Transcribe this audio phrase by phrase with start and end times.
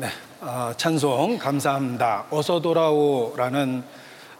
[0.00, 0.06] 네,
[0.40, 2.26] 어, 찬송 감사합니다.
[2.30, 3.82] 어서 돌아오라는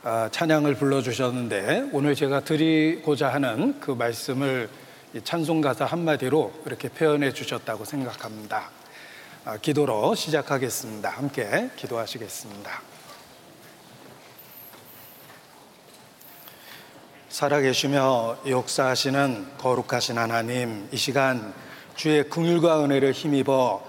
[0.04, 4.68] 어, 찬양을 불러주셨는데 오늘 제가 드리고자 하는 그 말씀을
[5.24, 8.70] 찬송 가사 한마디로 이렇게 표현해 주셨다고 생각합니다.
[9.46, 11.10] 어, 기도로 시작하겠습니다.
[11.10, 12.80] 함께 기도하시겠습니다.
[17.30, 21.52] 살아계시며 역사하시는 거룩하신 하나님, 이 시간
[21.96, 23.87] 주의 긍휼과 은혜를 힘입어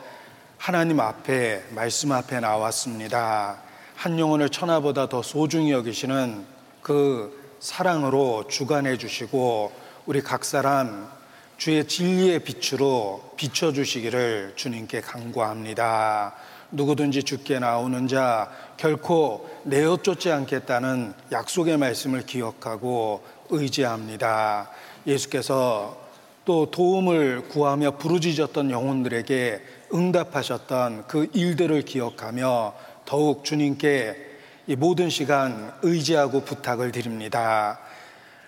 [0.60, 3.60] 하나님 앞에 말씀 앞에 나왔습니다.
[3.96, 6.46] 한 영혼을 천하보다 더 소중히 여기시는
[6.82, 9.72] 그 사랑으로 주관해 주시고
[10.06, 11.10] 우리 각 사람
[11.58, 16.36] 주의 진리의 빛으로 비춰 주시기를 주님께 간구합니다.
[16.72, 24.70] 누구든지 죽게 나오는 자 결코 내어 쫓지 않겠다는 약속의 말씀을 기억하고 의지합니다.
[25.08, 25.98] 예수께서
[26.44, 32.74] 또 도움을 구하며 부르짖었던 영혼들에게 응답하셨던 그 일들을 기억하며
[33.06, 34.28] 더욱 주님께
[34.68, 37.80] 이 모든 시간 의지하고 부탁을 드립니다.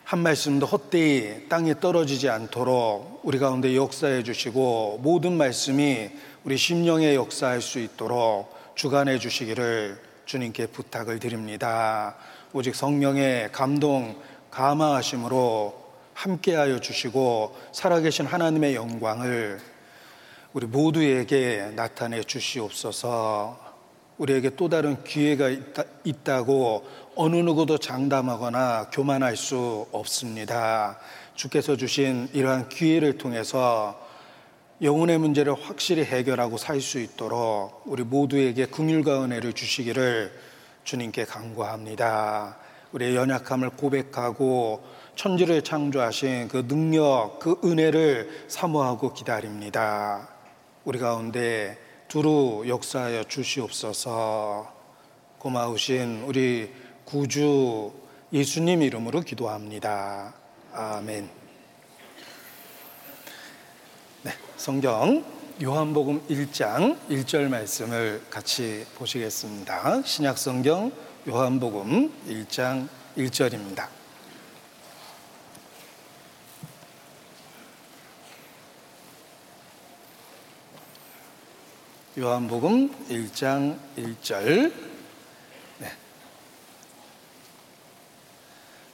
[0.03, 6.11] 한 말씀도 헛되이 땅에 떨어지지 않도록 우리 가운데 역사해 주시고 모든 말씀이
[6.43, 12.15] 우리 심령에 역사할 수 있도록 주관해 주시기를 주님께 부탁을 드립니다.
[12.53, 14.15] 오직 성령의 감동,
[14.51, 15.81] 감화하심으로
[16.13, 19.59] 함께하여 주시고 살아계신 하나님의 영광을
[20.53, 23.57] 우리 모두에게 나타내 주시옵소서.
[24.17, 25.49] 우리에게 또 다른 기회가
[26.03, 26.85] 있다, 고
[27.15, 30.99] 어느 누구도 장담하거나 교만할 수 없습니다.
[31.35, 33.97] 주께서 주신 이러한 기회를 통해서
[34.81, 40.37] 영혼의 문제를 확실히 해결하고 살 수 있도록 우리 모두에게 긍휼과 은혜를 주시기를
[40.83, 42.57] 주님께 간구합니다.
[42.91, 44.83] 우리의 연약함을 고백하고
[45.15, 50.30] 천지를 창조하신 그 능력, 그 은혜를 사모하고 기다립니다.
[50.83, 51.77] 우리 가운데
[52.07, 54.73] 두루 역사하여 주시옵소서
[55.37, 56.73] 고마우신 우리
[57.05, 57.93] 구주
[58.33, 60.33] 예수님 이름으로 기도합니다.
[60.73, 61.29] 아멘.
[64.23, 65.23] 네, 성경
[65.61, 70.01] 요한복음 1장 1절 말씀을 같이 보시겠습니다.
[70.03, 70.91] 신약 성경
[71.27, 72.87] 요한복음 1장
[73.17, 74.00] 1절입니다.
[82.21, 84.71] 요한복음 1장 1절.
[85.79, 85.91] 네.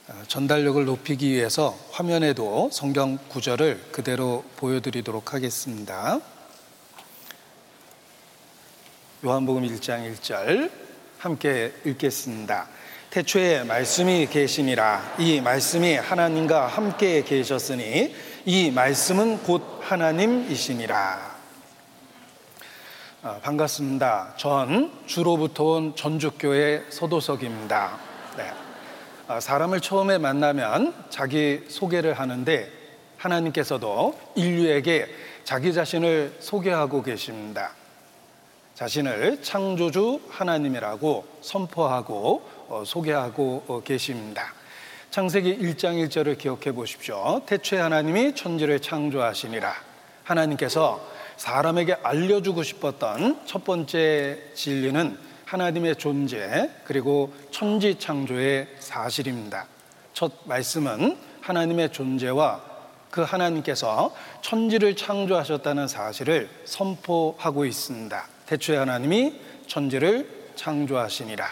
[0.08, 6.20] 어, 전달력을 높이기 위해서 화면에도 성경 구절을 그대로 보여드리도록 하겠습니다.
[9.22, 10.70] 요한복음 1장 1절
[11.18, 12.66] 함께 읽겠습니다.
[13.10, 18.14] 태초에 말씀이 계시니라 이 말씀이 하나님과 함께 계셨으니
[18.46, 21.37] 이 말씀은 곧 하나님이시니라.
[23.20, 24.34] 아, 반갑습니다.
[24.36, 27.98] 전 주로부터 온 전주교회 서도석입니다.
[28.36, 28.52] 네.
[29.26, 32.70] 아, 사람을 처음에 만나면 자기 소개를 하는데
[33.16, 35.08] 하나님께서도 인류에게
[35.42, 37.72] 자기 자신을 소개하고 계십니다.
[38.76, 44.54] 자신을 창조주 하나님이라고 선포하고 어, 소개하고 어, 계십니다.
[45.10, 47.42] 창세기 1장 1절을 기억해 보십시오.
[47.46, 49.74] 태초에 하나님이 천지를 창조하시니라.
[50.22, 55.16] 하나님께서 사람에게 알려주고 싶었던 첫 번째 진리는
[55.46, 59.66] 하나님의 존재 그리고 천지 창조의 사실입니다.
[60.12, 62.60] 첫 말씀은 하나님의 존재와
[63.10, 68.28] 그 하나님께서 천지를 창조하셨다는 사실을 선포하고 있습니다.
[68.46, 71.46] 대초에 하나님이 천지를 창조하시니라.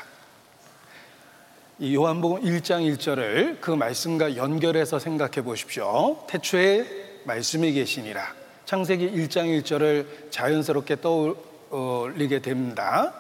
[1.79, 6.25] 이 요한복음 1장 1절을 그 말씀과 연결해서 생각해 보십시오.
[6.27, 6.87] 태초에
[7.25, 8.46] 말씀이 계시니라.
[8.67, 13.15] 창세기 1장 1절을 자연스럽게 떠올리게 됩니다.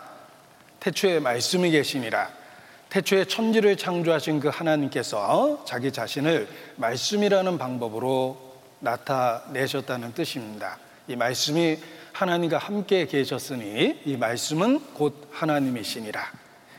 [0.80, 2.28] 태초에 말씀이 계시니라.
[2.88, 8.36] 태초에 천지를 창조하신 그 하나님께서 자기 자신을 말씀이라는 방법으로
[8.80, 10.78] 나타내셨다는 뜻입니다.
[11.06, 11.78] 이 말씀이
[12.12, 16.21] 하나님과 함께 계셨으니 이 말씀은 곧 하나님이시니라.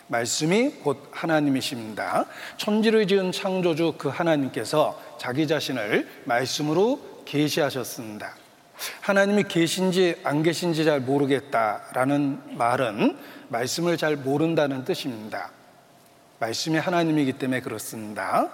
[0.08, 2.26] 말씀이 곧 하나님이십니다.
[2.58, 8.47] 천지를 지은 창조주 그 하나님께서 자기 자신을 말씀으로 계시하셨습니다.
[9.02, 13.18] 하나님이 계신지 안 계신지 잘 모르겠다라는 말은
[13.50, 15.52] 말씀을 잘 모른다는 뜻입니다.
[16.40, 18.50] 말씀이 하나님이기 때문에 그렇습니다.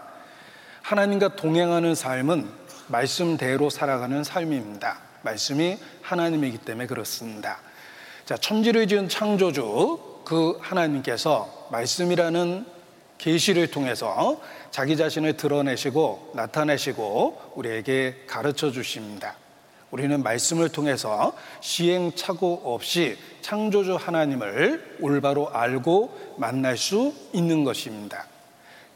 [0.81, 2.49] 하나님과 동행하는 삶은
[2.87, 4.99] 말씀대로 살아가는 삶입니다.
[5.23, 7.59] 말씀이 하나님이기 때문에 그렇습니다.
[8.25, 12.65] 자, 천지를 지은 창조주 그 하나님께서 말씀이라는
[13.17, 14.41] 계시를 통해서
[14.71, 19.35] 자기 자신을 드러내시고 나타내시고 우리에게 가르쳐 주십니다.
[19.93, 28.25] 우리는 말씀을 통해서 시행착오 없이 창조주 하나님을 올바로 알고 만날 수 있는 것입니다.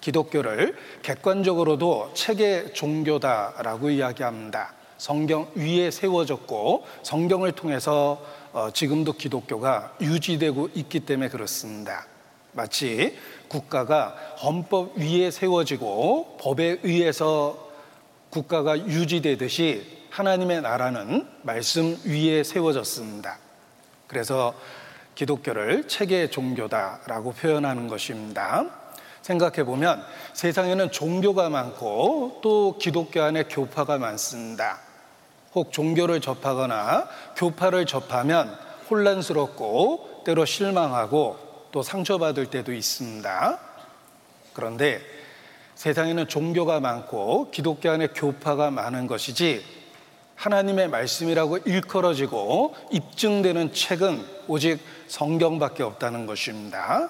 [0.01, 4.73] 기독교를 객관적으로도 책의 종교다라고 이야기합니다.
[4.97, 8.19] 성경 위에 세워졌고 성경을 통해서
[8.51, 12.07] 어, 지금도 기독교가 유지되고 있기 때문에 그렇습니다.
[12.53, 13.15] 마치
[13.49, 17.67] 국가가 헌법 위에 세워지고 법에 의해서
[18.31, 23.37] 국가가 유지되듯이 하나님의 나라는 말씀 위에 세워졌습니다.
[24.07, 24.55] 그래서
[25.13, 28.65] 기독교를 책의 종교다라고 표현하는 것입니다.
[29.21, 30.03] 생각해 보면
[30.33, 34.79] 세상에는 종교가 많고 또 기독교 안에 교파가 많습니다.
[35.53, 38.57] 혹 종교를 접하거나 교파를 접하면
[38.89, 41.37] 혼란스럽고 때로 실망하고
[41.71, 43.59] 또 상처받을 때도 있습니다.
[44.53, 44.99] 그런데
[45.75, 49.76] 세상에는 종교가 많고 기독교 안에 교파가 많은 것이지
[50.37, 57.09] 하나님의 말씀이라고 일컬어지고 입증되는 책은 오직 성경밖에 없다는 것입니다.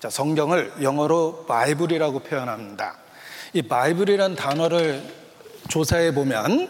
[0.00, 2.96] 자, 성경을 영어로 바이블이라고 표현합니다.
[3.52, 5.02] 이 바이블이란 단어를
[5.68, 6.68] 조사해 보면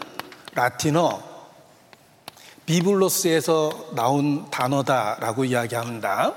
[0.53, 1.23] 라틴어
[2.65, 6.33] biblos에서 나온 단어다라고 이야기합니다.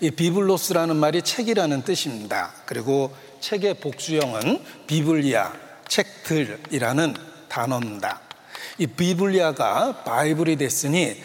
[0.00, 2.52] 이 biblos라는 말이 책이라는 뜻입니다.
[2.64, 5.52] 그리고 책의 복수형은 biblia,
[5.88, 8.20] 책들이라는 단어입니다.
[8.78, 11.20] 이 biblia가 바이블이 됐으니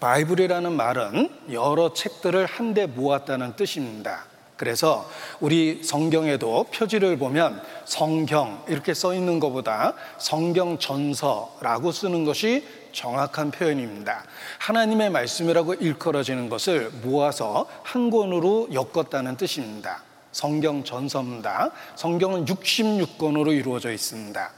[0.00, 4.24] 바이블이라는 말은 여러 책들을 한데 모았다는 뜻입니다.
[4.56, 5.08] 그래서
[5.38, 14.24] 우리 성경에도 표지를 보면 성경 이렇게 써 있는 것보다 성경 전서라고 쓰는 것이 정확한 표현입니다.
[14.58, 20.02] 하나님의 말씀이라고 일컬어지는 것을 모아서 한 권으로 엮었다는 뜻입니다.
[20.32, 21.70] 성경 전서입니다.
[21.94, 24.57] 성경은 66권으로 이루어져 있습니다.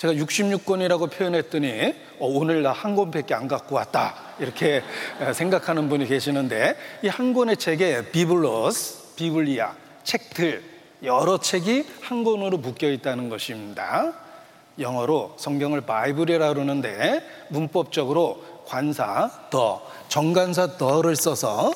[0.00, 4.82] 제가 66권이라고 표현했더니 어, 오늘 나 한 권밖에 안 갖고 왔다 이렇게
[5.34, 9.74] 생각하는 분이 계시는데 이 한 권의 책에 비블로스, 비블리아
[10.04, 10.62] 책들
[11.02, 14.14] 여러 책이 한 권으로 묶여 있다는 것입니다.
[14.78, 21.72] 영어로 성경을 바이블이라 그러는데 문법적으로 관사 더 정관사 더를 써서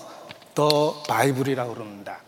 [0.55, 2.21] the Bible이라고 그럽니다.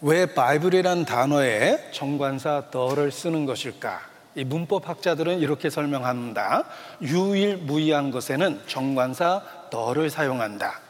[0.00, 4.15] 왜 바이블이란 단어에 정관사 the를 쓰는 것일까?
[4.36, 6.64] 이 문법 학자들은 이렇게 설명합니다.
[7.00, 10.80] 유일무이한 것에는 정관사 the를 사용한다.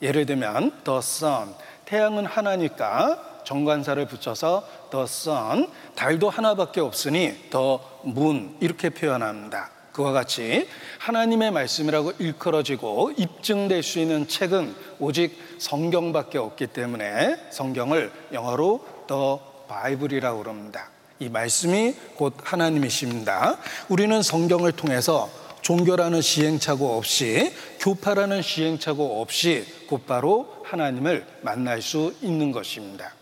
[0.00, 1.48] 예를 들면 the sun
[1.84, 9.70] 태양은 하나니까 정관사를 붙여서 the sun, 달도 하나밖에 없으니 the moon 이렇게 표현합니다.
[9.92, 10.68] 그와 같이
[11.00, 19.38] 하나님의 말씀이라고 일컬어지고 입증될 수 있는 책은 오직 성경밖에 없기 때문에 성경을 영어로 the
[19.68, 20.91] Bible이라고 그럽니다.
[21.22, 23.56] 이 말씀이 곧 하나님이십니다.
[23.88, 25.30] 우리는 성경을 통해서
[25.60, 33.14] 종교라는 시행착오 없이 교파라는 시행착오 없이 곧바로 하나님을 만날 수 있는 것입니다.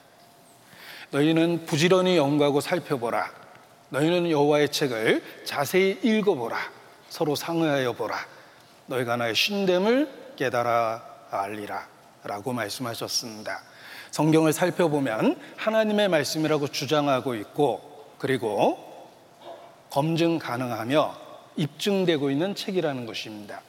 [1.11, 3.31] 너희는 부지런히 연구하고 살펴보라.
[3.91, 6.57] 너희는 여호와의 책을 자세히 읽어보라.
[7.11, 8.17] 서로 상의하여 보라.
[8.87, 11.87] 너희가 나의 신됨을 깨달아 알리라.
[12.25, 13.63] 라고 말씀하셨습니다.
[14.11, 17.90] 성경을 살펴보면 하나님의 말씀이라고 주장하고 있고
[18.21, 18.79] 그리고
[19.89, 21.17] 검증 가능하며
[21.57, 23.63] 입증되고 있는 책이라는 것입니다.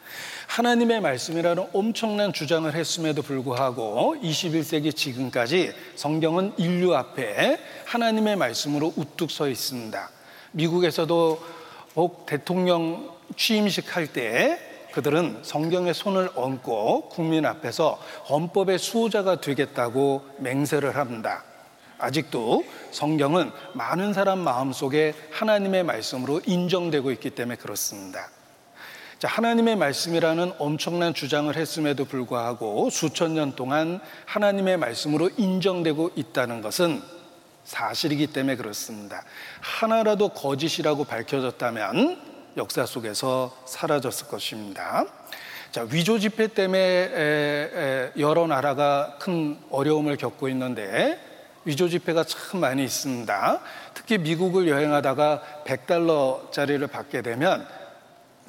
[0.48, 9.48] 하나님의 말씀이라는 엄청난 주장을 했음에도 불구하고 21세기 지금까지 성경은 인류 앞에 하나님의 말씀으로 우뚝 서
[9.48, 10.10] 있습니다.
[10.51, 11.41] 미국에서도
[11.96, 14.60] 복 대통령 취임식 할 때
[14.91, 17.98] 그들은 성경의 손을 얹고 국민 앞에서
[18.29, 21.46] 헌법의 수호자가 되겠다고 맹세를 합니다.
[22.01, 28.29] 아직도 성경은 많은 사람 마음속에 하나님의 말씀으로 인정되고 있기 때문에 그렇습니다.
[29.20, 37.03] 자, 하나님의 말씀이라는 엄청난 주장을 했음에도 불구하고 수천 년 동안 하나님의 말씀으로 인정되고 있다는 것은
[37.63, 39.24] 사실이기 때문에 그렇습니다.
[39.60, 42.20] 하나라도 거짓이라고 밝혀졌다면
[42.58, 45.05] 역사 속에서 사라졌을 것입니다.
[45.72, 51.20] 자, 위조 집회 때문에 여러 나라가 큰 어려움을 겪고 있는데
[51.65, 53.60] 위조 집회가 참 많이 있습니다.
[53.94, 57.68] 특히 미국을 여행하다가 100달러짜리를 받게 되면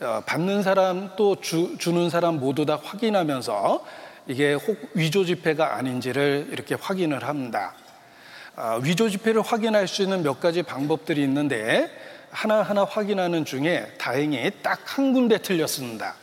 [0.00, 3.84] 어, 받는 사람 또 주, 주는 사람 모두 다 확인하면서
[4.26, 7.74] 이게 혹 위조 지폐가 아닌지를 이렇게 확인을 합니다.
[8.56, 11.90] 어, 위조 지폐를 확인할 수 있는 몇 가지 방법들이 있는데
[12.30, 16.14] 하나하나 확인하는 중에 다행히 딱 한 군데 틀렸습니다.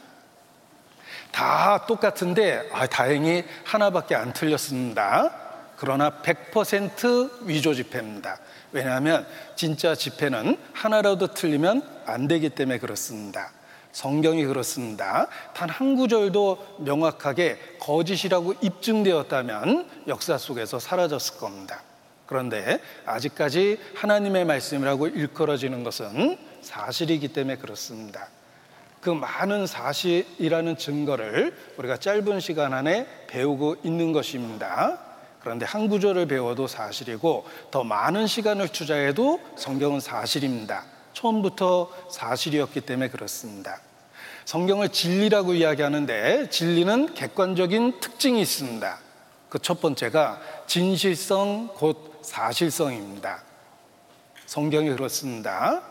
[1.31, 5.31] 다 똑같은데 아, 다행히 하나밖에 안 틀렸습니다.
[5.79, 8.37] 그러나 100% 위조 지폐입니다.
[8.73, 13.53] 왜냐하면 진짜 지폐는 하나라도 틀리면 안 되기 때문에 그렇습니다.
[13.93, 15.27] 성경이 그렇습니다.
[15.53, 21.81] 단 한 구절도 명확하게 거짓이라고 입증되었다면 역사 속에서 사라졌을 겁니다.
[22.25, 28.27] 그런데 아직까지 하나님의 말씀이라고 일컬어지는 것은 사실이기 때문에 그렇습니다.
[28.99, 35.08] 그 많은 사실이라는 증거를 우리가 짧은 시간 안에 배우고 있는 것입니다.
[35.41, 40.85] 그런데 한 구절을 배워도 사실이고 더 많은 시간을 투자해도 성경은 사실입니다.
[41.13, 43.79] 처음부터 사실이었기 때문에 그렇습니다.
[44.45, 48.99] 성경을 진리라고 이야기하는데 진리는 객관적인 특징이 있습니다.
[49.49, 53.43] 그 첫 번째가 진실성 곧 사실성입니다.
[54.45, 55.81] 성경이 그렇습니다.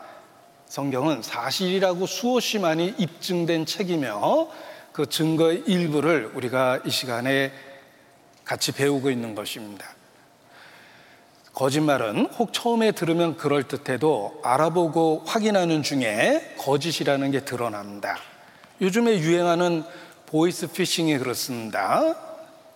[0.67, 4.47] 성경은 사실이라고 수없이 많이 입증된 책이며
[4.93, 7.51] 그 증거의 일부를 우리가 이 시간에
[8.49, 9.85] 같이 배우고 있는 것입니다.
[11.53, 18.17] 거짓말은 혹 처음에 들으면 그럴듯해도 알아보고 확인하는 중에 거짓이라는 게 드러납니다.
[18.81, 19.83] 요즘에 유행하는
[20.25, 22.15] 보이스 피싱이 그렇습니다.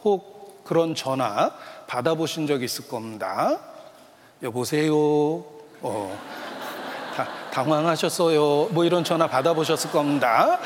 [0.04, 1.52] 혹 그런 전화
[1.88, 3.58] 받아보신 적 있을 겁니다.
[4.44, 4.94] 여보세요.
[4.96, 6.22] 어,
[7.16, 8.68] 다, 당황하셨어요.
[8.70, 10.60] 뭐 이런 전화 받아보셨을 겁니다.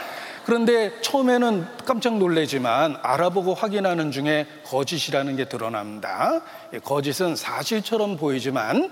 [0.48, 6.39] 그런데 처음에는 깜짝 놀래지만 알아보고 확인하는 중에 거짓이라는 게 드러납니다.
[6.86, 8.89] 거짓은 사실처럼 보이지만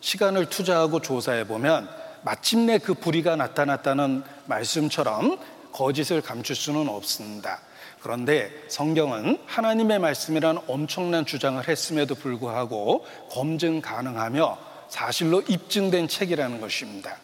[0.00, 1.90] 시간을 투자하고 조사해 보면
[2.22, 5.36] 마침내 그 불의가 나타났다는 말씀처럼
[5.74, 7.60] 거짓을 감출 수는 없습니다.
[8.00, 14.56] 그런데 성경은 하나님의 말씀이란 엄청난 주장을 했음에도 불구하고 검증 가능하며
[14.88, 17.18] 사실로 입증된 책이라는 것입니다.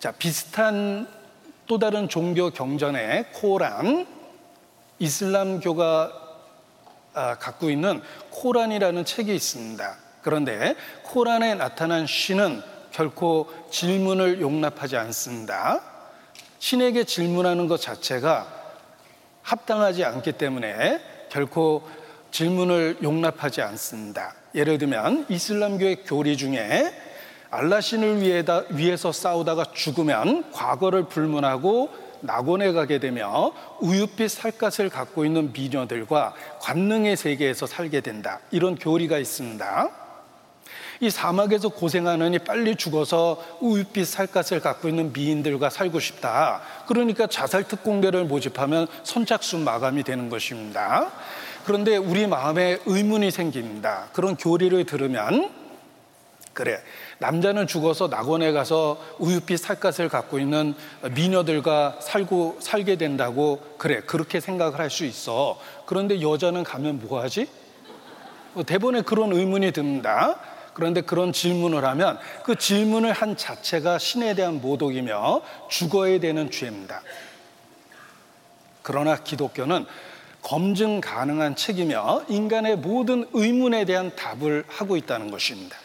[0.00, 1.23] 자, 비슷한
[1.66, 4.06] 또 다른 종교 경전의 코란,
[4.98, 6.24] 이슬람교가
[7.14, 9.96] 아, 갖고 있는 코란이라는 책이 있습니다.
[10.22, 15.80] 그런데 코란에 나타난 신은 결코 질문을 용납하지 않습니다.
[16.58, 18.46] 신에게 질문하는 것 자체가
[19.42, 21.88] 합당하지 않기 때문에 결코
[22.30, 24.34] 질문을 용납하지 않습니다.
[24.54, 26.92] 예를 들면 이슬람교의 교리 중에
[27.50, 28.20] 알라신을
[28.70, 37.66] 위해서 싸우다가 죽으면 과거를 불문하고 낙원에 가게 되며 우유빛 살갗을 갖고 있는 미녀들과 관능의 세계에서
[37.66, 38.40] 살게 된다.
[38.50, 39.90] 이런 교리가 있습니다.
[41.00, 46.62] 이 사막에서 고생하느니 빨리 죽어서 우유빛 살갗을 갖고 있는 미인들과 살고 싶다.
[46.86, 51.12] 그러니까 자살 특공대를 모집하면 선착순 마감이 되는 것입니다.
[51.66, 54.08] 그런데 우리 마음에 의문이 생깁니다.
[54.12, 55.50] 그런 교리를 들으면
[56.52, 56.78] 그래
[57.18, 60.74] 남자는 죽어서 낙원에 가서 우유빛 살갗을 갖고 있는
[61.14, 65.58] 미녀들과 살고 살게 된다고 그래 그렇게 생각을 할 수 있어.
[65.86, 67.48] 그런데 여자는 가면 뭐 하지?
[68.52, 70.38] 뭐 대본에 그런 의문이 듭니다.
[70.72, 77.02] 그런데 그런 질문을 하면 그 질문을 한 자체가 신에 대한 모독이며 죽어야 되는 죄입니다.
[78.82, 79.86] 그러나 기독교는
[80.42, 85.76] 검증 가능한 책이며 인간의 모든 의문에 대한 답을 하고 있다는 것입니다.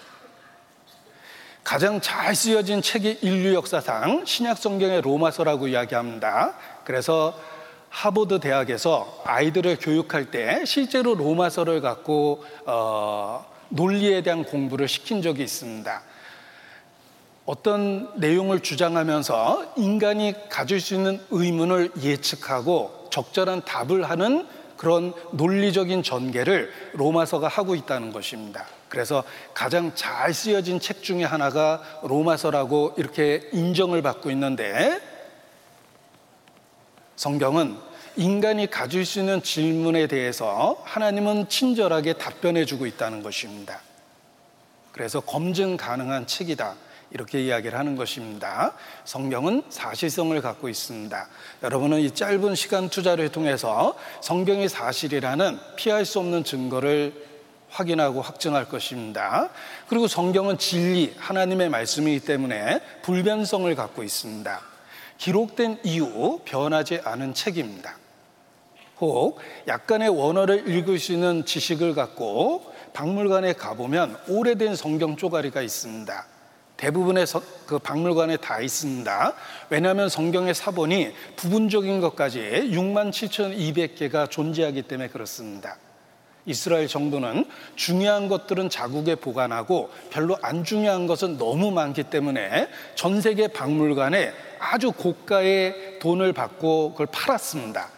[1.63, 6.54] 가장 잘 쓰여진 책이 인류 역사상 신약 성경의 로마서라고 이야기합니다.
[6.84, 7.38] 그래서
[7.89, 16.01] 하버드 대학에서 아이들을 교육할 때 실제로 로마서를 갖고 어, 논리에 대한 공부를 시킨 적이 있습니다.
[17.46, 24.48] 어떤 내용을 주장하면서 인간이 가질 수 있는 의문을 예측하고 적절한 답을 하는
[24.78, 28.66] 그런 논리적인 전개를 로마서가 하고 있다는 것입니다.
[28.89, 35.00] 그래서 가장 잘 쓰여진 책 중에 하나가 로마서라고 이렇게 인정을 받고 있는데
[37.15, 37.77] 성경은
[38.15, 43.81] 인간이 가질 수 있는 질문에 대해서 하나님은 친절하게 답변해 주고 있다는 것입니다.
[44.91, 46.75] 그래서 검증 가능한 책이다.
[47.12, 48.74] 이렇게 이야기를 하는 것입니다.
[49.05, 51.27] 성경은 사실성을 갖고 있습니다.
[51.63, 57.29] 여러분은 이 짧은 시간 투자를 통해서 성경이 사실이라는 피할 수 없는 증거를
[57.70, 59.50] 확인하고 확증할 것입니다.
[59.88, 64.62] 그리고 성경은 진리, 하나님의 말씀이기 때문에 불변성을 갖고 있습니다.
[65.18, 67.98] 기록된 이후 변하지 않은 책입니다.
[69.00, 76.26] 혹 약간의 원어를 읽을 수 있는 지식을 갖고 박물관에 가보면 오래된 성경 쪼가리가 있습니다.
[76.78, 77.26] 대부분의
[77.66, 79.34] 그 박물관에 다 있습니다.
[79.70, 82.40] 왜냐하면 성경의 사본이 부분적인 것까지
[82.72, 85.78] 6만 7,200개가 존재하기 때문에 그렇습니다.
[86.50, 93.48] 이스라엘 정부는 중요한 것들은 자국에 보관하고 별로 안 중요한 것은 너무 많기 때문에 전 세계
[93.48, 97.89] 박물관에 아주 고가의 돈을 받고 그걸 팔았습니다.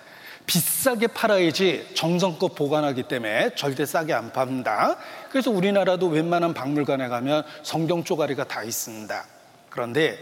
[0.46, 4.98] 비싸게 팔아야지 정성껏 보관하기 때문에 절대 싸게 안 팝니다.
[5.30, 9.26] 그래서 우리나라도 웬만한 박물관에 가면 성경 쪼가리가 다 있습니다.
[9.70, 10.20] 그런데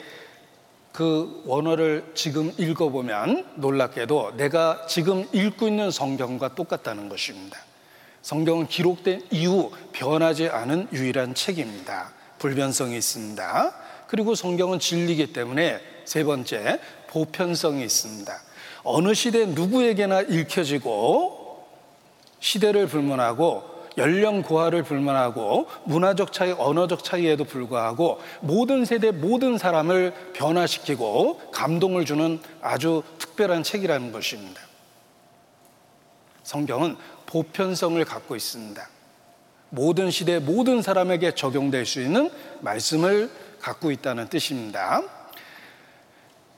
[0.92, 7.58] 그 원어를 지금 읽어보면 놀랍게도 내가 지금 읽고 있는 성경과 똑같다는 것입니다.
[8.22, 12.14] 성경은 기록된 이후 변하지 않은 유일한 책입니다.
[12.38, 13.74] 불변성이 있습니다.
[14.08, 18.34] 그리고 성경은 진리기 때문에 세 번째 보편성이 있습니다.
[18.84, 21.68] 어느 시대 누구에게나 읽혀지고
[22.40, 31.52] 시대를 불문하고 연령 고하를 불문하고 문화적 차이, 언어적 차이에도 불구하고 모든 세대 모든 사람을 변화시키고
[31.52, 34.62] 감동을 주는 아주 특별한 책이라는 것입니다.
[36.44, 36.96] 성경은
[37.30, 38.88] 보편성을 갖고 있습니다.
[39.70, 42.32] 모든 시대 모든 사람에게 적용될 수 있는
[42.62, 43.30] 말씀을
[43.62, 45.04] 갖고 있다는 뜻입니다.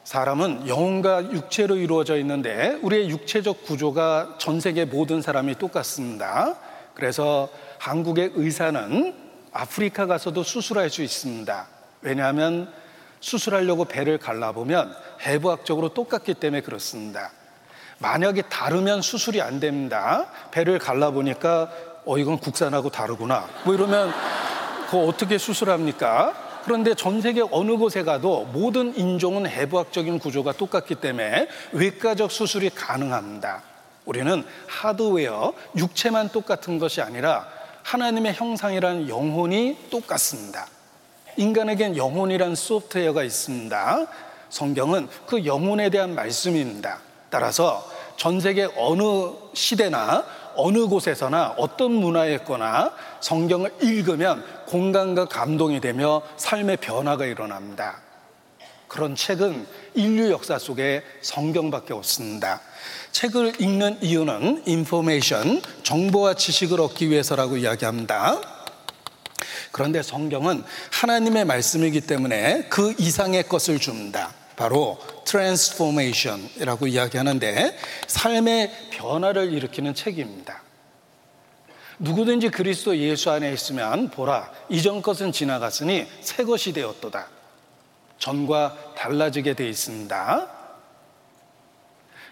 [0.06, 6.56] 사람은 영혼과 육체로 이루어져 있는데 우리의 육체적 구조가 전 세계 모든 사람이 똑같습니다.
[6.96, 9.14] 그래서 한국의 의사는
[9.52, 11.68] 아프리카 가서도 수술할 수 있습니다.
[12.02, 12.72] 왜냐하면
[13.20, 17.32] 수술하려고 배를 갈라보면 해부학적으로 똑같기 때문에 그렇습니다.
[18.02, 20.26] 만약에 다르면 수술이 안 됩니다.
[20.52, 21.70] 배를 갈라보니까
[22.06, 23.48] 어, 이건 국산하고 다르구나.
[23.64, 24.12] 뭐 이러면
[24.86, 26.34] 그거 어떻게 수술합니까?
[26.66, 33.64] 그런데 전 세계 어느 곳에 가도 모든 인종은 해부학적인 구조가 똑같기 때문에 외과적 수술이 가능합니다.
[34.06, 37.48] 우리는 하드웨어, 육체만 똑같은 것이 아니라
[37.84, 40.68] 하나님의 형상이라는 영혼이 똑같습니다.
[41.38, 44.08] 인간에겐 영혼이란 소프트웨어가 있습니다.
[44.50, 47.00] 성경은 그 영혼에 대한 말씀입니다.
[47.32, 50.24] 따라서 전 세계 어느 시대나
[50.56, 58.02] 어느 곳에서나 어떤 문화에 있거나 성경을 읽으면 공감과 감동이 되며 삶의 변화가 일어납니다.
[58.88, 62.62] 그런 책은 인류 역사 속에 성경밖에 없습니다.
[63.14, 68.42] 책을 읽는 이유는 인포메이션, 정보와 지식을 얻기 위해서라고 이야기합니다.
[69.72, 74.34] 그런데 성경은 하나님의 말씀이기 때문에 그 이상의 것을 줍니다.
[74.62, 80.62] 바로 transformation이라고 이야기하는데 삶의 변화를 일으키는 책입니다.
[81.98, 87.28] 누구든지 그리스도 예수 안에 있으면 보라 이전 것은 지나갔으니 새 것이 되었도다.
[88.20, 90.48] 전과 달라지게 되어 있습니다.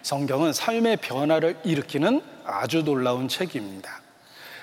[0.02, 4.02] 성경은 삶의 변화를 일으키는 아주 놀라운 책입니다.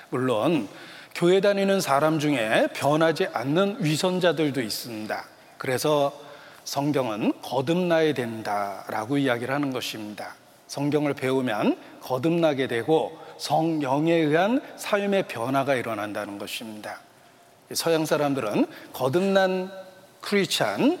[0.08, 0.70] 물론
[1.14, 5.24] 교회 다니는 사람 중에 변하지 않는 위선자들도 있습니다.
[5.58, 6.27] 그래서
[6.68, 10.34] 성경은 거듭나야 된다라고 이야기를 하는 것입니다.
[10.66, 17.00] 성경을 배우면 거듭나게 되고 성령에 의한 삶의 변화가 일어난다는 것입니다.
[17.72, 19.72] 서양 사람들은 거듭난
[20.20, 20.98] 크리스찬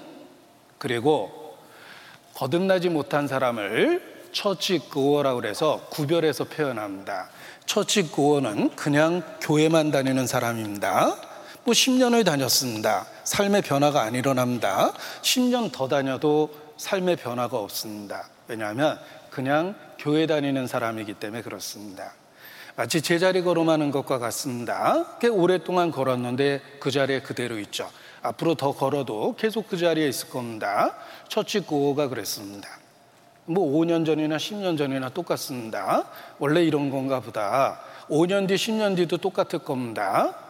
[0.78, 1.58] 그리고
[2.32, 7.28] 거듭나지 못한 사람을 처치 고어라고 해서 구별해서 표현합니다.
[7.66, 11.27] 처치 고어는 그냥 교회만 다니는 사람입니다.
[11.68, 13.04] 뭐 10년을 다녔습니다.
[13.24, 14.94] 삶의 변화가 안 일어납니다.
[15.20, 18.26] 10년 더 다녀도 삶의 변화가 없습니다.
[18.46, 22.14] 왜냐하면 그냥 교회 다니는 사람이기 때문에 그렇습니다.
[22.74, 25.18] 마치 제자리 걸음하는 것과 같습니다.
[25.20, 27.90] 꽤 오랫동안 걸었는데 그 자리에 그대로 있죠.
[28.22, 30.94] 앞으로 더 걸어도 계속 그 자리에 있을 겁니다.
[31.28, 32.66] 처치 고가 그랬습니다.
[33.44, 36.08] 뭐 5년 전이나 10년 전이나 똑같습니다.
[36.38, 37.82] 원래 이런 건가 보다.
[38.08, 40.47] 5년 뒤, 10년 뒤도 똑같을 겁니다.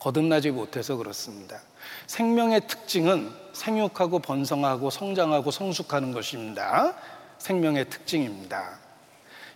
[0.00, 1.60] 거듭나지 못해서 그렇습니다.
[2.06, 6.94] 생명의 특징은 생육하고 번성하고 성장하고 성숙하는 것입니다.
[7.38, 8.78] 생명의 특징입니다.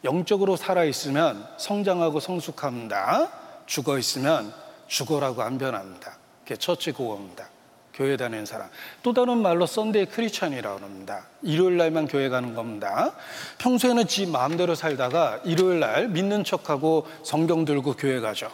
[0.05, 3.31] 영적으로 살아있으면 성장하고 성숙합니다.
[3.67, 4.53] 죽어 있으면
[4.87, 6.19] 죽어라고 안 변합니다.
[6.43, 7.49] 그게 처치 고어입니다.
[7.95, 8.69] 교회 다니는 사람.
[9.03, 11.27] 또 다른 말로 Sunday Christian이라고 합니다.
[11.43, 13.15] 일요일 날만 교회 가는 겁니다.
[13.59, 18.51] 평소에는 지 마음대로 살다가 일요일 날 믿는 척하고 성경 들고 교회 가죠.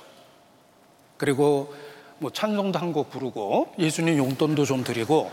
[1.21, 1.75] 그리고
[2.19, 5.31] 뭐 찬송도 한 곡 부르고 예수님 용돈도 좀 드리고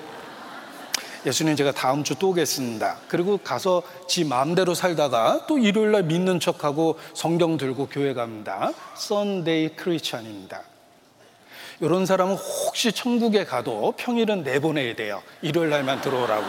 [1.25, 2.97] 예수님 제가 다음 주 또 오겠습니다.
[3.07, 8.71] 그리고 가서 지 마음대로 살다가 또 일요일 날 믿는 척하고 성경 들고 교회 갑니다.
[8.95, 10.61] Sunday Christian입니다.
[11.79, 15.21] 이런 사람은 혹시 천국에 가도 평일은 내보내야 돼요.
[15.41, 16.45] 일요일 날만 들어오라고.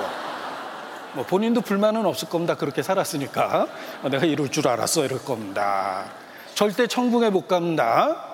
[1.15, 2.57] 뭐 본인도 불만은 없을 겁니다.
[2.57, 3.69] 그렇게 살았으니까.
[4.11, 5.05] 내가 이럴 줄 알았어.
[5.05, 6.07] 이럴 겁니다.
[6.55, 8.28] 절대 천국에 못 갑니다.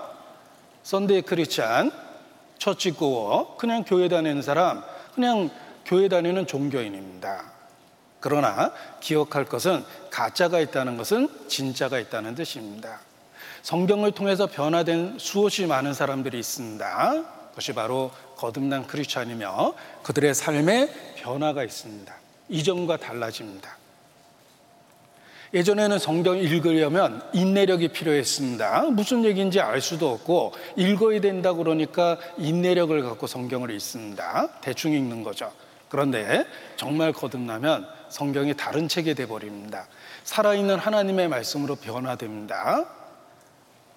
[0.85, 1.91] Sunday Christian,
[2.59, 5.51] churchgoer, 그냥 교회 다니는 사람, 그냥
[5.85, 7.53] 교회 다니는 종교인입니다.
[8.21, 13.01] 그러나 기억할 것은 가짜가 있다는 것은 진짜가 있다는 뜻입니다.
[13.63, 17.25] 성경을 통해서 변화된 수없이 많은 사람들이 있습니다.
[17.51, 22.15] 그것이 바로 거듭난 크리스찬이며 그들의 삶에 변화가 있습니다.
[22.49, 23.84] 이전과 달라집니다.
[25.55, 28.91] 예전에는 성경 읽으려면 인내력이 필요했습니다.
[28.91, 34.49] 무슨 얘기인지 알 수도 없고 읽어야 된다 그러니까 인내력을 갖고 성경을 읽습니다.
[34.61, 35.53] 대충 읽는 거죠.
[35.89, 39.87] 그런데 정말 거듭나면 성경이 다른 책이 돼 버립니다.
[40.25, 42.87] 살아있는 하나님의 말씀으로 변화됩니다.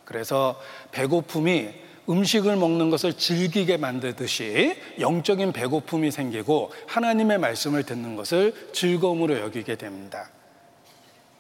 [0.06, 1.70] 그래서 배고픔이
[2.08, 10.30] 음식을 먹는 것을 즐기게 만들듯이 영적인 배고픔이 생기고 하나님의 말씀을 듣는 것을 즐거움으로 여기게 됩니다.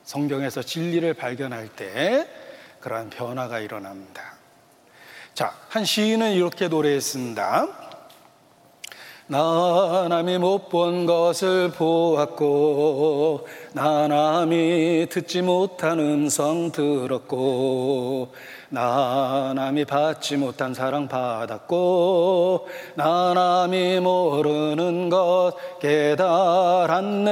[0.08, 2.26] 성경에서 진리를 발견할 때
[2.80, 4.38] 그러한 변화가 일어납니다.
[5.34, 7.67] 자, 한 시인은 이렇게 노래했습니다.
[9.30, 18.34] 나 남이 못 본 것을 보았고 나 남이 듣지 못한 음성 들었고
[18.70, 27.28] 나 남이 받지 못한 사랑 받았고 나 남이 모르는 것 깨달았네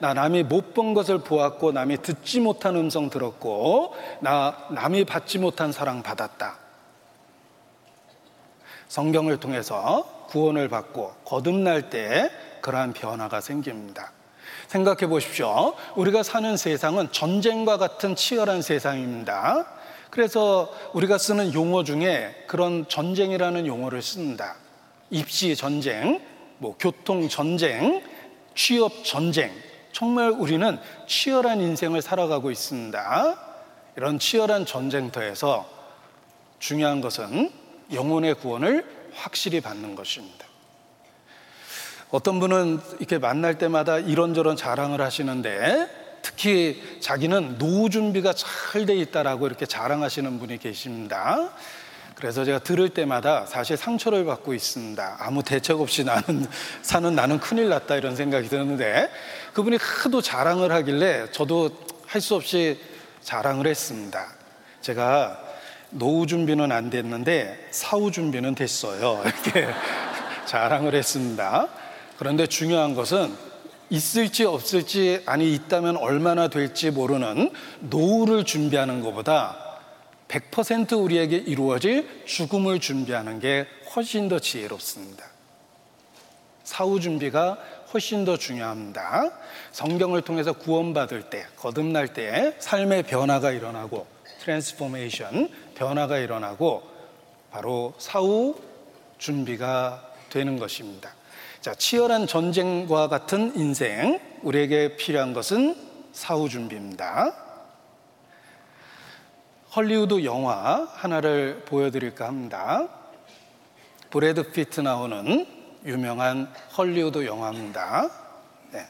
[0.00, 5.72] 나 남이 못 본 것을 보았고 남이 듣지 못한 음성 들었고 나 남이 받지 못한
[5.72, 6.56] 사랑 받았다.
[8.86, 12.30] 성경을 통해서 구원을 받고 거듭날 때
[12.60, 14.12] 그러한 변화가 생깁니다.
[14.68, 15.74] 생각해 보십시오.
[15.96, 19.66] 우리가 사는 세상은 전쟁과 같은 치열한 세상입니다.
[20.10, 24.56] 그래서 우리가 쓰는 용어 중에 그런 전쟁이라는 용어를 씁니다.
[25.10, 26.20] 입시 전쟁,
[26.58, 28.02] 뭐 교통 전쟁,
[28.54, 29.50] 취업 전쟁,
[29.92, 33.38] 정말 우리는 치열한 인생을 살아가고 있습니다.
[33.96, 35.68] 이런 치열한 전쟁터에서
[36.58, 37.50] 중요한 것은
[37.92, 40.46] 영혼의 구원을 확실히 받는 것입니다.
[42.10, 45.88] 어떤 분은 이렇게 만날 때마다 이런저런 자랑을 하시는데
[46.22, 51.50] 특히 자기는 노후 준비가 잘 돼 있다라고 이렇게 자랑하시는 분이 계십니다.
[52.14, 55.16] 그래서 제가 들을 때마다 사실 상처를 받고 있습니다.
[55.20, 56.46] 아무 대책 없이 나는
[56.82, 59.08] 사는 나는 큰일 났다 이런 생각이 드는데
[59.52, 61.70] 그분이 하도 자랑을 하길래 저도
[62.06, 62.80] 할 수 없이
[63.22, 64.26] 자랑을 했습니다.
[64.80, 65.38] 제가
[65.90, 69.22] 노후 준비는 안 됐는데 사후 준비는 됐어요.
[69.44, 69.68] 이렇게
[70.46, 71.68] 자랑을 했습니다.
[72.18, 73.34] 그런데 중요한 것은
[73.90, 79.56] 있을지 없을지 아니 있다면 얼마나 될지 모르는 노후를 준비하는 것보다
[80.28, 85.24] 100% 우리에게 이루어질 죽음을 준비하는 게 훨씬 더 지혜롭습니다.
[86.64, 87.56] 사후 준비가
[87.92, 89.30] 훨씬 더 중요합니다.
[89.72, 94.06] 성경을 통해서 구원받을 때, 거듭날 때 삶의 변화가 일어나고
[94.40, 96.82] transformation, 변화가 일어나고
[97.50, 98.60] 바로 사후
[99.16, 101.14] 준비가 되는 것입니다.
[101.60, 105.74] 자, 치열한 전쟁과 같은 인생, 우리에게 필요한 것은
[106.12, 107.34] 사후 준비입니다.
[109.74, 112.88] 헐리우드 영화 하나를 보여드릴까 합니다.
[114.10, 118.08] 브래드 피트 나오는 유명한 헐리우드 영화입니다.
[118.72, 118.86] 네,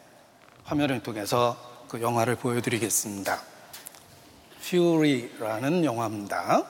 [0.65, 1.57] 화면을 통해서
[1.89, 3.41] 그 영화를 보여드리겠습니다.
[4.63, 6.65] 퓨리라는 영화입니다.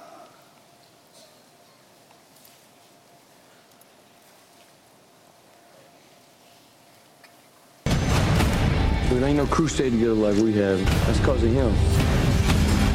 [9.10, 10.78] There ain't no crusade together like we have.
[11.06, 11.74] That's because of him.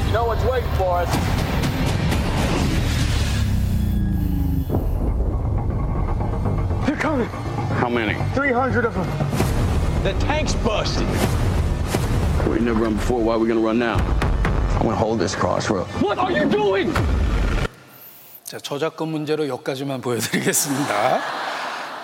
[0.08, 1.43] You know what's waiting for us.
[7.04, 7.28] Coming.
[7.82, 8.16] How many?
[8.34, 9.08] 300 of them.
[10.04, 11.06] The tank's busted.
[12.48, 13.22] We never run before.
[13.22, 13.98] Why are we gonna run now?
[14.80, 15.86] I'm gonna hold this crossroad.
[16.00, 16.94] What are you doing?
[18.46, 21.20] 자, 저작권 문제로 여기까지만 보여드리겠습니다.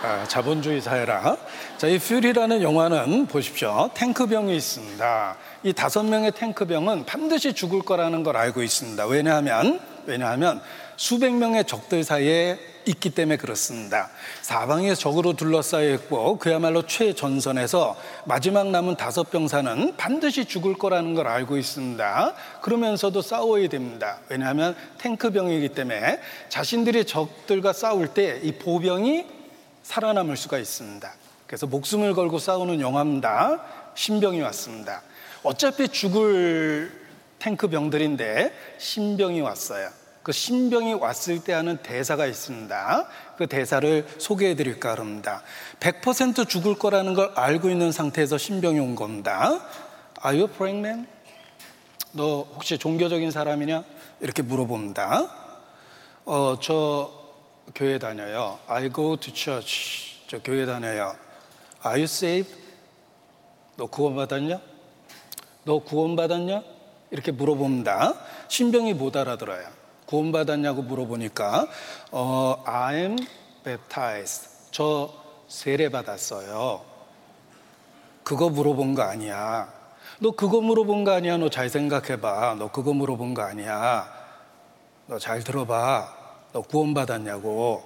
[0.03, 1.37] 아, 자본주의 사회라.
[1.77, 3.89] 자, 이 퓨리라는 영화는 보십시오.
[3.93, 5.35] 탱크병이 있습니다.
[5.63, 9.05] 이 다섯 명의 탱크병은 반드시 죽을 거라는 걸 알고 있습니다.
[9.05, 10.61] 왜냐하면, 왜냐하면
[10.97, 12.59] 수백 명의 적들 사이에
[12.89, 14.09] 있기 때문에 그렇습니다.
[14.41, 21.57] 사방에 적으로 둘러싸여 있고 그야말로 최전선에서 마지막 남은 다섯 병사는 반드시 죽을 거라는 걸 알고
[21.57, 22.33] 있습니다.
[22.61, 24.19] 그러면서도 싸워야 됩니다.
[24.29, 29.25] 왜냐하면 탱크병이기 때문에 자신들이 적들과 싸울 때 이 보병이
[29.83, 31.11] 살아남을 수가 있습니다.
[31.47, 33.63] 그래서 목숨을 걸고 싸우는 영화입니다.
[33.95, 35.01] 신병이 왔습니다.
[35.43, 36.91] 어차피 죽을
[37.39, 39.89] 탱크병들인데 신병이 왔어요.
[40.29, 43.07] 그 신병이 왔을 때 하는 대사가 있습니다.
[43.35, 45.41] 그 대사를 소개해 드릴까 합니다.
[45.79, 49.59] 100% 죽을 거라는 걸 알고 있는 상태에서 신병이 온 겁니다.
[50.23, 51.07] Are you praying?
[52.11, 53.83] 너 혹시 종교적인 사람이냐?
[54.19, 55.31] 이렇게 물어봅니다.
[56.25, 57.11] 어, 저
[57.73, 58.59] 교회 다녀요.
[58.67, 60.27] I go to church.
[60.27, 61.15] 저 교회 다녀요.
[61.83, 62.55] Are you saved?
[63.77, 64.59] 너 구원받았냐?
[65.63, 66.61] 너 구원받았냐?
[67.09, 68.13] 이렇게 물어봅니다.
[68.47, 69.78] 신병이 못 알아들어요.
[70.13, 71.67] 구원받았냐고 물어보니까
[72.11, 73.23] 어, I'm
[73.63, 74.49] baptized.
[74.71, 75.13] 저
[75.47, 76.81] 세례 받았어요.
[78.23, 79.71] 그거 물어본 거 아니야.
[80.19, 81.37] 너 그거 물어본 거 아니야?
[81.37, 82.55] 너 잘 생각해봐.
[82.57, 84.07] 너 그거 물어본 거 아니야?
[85.05, 86.17] 너 잘 들어봐.
[86.53, 87.83] 너 구원받았냐고.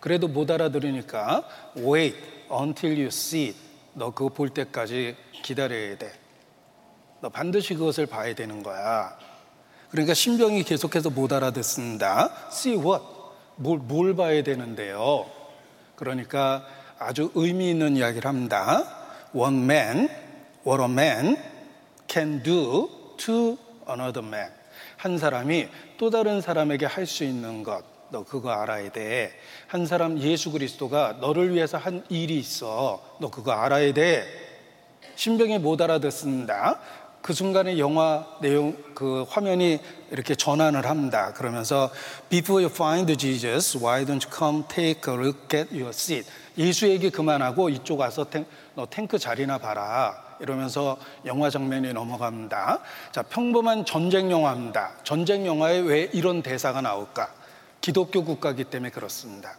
[0.00, 1.42] 그래도 못 알아들으니까
[1.76, 2.16] wait
[2.50, 3.54] until you see.
[3.92, 6.10] 너 그거 볼 때까지 기다려야 돼.
[7.20, 9.16] 너 반드시 그것을 봐야 되는 거야.
[9.90, 12.30] 그러니까 신병이 계속해서 못 알아듣습니다.
[12.50, 13.04] See what?
[13.56, 15.26] 뭘, 뭘 봐야 되는데요.
[15.94, 16.64] 그러니까
[16.98, 18.84] 아주 의미 있는 이야기를 합니다.
[19.32, 20.08] One man,
[20.66, 21.36] what a man
[22.08, 23.56] can do to
[23.88, 24.50] another man.
[24.96, 25.68] 한 사람이
[25.98, 29.32] 또 다른 사람에게 할 수 있는 것, 너 그거 알아야 돼.
[29.68, 33.16] 한 사람 예수 그리스도가 너를 위해서 한 일이 있어.
[33.20, 34.24] 너 그거 알아야 돼.
[35.16, 36.80] 신병이 못 알아듣습니다.
[37.26, 39.80] 그 순간에 영화 내용 그 화면이
[40.12, 41.32] 이렇게 전환을 합니다.
[41.32, 41.90] 그러면서
[42.28, 46.30] Before you find Jesus, why don't you come take a look at your seat?
[46.56, 50.36] 예수 얘기 그만하고 이쪽 와서 탱, 너 탱크 자리나 봐라.
[50.38, 52.78] 이러면서 영화 장면이 넘어갑니다.
[53.10, 54.92] 자, 평범한 전쟁 영화입니다.
[55.02, 57.34] 전쟁 영화에 왜 이런 대사가 나올까?
[57.80, 59.56] 기독교 국가기 때문에 그렇습니다.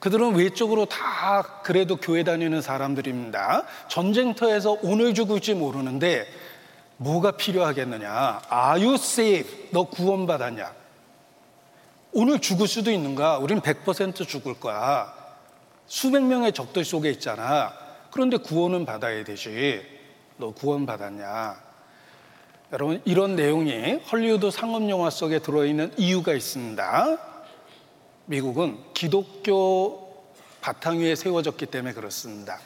[0.00, 3.64] 그들은 외적으로 다 그래도 교회 다니는 사람들입니다.
[3.88, 6.26] 전쟁터에서 오늘 죽을지 모르는데
[7.00, 8.42] 뭐가 필요하겠느냐?
[8.52, 9.68] Are you safe?
[9.70, 10.70] 너 구원받았냐?
[12.12, 13.38] 오늘 죽을 수도 있는가?
[13.38, 15.10] 우리는 100% 죽을 거야.
[15.86, 17.72] 수백 명의 적들 속에 있잖아.
[18.10, 19.80] 그런데 구원은 받아야 되지.
[20.36, 21.56] 너 구원받았냐?
[22.72, 27.18] 여러분, 이런 내용이 헐리우드 상업영화 속에 들어있는 이유가 있습니다.
[28.26, 30.22] 미국은 기독교
[30.60, 32.58] 바탕 위에 세워졌기 때문에 그렇습니다.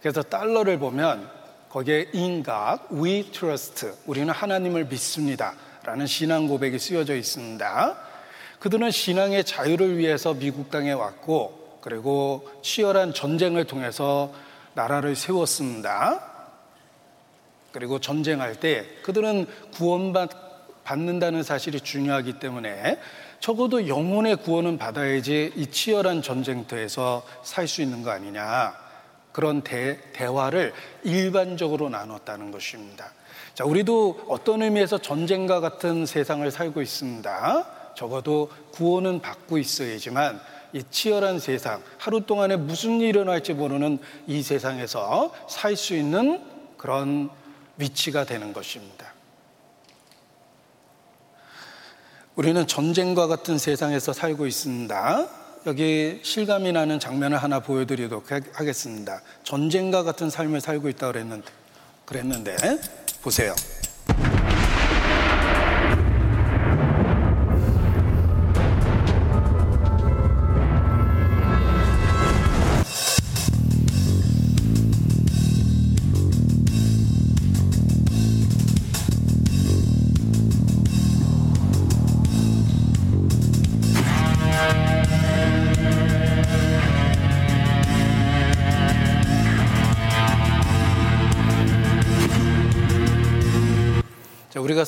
[0.00, 1.39] 그래서 달러를 보면
[1.70, 5.54] 거기에 God we trust 우리는 하나님을 믿습니다
[5.84, 7.96] 라는 신앙 고백이 쓰여져 있습니다.
[8.58, 14.32] 그들은 신앙의 자유를 위해서 미국 땅에 왔고 그리고 치열한 전쟁을 통해서
[14.74, 16.26] 나라를 세웠습니다.
[17.72, 22.98] 그리고 전쟁할 때 그들은 구원받는다는 사실이 중요하기 때문에
[23.38, 28.89] 적어도 영혼의 구원은 받아야지 이 치열한 전쟁터에서 살 수 있는 거 아니냐.
[29.32, 30.72] 그런 대, 대화를
[31.04, 33.12] 일반적으로 나눴다는 것입니다.
[33.54, 37.66] 자, 우리도 어떤 의미에서 전쟁과 같은 세상을 살고 있습니다.
[37.94, 40.40] 적어도 구원은 받고 있어야지만
[40.72, 46.42] 이 치열한 세상, 하루 동안에 무슨 일이 일어날지 모르는 이 세상에서 살 수 있는
[46.76, 47.28] 그런
[47.76, 49.12] 위치가 되는 것입니다.
[52.36, 55.39] 우리는 전쟁과 같은 세상에서 살고 있습니다.
[55.66, 59.20] 여기 실감이 나는 장면을 하나 보여드리도록 하겠습니다.
[59.44, 61.46] 전쟁과 같은 삶을 살고 있다 그랬는데,
[62.06, 62.56] 그랬는데
[63.22, 63.54] 보세요.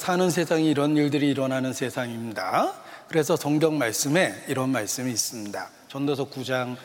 [0.03, 2.73] 사는 세상이 이런 일들이 일어나는 세상입니다.
[3.07, 5.71] 그래서 성경 말씀에 이런 말씀이 있습니다.
[5.87, 6.77] 전도서 9장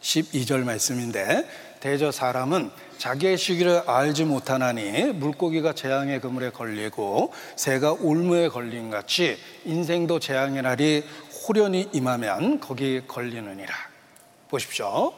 [0.00, 1.48] 12절 말씀인데
[1.78, 10.18] 대저 사람은 자기의 시기를 알지 못하나니 물고기가 재앙의 그물에 걸리고 새가 올무에 걸린 같이 인생도
[10.18, 11.04] 재앙의 날이
[11.46, 13.72] 호련히 임하면 거기 걸리느니라.
[14.48, 15.12] 보십시오.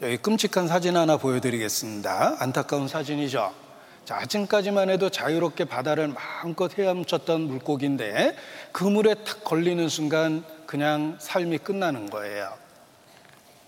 [0.00, 2.36] 여기 끔찍한 사진 하나 보여드리겠습니다.
[2.38, 3.67] 안타까운 사진이죠.
[4.08, 8.34] 자, 아침까지만 해도 자유롭게 바다를 마음껏 헤엄쳤던 물고기인데
[8.72, 12.54] 그 물에 탁 걸리는 순간 그냥 삶이 끝나는 거예요.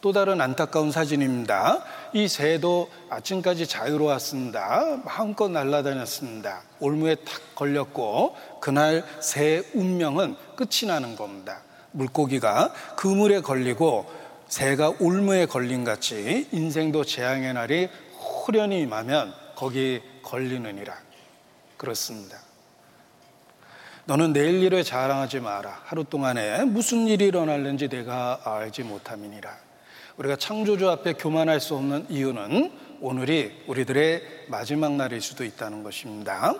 [0.00, 1.84] 또 다른 안타까운 사진입니다.
[2.14, 5.02] 이 새도 아침까지 자유로웠습니다.
[5.04, 6.62] 마음껏 날아다녔습니다.
[6.78, 11.60] 올무에 탁 걸렸고 그날 새 운명은 끝이 나는 겁니다.
[11.90, 14.10] 물고기가 그물에 걸리고
[14.48, 20.96] 새가 올무에 걸린 같이 인생도 재앙의 날이 후련히 임하면 거기 걸리느니라.
[21.76, 22.38] 그렇습니다.
[24.04, 25.82] 너는 내일 일을 자랑하지 마라.
[25.84, 29.56] 하루 동안에 무슨 일이 일어날는지 내가 알지 못함이니라.
[30.16, 36.54] 우리가 창조주 앞에 교만할 수 없는 이유는 오늘이 우리들의 마지막 날일 수도 있다는 것입니다.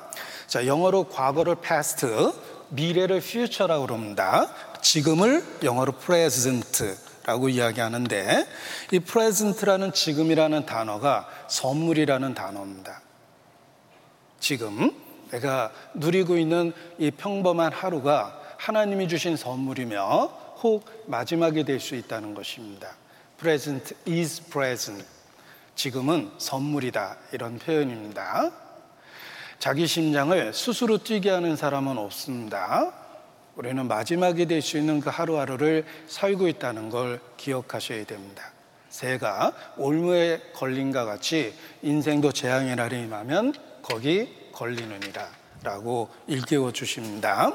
[0.46, 2.06] 자, 영어로 과거를 past,
[2.70, 4.48] 미래를 future라고 그럽니다.
[4.80, 8.46] 지금을 영어로 present라고 이야기하는데
[8.92, 13.02] 이 present라는 지금이라는 단어가 선물이라는 단어입니다.
[14.40, 14.90] 지금
[15.30, 22.88] 내가 누리고 있는 이 평범한 하루가 하나님이 주신 선물이며 혹 마지막이 될 수 있다는 것입니다.
[23.38, 25.06] Present is present.
[25.74, 27.16] 지금은 선물이다.
[27.32, 28.50] 이런 표현입니다.
[29.58, 32.92] 자기 심장을 스스로 뛰게 하는 사람은 없습니다.
[33.56, 38.52] 우리는 마지막이 될 수 있는 그 하루하루를 살고 있다는 걸 기억하셔야 됩니다.
[38.90, 43.54] 새가 올무에 걸린과 같이 인생도 재앙의 날이 임하면
[43.90, 45.28] 거기 걸리느니라
[45.64, 47.52] 라고 일깨워 주십니다.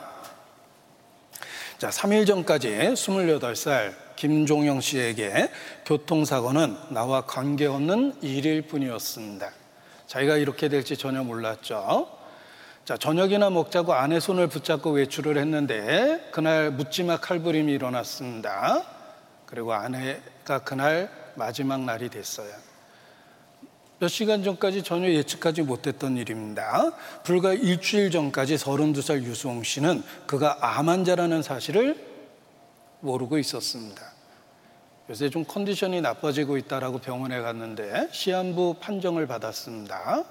[1.78, 5.50] 자, 3일 전까지 28살 김종영 씨에게
[5.86, 9.50] 교통사고는 나와 관계없는 일일 뿐이었습니다.
[10.08, 12.10] 자기가 이렇게 될지 전혀 몰랐죠.
[12.84, 18.84] 자, 저녁이나 먹자고 아내 손을 붙잡고 외출을 했는데 그날 묻지마 칼부림이 일어났습니다.
[19.46, 22.75] 그리고 아내가 그날 마지막 날이 됐어요.
[24.00, 26.92] 몇 시간 전까지 전혀 예측하지 못했던 일입니다.
[27.24, 31.96] 불과 일주일 전까지 32살 유수홍 씨는 그가 암 환자라는 사실을
[33.00, 34.02] 모르고 있었습니다.
[35.10, 40.26] 요새 좀 컨디션이 나빠지고 있다라고 병원에 갔는데 시한부 판정을 받았습니다.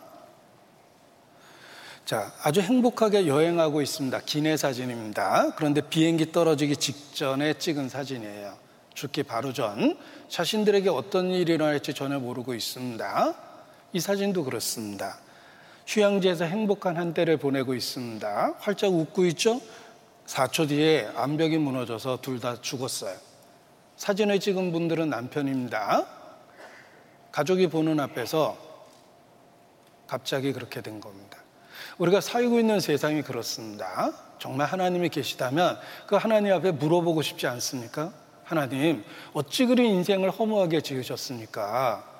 [2.04, 4.20] 자, 아주 행복하게 여행하고 있습니다.
[4.26, 5.54] 기내 사진입니다.
[5.56, 8.58] 그런데 비행기 떨어지기 직전에 찍은 사진이에요.
[8.92, 9.96] 죽기 바로 전
[10.28, 13.53] 자신들에게 어떤 일이 일어날지 전혀 모르고 있습니다.
[13.94, 15.18] 이 사진도 그렇습니다.
[15.86, 18.54] 휴양지에서 행복한 한때를 보내고 있습니다.
[18.58, 19.60] 활짝 웃고 있죠?
[20.26, 23.16] 4초 뒤에 암벽이 무너져서 둘 다 죽었어요.
[23.96, 26.06] 사진을 찍은 분들은 남편입니다.
[27.30, 28.58] 가족이 보는 앞에서
[30.08, 31.38] 갑자기 그렇게 된 겁니다.
[31.98, 34.10] 우리가 살고 있는 세상이 그렇습니다.
[34.40, 35.78] 정말 하나님이 계시다면
[36.08, 38.12] 그 하나님 앞에 물어보고 싶지 않습니까?
[38.42, 39.04] 하나님,
[39.34, 42.13] 어찌 그리 인생을 허무하게 지으셨습니까?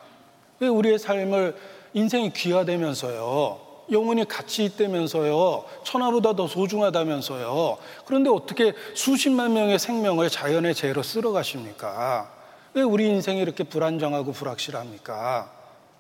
[0.60, 1.56] 왜 우리의 삶을
[1.94, 3.64] 인생이 귀하다면서요?
[3.90, 5.64] 영혼이 가치 있다면서요?
[5.84, 7.78] 천하보다 더 소중하다면서요?
[8.06, 12.32] 그런데 어떻게 수십만 명의 생명을 자연의 재로 쓸어 가십니까?
[12.72, 15.52] 왜 우리 인생이 이렇게 불안정하고 불확실합니까?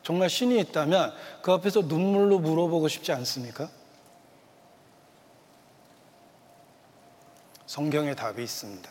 [0.02, 1.12] 정말 신이 있다면
[1.42, 3.68] 그 앞에서 눈물로 물어보고 싶지 않습니까?
[7.66, 8.90] 성경에 답이 있습니다.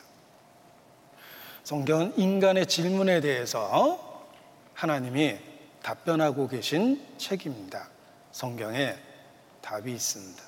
[1.64, 4.26] 성경은 인간의 질문에 대해서
[4.74, 5.38] 하나님이
[5.84, 7.90] 답변하고 계신 책입니다.
[8.32, 8.96] 성경에
[9.62, 10.42] 답이 있습니다.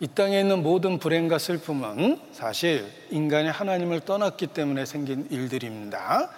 [0.00, 6.30] 이 땅에 있는 모든 불행과 슬픔은 사실 인간이 하나님을 떠났기 때문에 생긴 일들입니다.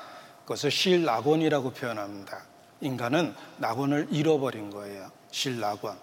[0.43, 2.45] 그것을 실낙원이라고 표현합니다.
[2.83, 5.11] 인간은 낙원을 잃어버린 거예요.
[5.31, 5.97] 실낙원.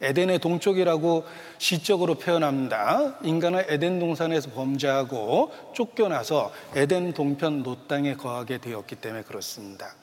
[0.00, 1.24] 에덴의 동쪽이라고
[1.58, 3.18] 시적으로 표현합니다.
[3.22, 9.94] 인간은 에덴 동산에서 범죄하고 쫓겨나서 에덴 동편 놋 땅에 거하게 되었기 때문에 그렇습니다.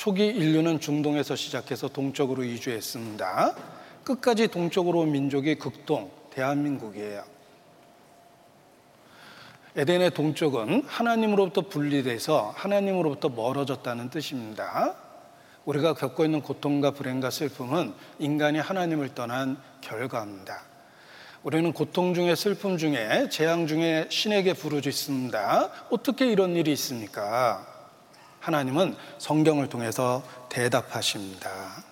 [0.00, 3.54] 초기 인류는 중동에서 시작해서 동쪽으로 이주했습니다.
[4.02, 7.22] 끝까지 동쪽으로 온 민족이 극동, 대한민국이에요.
[9.76, 14.94] 에덴의 동쪽은 하나님으로부터 분리돼서 하나님으로부터 멀어졌다는 뜻입니다.
[15.66, 20.62] 우리가 겪고 있는 고통과 불행과 슬픔은 인간이 하나님을 떠난 결과입니다.
[21.42, 25.70] 우리는 고통 중에 슬픔 중에 재앙 중에 신에게 부르짖습니다.
[25.90, 27.69] 어떻게 이런 일이 있습니까?
[28.40, 31.84] 하나님은 성경을 통해서 대답하십니다.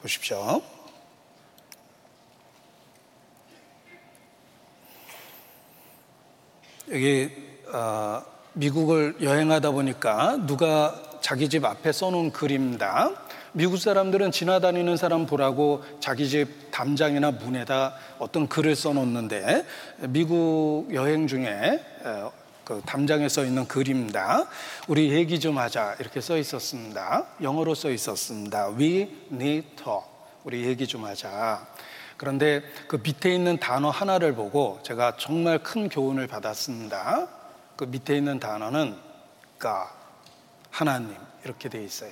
[0.00, 0.62] 보십시오.
[6.90, 7.30] 여기
[7.72, 8.22] 어,
[8.54, 13.10] 미국을 여행하다 보니까 누가 자기 집 앞에 써놓은 글입니다.
[13.52, 19.64] 미국 사람들은 지나다니는 사람 보라고 자기 집 담장이나 문에다 어떤 글을 써놓는데
[20.08, 21.80] 미국 여행 중에
[22.64, 24.46] 그 담장에 써 있는 글입니다.
[24.88, 27.26] 우리 얘기 좀 하자 이렇게 써 있었습니다.
[27.42, 28.70] 영어로 써 있었습니다.
[28.70, 30.04] We need talk.
[30.44, 31.66] 우리 얘기 좀 하자.
[32.16, 37.28] 그런데 그 밑에 있는 단어 하나를 보고 제가 정말 큰 교훈을 받았습니다.
[37.76, 38.96] 그 밑에 있는 단어는
[39.60, 39.90] God,
[40.70, 42.10] 하나님 이렇게 돼 있어요.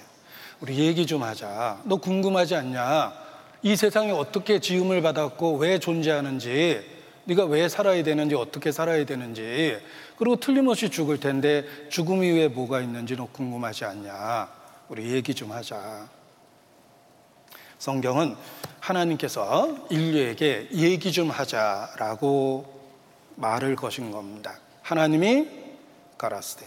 [0.61, 1.81] 우리 얘기 좀 하자.
[1.85, 3.12] 너 궁금하지 않냐?
[3.62, 9.79] 이 세상이 어떻게 지음을 받았고 왜 존재하는지, 네가 왜 살아야 되는지, 어떻게 살아야 되는지,
[10.23, 14.49] 그리고 틀림없이 죽을 텐데 죽음 이후에 뭐가 있는지 너 궁금하지 않냐?
[14.89, 16.09] 우리 얘기 좀 하자.
[17.81, 18.37] 성경은
[18.79, 22.92] 하나님께서 인류에게 얘기 좀 하자라고
[23.35, 24.61] 말을 거신 겁니다.
[24.83, 25.49] 하나님이
[26.17, 26.67] 가라스데.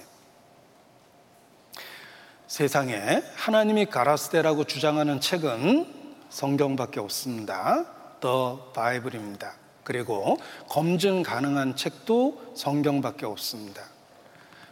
[2.47, 5.93] 세상에 하나님이 가라스데라고 주장하는 책은
[6.27, 7.85] 성경밖에 없습니다.
[8.19, 9.64] 더 바이블입니다.
[9.85, 13.83] 그리고 검증 가능한 책도 성경밖에 없습니다.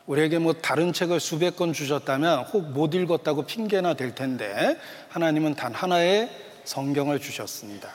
[0.07, 4.77] 우리에게 뭐 다른 책을 수백 권 주셨다면 혹 못 읽었다고 핑계나 될 텐데
[5.09, 6.29] 하나님은 단 하나의
[6.65, 7.89] 성경을 주셨습니다.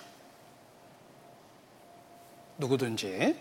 [2.57, 3.37] 누구든지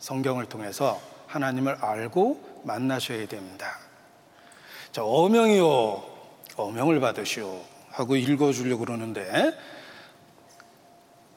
[0.00, 3.78] 성경을 통해서 하나님을 알고 만나셔야 됩니다.
[4.92, 6.04] 자, 어명이요.
[6.56, 7.62] 어명을 받으시오.
[7.90, 9.56] 하고 읽어주려고 그러는데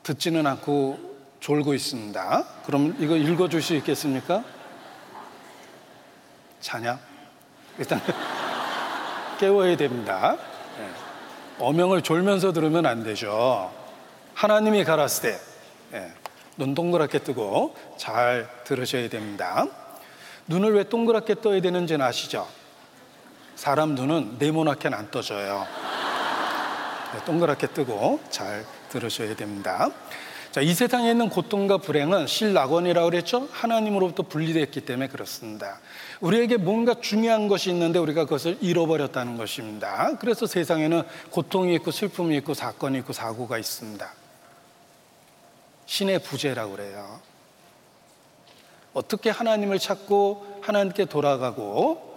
[0.03, 1.06] 듣지는 않고
[1.39, 2.45] 졸고 있습니다.
[2.65, 4.43] 그럼 이거 읽어 줄 수 있겠습니까?
[6.59, 6.99] 자냐?
[7.77, 8.01] 일단
[9.39, 10.35] 깨워야 됩니다.
[10.79, 11.63] 예.
[11.63, 13.71] 어명을 졸면서 들으면 안 되죠.
[14.33, 14.83] 하나님이
[15.21, 15.39] 때,
[15.93, 16.13] 예.
[16.57, 19.65] 눈 동그랗게 뜨고 잘 들으셔야 됩니다.
[20.47, 22.47] 눈을 왜 동그랗게 떠야 되는지는 아시죠?
[23.55, 25.67] 사람 눈은 네모나게 안 떠져요.
[27.13, 29.89] 네, 동그랗게 뜨고 잘 들으셔야 됩니다.
[30.51, 33.47] 자, 이 세상에 있는 고통과 불행은 실낙원이라고 그랬죠?
[33.51, 35.79] 하나님으로부터 분리됐기 때문에 그렇습니다.
[36.21, 40.15] 우리에게 뭔가 중요한 것이 있는데 우리가 그것을 잃어버렸다는 것입니다.
[40.19, 44.09] 그래서 세상에는 고통이 있고 슬픔이 있고 사건이 있고 사고가 있습니다.
[45.85, 47.19] 신의 부재라고 그래요.
[48.93, 52.07] 어떻게 하나님을 찾고 하나님께 돌아가고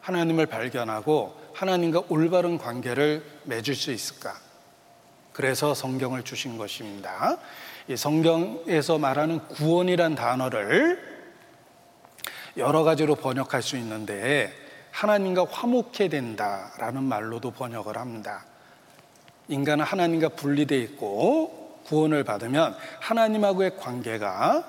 [0.00, 4.36] 하나님을 발견하고 하나님과 올바른 관계를 맺을 수 있을까?
[5.32, 7.36] 그래서 성경을 주신 것입니다.
[7.88, 11.16] 이 성경에서 말하는 구원이란 단어를
[12.56, 14.52] 여러 가지로 번역할 수 있는데
[14.90, 18.44] 하나님과 화목해 된다라는 말로도 번역을 합니다.
[19.48, 24.64] 인간은 하나님과 분리되어 있고 구원을 받으면 하나님하고의 관계가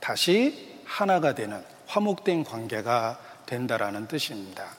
[0.00, 4.77] 다시 하나가 되는 화목된 관계가 된다라는 뜻입니다.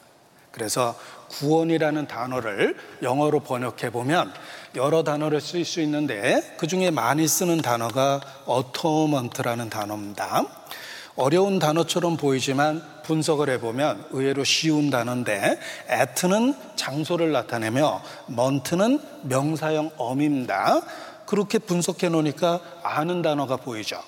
[0.60, 0.94] 그래서
[1.30, 4.34] 구원이라는 단어를 영어로 번역해 보면
[4.76, 10.44] 여러 단어를 쓸 수 있는데 그 중에 많이 쓰는 단어가 Atonement라는 단어입니다.
[11.16, 20.82] 어려운 단어처럼 보이지만 분석을 해보면 의외로 쉬운 단어인데 at는 장소를 나타내며 ment는 명사형 어미입니다.
[21.26, 24.02] 그렇게 분석해 놓으니까 아는 단어가 보이죠.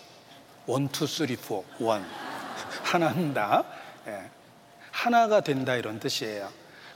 [0.67, 2.05] One, two, three, four, one.
[2.83, 3.63] 하나입니다.
[4.07, 4.30] 예.
[4.91, 6.49] 하나가 된다 이런 뜻이에요.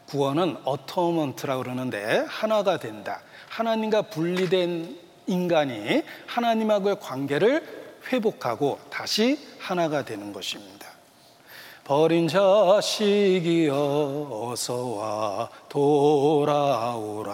[0.08, 3.22] 구원은 atonement라고 그러는데 하나가 된다.
[3.50, 10.86] 하나님과 분리된 인간이 하나님하고의 관계를 회복하고 다시 하나가 되는 것입니다.
[11.84, 13.74] 버린 자식이여
[14.52, 17.26] 어서와 돌아오라.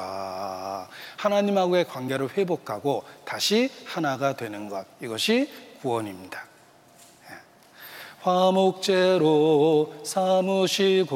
[1.18, 4.86] 하나님하고의 관계를 회복하고 다시 하나가 되는 것.
[5.02, 5.50] 이것이
[5.82, 6.51] 구원입니다.
[8.22, 11.16] 화목제로 삼으시고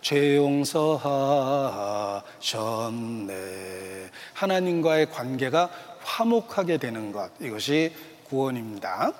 [0.00, 2.12] 죄 용서하셨네.
[4.34, 5.70] 하나님과의 관계가
[6.04, 7.30] 화목하게 되는 것.
[7.40, 7.92] 이것이
[8.28, 9.12] 구원입니다.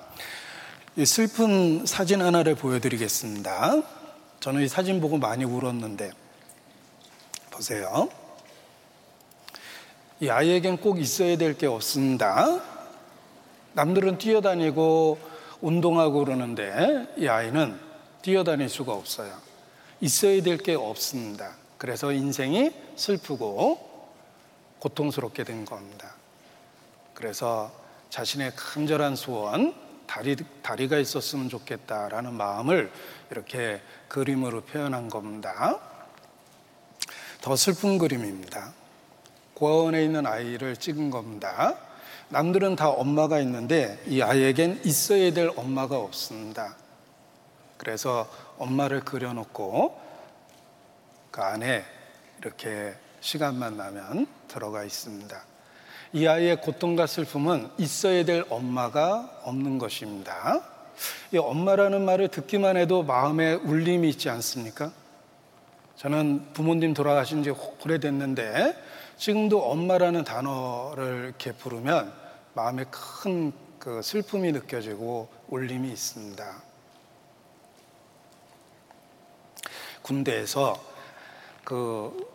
[0.95, 3.81] 이 슬픈 사진 하나를 보여드리겠습니다.
[4.39, 6.11] 저는 이 사진 보고 많이 울었는데,
[7.49, 8.07] 보세요.
[10.19, 12.61] 이 아이에겐 꼭 있어야 될 게 없습니다.
[13.73, 15.32] 남들은 뛰어다니고
[15.63, 17.79] 운동하고 그러는데 이 아이는
[18.21, 19.33] 뛰어다닐 수가 없어요.
[20.01, 21.55] 있어야 될 게 없습니다.
[21.77, 24.09] 그래서 인생이 슬프고
[24.79, 26.15] 고통스럽게 된 겁니다.
[27.13, 27.71] 그래서
[28.09, 29.73] 자신의 간절한 소원,
[30.05, 32.91] 다리, 다리가 있었으면 좋겠다라는 마음을
[33.31, 35.79] 이렇게 그림으로 표현한 겁니다.
[37.41, 38.73] 더 슬픈 그림입니다.
[39.53, 41.77] 고아원에 있는 아이를 찍은 겁니다.
[42.33, 46.75] 남들은 다 엄마가 있는데 이 아이에겐 있어야 될 엄마가 없습니다.
[47.77, 48.27] 그래서
[48.57, 49.95] 엄마를 그려놓고
[51.29, 51.85] 그 안에
[52.39, 55.43] 이렇게 시간만 나면 들어가 있습니다.
[56.13, 60.63] 이 아이의 고통과 슬픔은 있어야 될 엄마가 없는 것입니다.
[61.31, 64.91] 이 엄마라는 말을 듣기만 해도 마음에 울림이 있지 않습니까?
[65.97, 67.53] 저는 부모님 돌아가신 지
[67.85, 68.75] 오래됐는데
[69.17, 72.22] 지금도 엄마라는 단어를 이렇게 부르면
[72.53, 73.51] 마음에 큰
[73.83, 76.63] 그 슬픔이 느껴지고 울림이 있습니다.
[80.01, 80.81] 군대에서
[81.65, 82.31] 그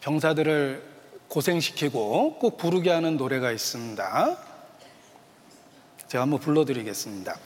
[0.00, 0.82] 병사들을
[1.28, 4.38] 고생시키고 꼭 부르게 하는 노래가 있습니다.
[6.08, 7.36] 제가 한번 불러드리겠습니다.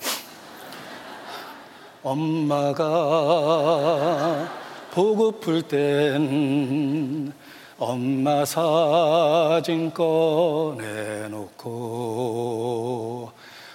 [2.04, 2.88] 엄마가
[4.92, 7.32] 보고플 땐
[7.78, 11.64] 엄마 사진 꺼내놓고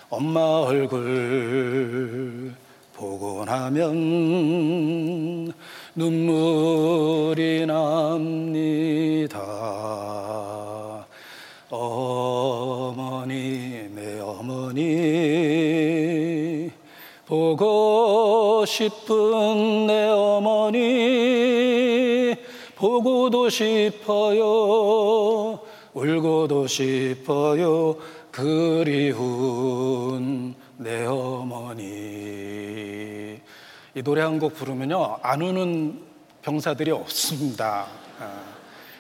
[0.10, 2.54] 엄마 얼굴
[2.94, 3.94] 보고 나면
[5.96, 9.40] 눈물이 납니다.
[11.70, 14.80] 어머니, 내 어머니,
[17.26, 21.49] 보고 싶은 내 어머니,
[22.80, 24.44] 보고도 싶어요,
[25.94, 27.98] 울고도 싶어요,
[28.32, 29.76] 그리운
[30.78, 31.88] 내 어머니.
[33.96, 36.00] 이 노래 한 곡 부르면요, 안 우는
[36.42, 37.88] 병사들이 없습니다.
[38.18, 38.42] 아,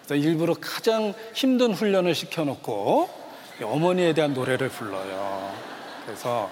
[0.06, 3.10] 그래서 일부러 가장 힘든 훈련을 시켜놓고
[3.62, 5.54] 이 어머니에 대한 노래를 불러요.
[6.06, 6.50] 그래서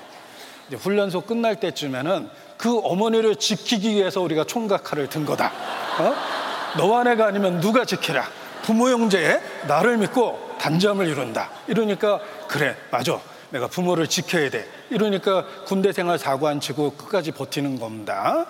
[0.69, 5.47] 이제 훈련소 끝날 때쯤에는 그 어머니를 지키기 위해서 우리가 총각칼을 든 거다.
[5.47, 6.36] 어?
[6.78, 8.28] 너와 내가 아니면 누가 지키라.
[8.63, 11.49] 부모 형제에 나를 믿고 단잠을 이룬다.
[11.68, 13.20] 이러니까 그래 맞아.
[13.49, 14.68] 내가 부모를 지켜야 돼.
[14.89, 18.45] 이러니까 군대 생활 사고 안 치고 끝까지 버티는 겁니다.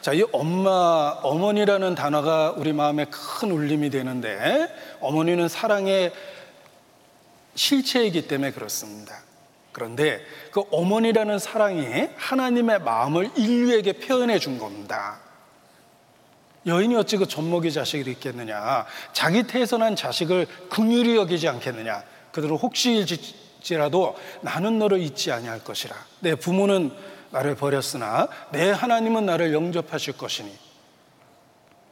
[0.00, 6.12] 자, 이 엄마, 어머니라는 단어가 우리 마음에 큰 울림이 되는데 어머니는 사랑의
[7.56, 9.16] 실체이기 때문에 그렇습니다.
[9.72, 15.18] 그런데 그 어머니라는 사랑이 하나님의 마음을 인류에게 표현해 준 겁니다.
[16.68, 18.86] 여인이 어찌 그 젖먹이 자식을 있겠느냐.
[19.12, 22.02] 자기 태어난 자식을 긍휼히 여기지 않겠느냐.
[22.30, 25.96] 그대로 혹시일지라도 나는 너를 잊지 아니할 것이라.
[26.20, 26.92] 내 부모는
[27.30, 30.52] 나를 버렸으나 내 하나님은 나를 영접하실 것이니.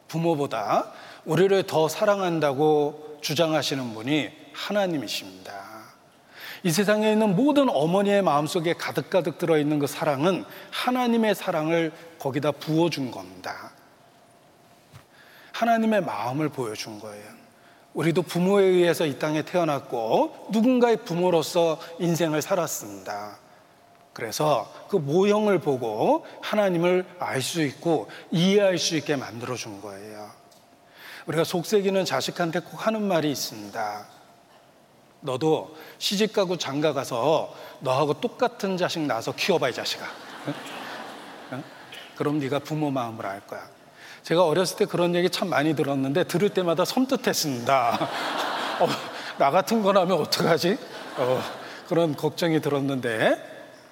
[0.09, 0.93] 부모보다
[1.25, 5.67] 우리를 더 사랑한다고 주장하시는 분이 하나님이십니다.
[6.63, 13.73] 이 세상에 있는 모든 어머니의 마음속에 가득가득 들어있는 그 사랑은 하나님의 사랑을 거기다 부어준 겁니다.
[15.57, 17.25] 하나님의 마음을 보여준 거예요.
[17.95, 23.39] 우리도 부모에 의해서 이 땅에 태어났고 누군가의 부모로서 인생을 살았습니다.
[24.13, 30.31] 그래서 그 모형을 보고 하나님을 알 수 있고 이해할 수 있게 만들어 준 거예요.
[31.25, 34.07] 우리가 속삭이는 자식한테 꼭 하는 말이 있습니다.
[35.23, 40.05] 너도 시집 가고 장가 가서 너하고 똑같은 자식 낳아서 키워봐 이 자식아.
[41.53, 41.65] 응?
[42.15, 43.76] 그럼 네가 부모 마음을 알 거야.
[44.27, 48.09] 제가 어렸을 때 그런 얘기 참 많이 들었는데 들을 때마다 섬뜩했습니다.
[48.83, 48.89] 어,
[49.39, 50.77] 나 같은 거라면 어떡하지?
[51.19, 51.41] 어,
[51.89, 53.37] 그런 걱정이 들었는데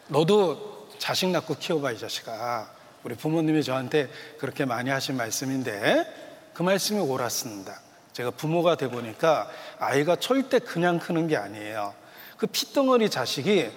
[0.08, 2.68] 너도 자식 낳고 키워봐 이 자식아.
[3.04, 4.08] 우리 부모님이 저한테
[4.38, 6.04] 그렇게 많이 하신 말씀인데
[6.52, 7.80] 그 말씀이 옳았습니다.
[8.12, 11.94] 제가 부모가 돼 보니까 아이가 절대 그냥 크는 게 아니에요.
[12.38, 13.70] 그 피덩어리 자식이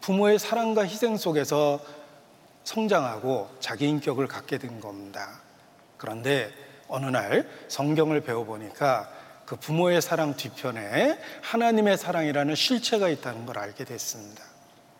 [0.00, 1.78] 부모의 사랑과 희생 속에서
[2.64, 5.40] 성장하고 자기 인격을 갖게 된 겁니다.
[6.00, 6.50] 그런데
[6.88, 9.10] 어느 날 성경을 배워보니까
[9.44, 14.42] 그 부모의 사랑 뒤편에 하나님의 사랑이라는 실체가 있다는 걸 알게 됐습니다.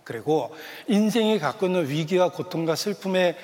[0.04, 0.54] 그리고
[0.88, 3.36] 인생이 갖고 있는 위기와 고통과 슬픔의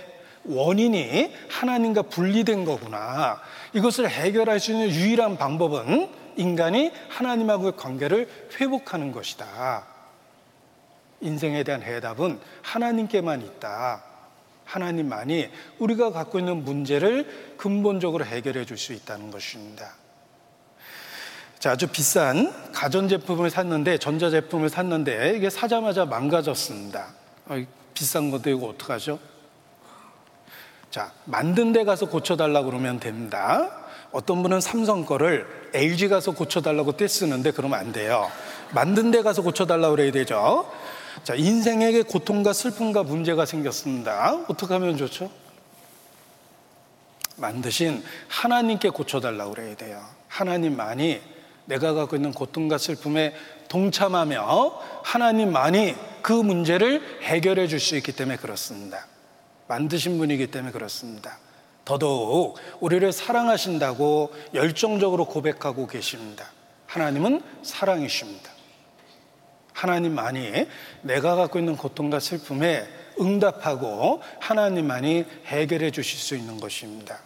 [0.45, 3.41] 원인이 하나님과 분리된 거구나.
[3.73, 8.29] 이것을 해결할 수 있는 유일한 방법은 인간이 하나님하고의 관계를
[8.61, 9.87] 회복하는 것이다.
[11.23, 14.16] 인생에 대한 해답은 하나님께만 있다.
[14.67, 15.49] 하나님만이
[15.79, 19.95] 우리가 갖고 있는 문제를 근본적으로 해결해 줄 수 있다는 것입니다.
[21.59, 27.07] 자, 아주 비싼 가전제품을 샀는데, 전자제품을 샀는데, 이게 사자마자 망가졌습니다.
[27.47, 27.65] 어,
[27.95, 29.19] 비싼 건데 이거 어떡하죠?
[30.91, 33.71] 자, 만든 데 가서 고쳐달라고 그러면 됩니다.
[34.13, 38.31] 어떤 분은 삼성 거를 LG 가서 고쳐달라고 떼쓰는데 그러면 안 돼요.
[38.73, 40.71] 만든 데 가서 고쳐달라고 그래야 되죠.
[41.25, 44.45] 자, 인생에게 고통과 슬픔과 문제가 생겼습니다.
[44.49, 45.31] 어떻게 하면 좋죠?
[47.37, 50.03] 만드신 하나님께 고쳐달라고 그래야 돼요.
[50.29, 51.21] 하나님만이
[51.67, 53.35] 내가 갖고 있는 고통과 슬픔에
[53.69, 59.07] 동참하며 하나님만이 그 문제를 해결해 줄 수 있기 때문에 그렇습니다.
[59.69, 61.39] 만드신 분이기 때문에 그렇습니다.
[61.85, 66.51] 더더욱 우리를 사랑하신다고 열정적으로 고백하고 계십니다.
[66.87, 68.56] 하나님은 사랑이십니다.
[69.77, 70.67] 하나님만이
[71.03, 72.89] 내가 갖고 있는 고통과 슬픔에
[73.21, 77.19] 응답하고 하나님만이 해결해 주실 수 있는 것입니다.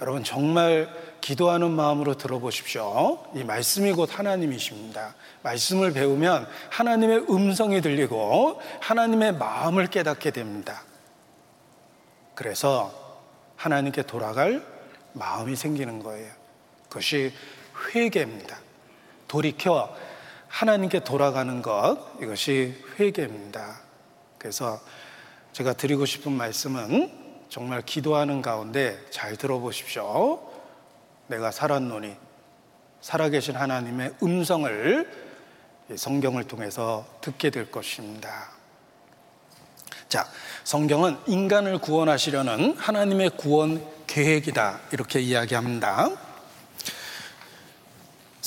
[0.00, 0.88] 여러분 정말
[1.20, 3.24] 기도하는 마음으로 들어보십시오.
[3.34, 5.16] 이 말씀이 곧 하나님이십니다.
[5.42, 10.84] 말씀을 배우면 하나님의 음성이 들리고 하나님의 마음을 깨닫게 됩니다.
[12.36, 12.94] 그래서
[13.56, 14.64] 하나님께 돌아갈
[15.14, 16.30] 마음이 생기는 거예요.
[16.88, 17.32] 그것이
[17.92, 18.56] 회개입니다.
[19.26, 19.92] 돌이켜
[20.58, 23.78] 하나님께 돌아가는 것, 이것이 회개입니다.
[24.38, 24.80] 그래서
[25.52, 27.12] 제가 드리고 싶은 말씀은
[27.48, 30.40] 정말 기도하는 가운데 잘 들어보십시오.
[31.28, 32.12] 내가 살았노니,
[33.00, 35.08] 살아계신 하나님의 음성을
[35.94, 38.50] 성경을 통해서 듣게 될 것입니다.
[40.08, 40.26] 자,
[40.64, 44.80] 성경은 인간을 구원하시려는 하나님의 구원 계획이다.
[44.90, 46.27] 이렇게 이야기합니다.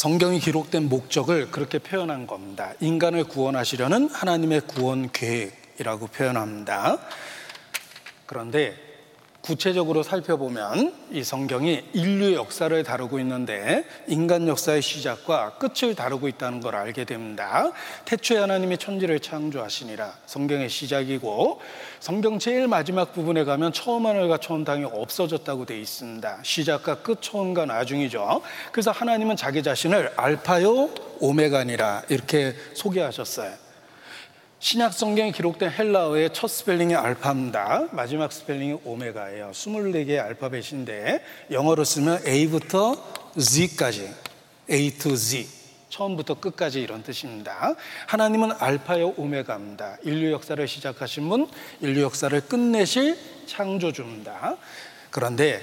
[0.02, 2.74] 성경이 기록된 목적을 그렇게 표현한 겁니다.
[2.80, 6.98] 인간을 구원하시려는 하나님의 구원 계획이라고 표현합니다.
[8.26, 8.74] 그런데
[9.42, 16.76] 구체적으로 살펴보면 이 성경이 인류 역사를 다루고 있는데 인간 역사의 시작과 끝을 다루고 있다는 걸
[16.76, 17.72] 알게 됩니다.
[18.06, 21.60] 태초에 하나님이 천지를 창조하시니라 성경의 시작이고
[22.00, 26.40] 성경 제일 마지막 부분에 가면 처음 하늘과 처음 땅이 없어졌다고 되어 있습니다.
[26.44, 28.42] 시작과 끝, 처음과 나중이죠.
[28.72, 30.90] 그래서 하나님은 자기 자신을 알파요
[31.20, 33.71] 오메가니라 이렇게 소개하셨어요.
[34.64, 37.88] 신약 성경에 기록된 헬라어의 첫 스펠링이 알파입니다.
[37.94, 39.50] 마지막 스펠링이 오메가예요.
[39.54, 42.96] 24개의 알파벳인데 영어로 쓰면 A부터
[43.40, 44.08] Z까지
[44.70, 45.48] A to Z
[45.90, 47.74] 처음부터 끝까지 이런 뜻입니다.
[48.06, 49.98] 하나님은 알파요 오메가입니다.
[50.04, 51.48] 인류 역사를 시작하신 분,
[51.80, 54.58] 인류 역사를 끝내실 창조주입니다.
[55.10, 55.60] 그런데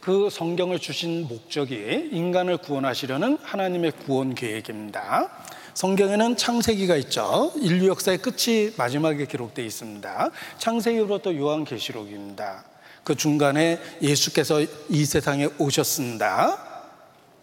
[0.00, 5.28] 그 성경을 주신 목적이 인간을 구원하시려는 하나님의 구원 계획입니다.
[5.74, 7.52] 성경에는 창세기가 있죠.
[7.56, 10.30] 인류 역사의 끝이 마지막에 기록되어 있습니다.
[10.58, 12.64] 창세기로부터 요한계시록입니다.
[13.04, 16.58] 그 중간에 예수께서 이 세상에 오셨습니다.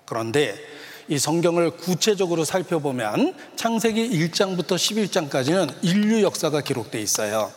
[0.06, 0.56] 그런데
[1.10, 7.52] 이 성경을 구체적으로 살펴보면 창세기 1장부터 11장까지는 인류 역사가 기록되어 있어요.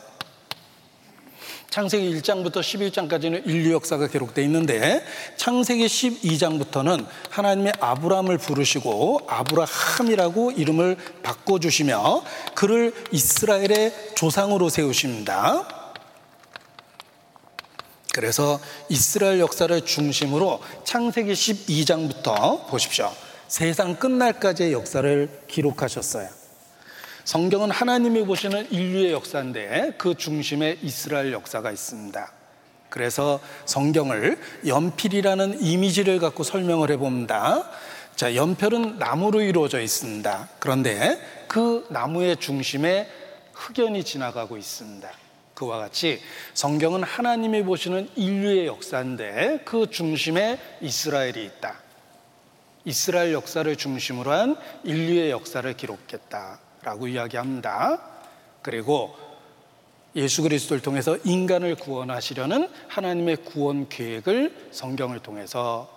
[1.70, 5.04] 창세기 1장부터 11장까지는 인류 역사가 기록되어 있는데
[5.36, 15.64] 창세기 12장부터는 하나님의 아브라함을 부르시고 아브라함이라고 이름을 바꿔 주시며 그를 이스라엘의 조상으로 세우십니다.
[18.12, 18.58] 그래서
[18.88, 23.12] 이스라엘 역사를 중심으로 창세기 12장부터 보십시오.
[23.46, 26.39] 세상 끝날까지의 역사를 기록하셨어요.
[27.24, 32.32] 성경은 하나님이 보시는 인류의 역사인데 그 중심에 이스라엘 역사가 있습니다.
[32.88, 37.70] 그래서 성경을 연필이라는 이미지를 갖고 설명을 해봅니다.
[38.16, 40.48] 자, 연필은 나무로 이루어져 있습니다.
[40.58, 41.18] 그런데
[41.48, 43.08] 그 나무의 중심에
[43.54, 45.08] 흑연이 지나가고 있습니다.
[45.54, 46.20] 그와 같이
[46.54, 51.76] 성경은 하나님이 보시는 인류의 역사인데 그 중심에 이스라엘이 있다.
[52.84, 56.69] 이스라엘 역사를 중심으로 한 인류의 역사를 기록했다.
[56.82, 58.00] 라고 이야기합니다.
[58.62, 59.14] 그리고
[60.16, 65.88] 예수 그리스도를 통해서 인간을 구원하시려는 하나님의 구원 계획을 성경을 통해서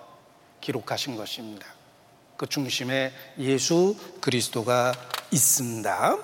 [0.62, 1.66] 기록하신 것입니다.
[2.38, 4.94] 그 중심에 예수 그리스도가
[5.32, 6.18] 있습니다.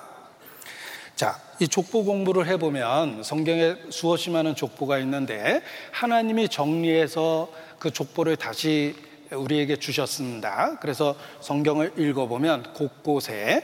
[1.16, 8.96] 자, 이 족보 공부를 해보면 성경에 수없이 많은 족보가 있는데 하나님이 정리해서 그 족보를 다시
[9.32, 10.78] 우리에게 주셨습니다.
[10.80, 13.64] 그래서 성경을 읽어보면 곳곳에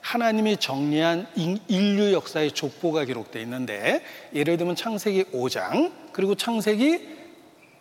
[0.00, 1.26] 하나님이 정리한
[1.68, 4.02] 인류 역사의 족보가 기록되어 있는데
[4.34, 7.18] 예를 들면 창세기 5장 그리고 창세기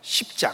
[0.01, 0.51] 10장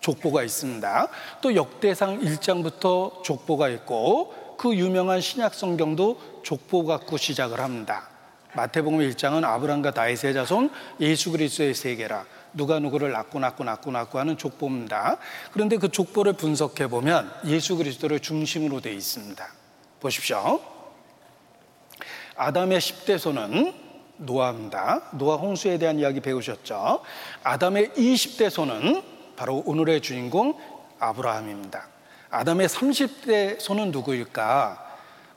[0.00, 1.08] 족보가 있습니다.
[1.40, 8.08] 또 역대상 1장부터 족보가 있고 그 유명한 신약 성경도 족보 갖고 시작을 합니다.
[8.54, 10.70] 마태복음 1장은 아브람과 다윗의 자손
[11.00, 12.24] 예수 그리스도의 세계라
[12.54, 15.18] 누가 누구를 낳고 낳고 낳고 낳고 하는 족보입니다.
[15.52, 19.46] 그런데 그 족보를 분석해 보면 예수 그리스도를 중심으로 되어 있습니다.
[20.00, 20.60] 보십시오.
[22.36, 23.74] 아담의 10대 손은
[24.18, 25.02] 노아입니다.
[25.12, 27.02] 노아 홍수에 대한 이야기 배우셨죠?
[27.42, 29.02] 아담의 20대 손은
[29.36, 30.58] 바로 오늘의 주인공
[30.98, 31.88] 아브라함입니다.
[32.30, 34.86] 아담의 30대 손은 누구일까?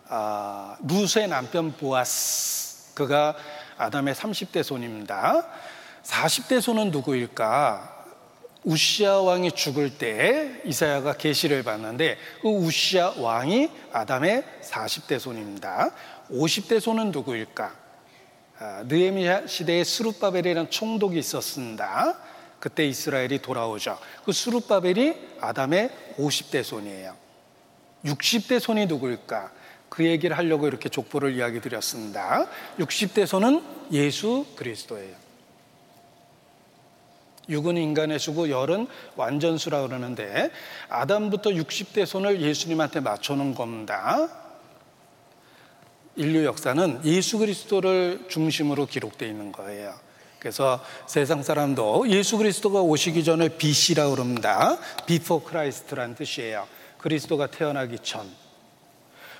[0.09, 2.93] 아, 루스의 남편 보아스.
[2.95, 3.35] 그가
[3.77, 5.45] 아담의 30대 손입니다.
[6.03, 7.98] 40대 손은 누구일까?
[8.63, 15.91] 우시아 왕이 죽을 때 이사야가 계시를 받는데 그 우시아 왕이 아담의 40대 손입니다.
[16.31, 17.75] 50대 손은 누구일까?
[18.59, 22.19] 아, 느헤미야 시대에 스룹바벨이라는 총독이 있었습니다.
[22.59, 23.97] 그때 이스라엘이 돌아오죠.
[24.25, 27.15] 그 스룹바벨이 아담의 50대 손이에요.
[28.03, 29.51] 60대 손이 누구일까?
[29.87, 32.47] 그 얘기를 하려고 이렇게 족보를 이야기 드렸습니다.
[32.77, 35.28] 60대 손은 예수 그리스도예요.
[37.49, 40.51] 육은 인간의 수고 열은 완전수라 그러는데
[40.89, 44.29] 아담부터 60대 손을 예수님한테 맞춰놓은 겁니다.
[46.15, 49.93] 인류 역사는 예수 그리스도를 중심으로 기록되어 있는 거예요.
[50.39, 54.77] 그래서 세상 사람도 예수 그리스도가 오시기 전에 BC라고 그럽니다.
[55.05, 56.67] Before Christ란 뜻이에요.
[56.97, 58.29] 그리스도가 태어나기 전.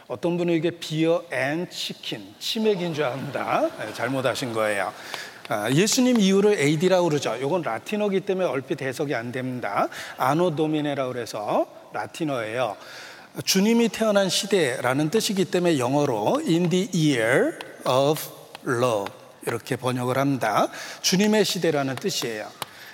[0.08, 3.70] 어떤 분은 이게 beer and chicken, 치맥인 줄 압니다.
[3.78, 4.92] 네, 잘못하신 거예요.
[5.50, 7.36] 아, 예수님 이후를 AD라고 그러죠.
[7.36, 9.88] 이건 라틴어기 때문에 얼핏 해석이 안 됩니다.
[10.18, 12.78] Anno Domini라고 그래서 라틴어예요.
[13.44, 18.22] 주님이 태어난 시대라는 뜻이기 때문에 영어로 in the year of
[18.68, 19.12] love
[19.48, 20.68] 이렇게 번역을 합니다.
[21.02, 22.48] 주님의 시대라는 뜻이에요.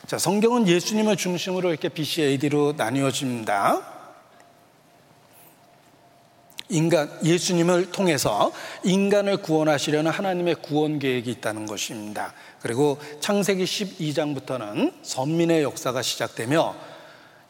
[0.07, 3.94] 자, 성경은 예수님을 중심으로 이렇게 BC AD로 나뉘어집니다.
[6.69, 8.51] 인간 예수님을 통해서
[8.83, 12.33] 인간을 구원하시려는 하나님의 구원 계획이 있다는 것입니다.
[12.61, 16.75] 그리고 창세기 12장부터는 선민의 역사가 시작되며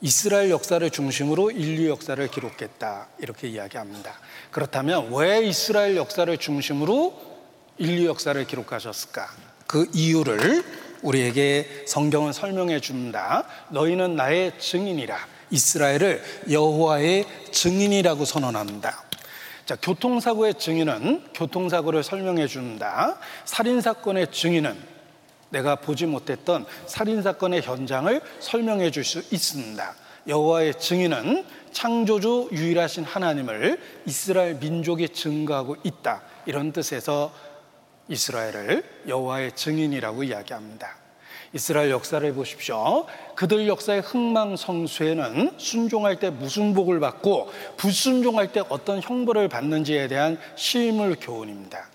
[0.01, 3.07] 이스라엘 역사를 중심으로 인류 역사를 기록했다.
[3.19, 4.13] 이렇게 이야기합니다.
[4.51, 7.13] 그렇다면 왜 이스라엘 역사를 중심으로
[7.77, 9.27] 인류 역사를 기록하셨을까?
[9.67, 10.63] 그 이유를
[11.01, 13.45] 우리에게 성경은 설명해 줍니다.
[13.69, 15.17] 너희는 나의 증인이라.
[15.51, 19.04] 이스라엘을 여호와의 증인이라고 선언합니다.
[19.65, 23.17] 자, 교통사고의 증인은 교통사고를 설명해 줍니다.
[23.45, 24.77] 살인사건의 증인은
[25.49, 29.95] 내가 보지 못했던 살인사건의 현장을 설명해 줄 수 있습니다.
[30.27, 36.23] 여호와의 증인은 창조주 유일하신 하나님을 이스라엘 민족이 증거하고 있다.
[36.45, 37.33] 이런 뜻에서
[38.07, 41.04] 이스라엘을 여호와의 증인이라고 이야기합니다.
[41.55, 43.05] 이스라엘 역사를 보십시오.
[43.35, 51.15] 그들 역사의 흥망성쇠는 순종할 때 무슨 복을 받고 불순종할 때 어떤 형벌을 받는지에 대한 실물
[51.17, 51.87] 교훈입니다.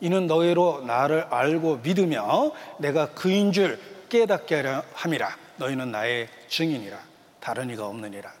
[0.00, 6.96] 이는 너희로 나를 알고 믿으며 내가 그인 줄 깨닫게 하려 함이라 너희는 나의 증인이라
[7.40, 8.32] 다른 이가 없느니라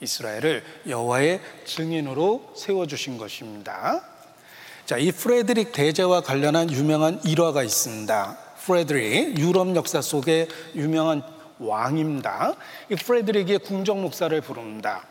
[0.00, 4.02] 이스라엘을 여호와의 증인으로 세워 주신 것입니다.
[4.84, 8.43] 자, 이 프레드릭 대제와 관련한 유명한 일화가 있습니다.
[8.64, 11.22] 프레드릭 유럽 역사 속에 유명한
[11.58, 12.54] 왕입니다.
[12.90, 15.04] 이 프레드릭의 궁정 목사를 부릅니다.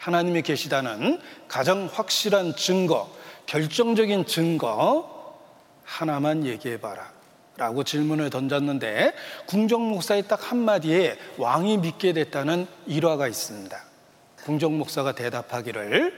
[0.00, 3.10] 하나님이 계시다는 가장 확실한 증거,
[3.46, 5.38] 결정적인 증거
[5.84, 7.12] 하나만 얘기해 봐라.
[7.56, 9.14] 라고 질문을 던졌는데
[9.46, 13.76] 궁정 목사의 딱 한마디에 왕이 믿게 됐다는 일화가 있습니다.
[14.44, 16.12] 궁정 목사가 대답하기를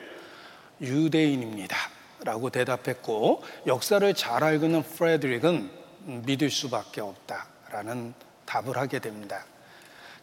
[0.83, 1.77] 유대인입니다.
[2.25, 7.47] 라고 대답했고 역사를 잘 알고 있는 프레드릭은 믿을 수밖에 없다.
[7.71, 8.15] 라는
[8.47, 9.45] 답을 하게 됩니다.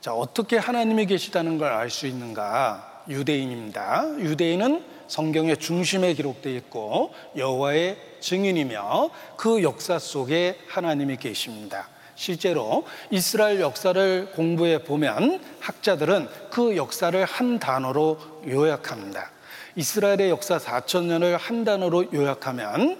[0.02, 3.04] 자, 어떻게 하나님이 계시다는 걸 알 수 있는가?
[3.10, 4.18] 유대인입니다.
[4.20, 11.88] 유대인은 성경의 중심에 기록되어 있고 여호와의 증인이며 그 역사 속에 하나님이 계십니다.
[12.16, 19.32] 실제로 이스라엘 역사를 공부해 보면 학자들은 그 역사를 한 단어로 요약합니다.
[19.76, 22.98] 이스라엘의 역사 4천 년을 한 단어로 요약하면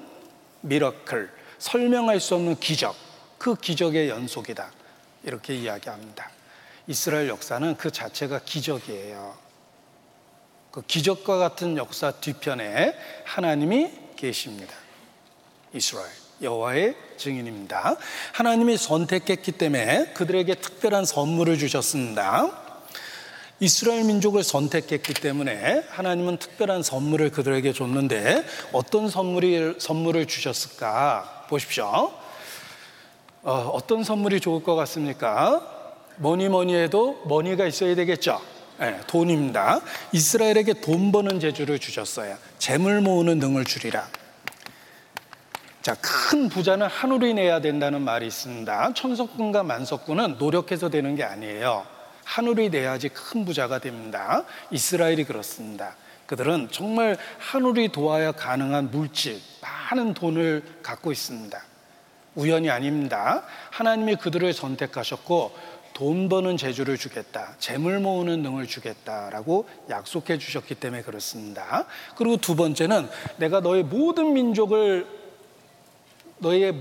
[0.62, 1.30] 미러클,
[1.60, 2.96] 설명할 수 없는 기적,
[3.38, 4.72] 그 기적의 연속이다.
[5.24, 6.30] 이렇게 이야기합니다.
[6.88, 9.38] 이스라엘 역사는 그 자체가 기적이에요.
[10.72, 12.96] 그 기적과 같은 역사 뒤편에
[13.26, 14.74] 하나님이 계십니다.
[15.74, 16.08] 이스라엘
[16.42, 17.98] 여호와의 증인입니다.
[18.34, 22.64] 하나님이 선택했기 때문에 그들에게 특별한 선물을 주셨습니다.
[23.60, 31.37] 이스라엘 민족을 선택했기 때문에 하나님은 특별한 선물을 그들에게 줬는데 어떤 선물이, 선물을 주셨을까?
[31.48, 32.12] 보십시오.
[33.44, 35.62] 어, 떤 선물이 좋을 것 같습니까?
[36.18, 38.42] 뭐니 뭐니 해도 머니가 있어야 되겠죠.
[38.80, 39.82] 네, 돈입니다.
[40.12, 42.38] 이스라엘에게 돈 버는 재주를 주셨어요.
[42.60, 44.08] 재물 모으는 능을 주리라.
[45.82, 48.94] 자, 큰 부자는 하늘이 내야 된다는 말이 있습니다.
[48.94, 51.86] 천석군과 만석군은 노력해서 되는 게 아니에요.
[52.26, 54.44] 하늘이 내야지 큰 부자가 됩니다.
[54.70, 55.96] 이스라엘이 그렇습니다.
[56.28, 61.60] 그들은 정말 하늘이 도와야 가능한 물질, 많은 돈을 갖고 있습니다.
[62.36, 63.44] 우연이 아닙니다.
[63.72, 65.52] 하나님이 그들을 선택하셨고
[65.94, 67.56] 돈 버는 재주를 주겠다.
[67.58, 71.88] 재물 모으는 능을 주겠다라고 약속해 주셨기 때문에 그렇습니다.
[72.16, 75.08] 그리고 두 번째는 내가 너의 모든 민족을
[76.38, 76.76] 너의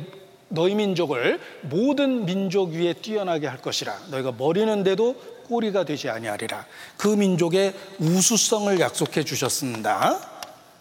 [0.48, 3.98] 너희 민족을 모든 민족 위에 뛰어나게 할 것이라.
[4.10, 5.16] 너희가 머리는 데도
[5.48, 6.66] 꼬리가 되지 아니하리라.
[6.96, 10.20] 그 민족의 우수성을 약속해 주셨습니다.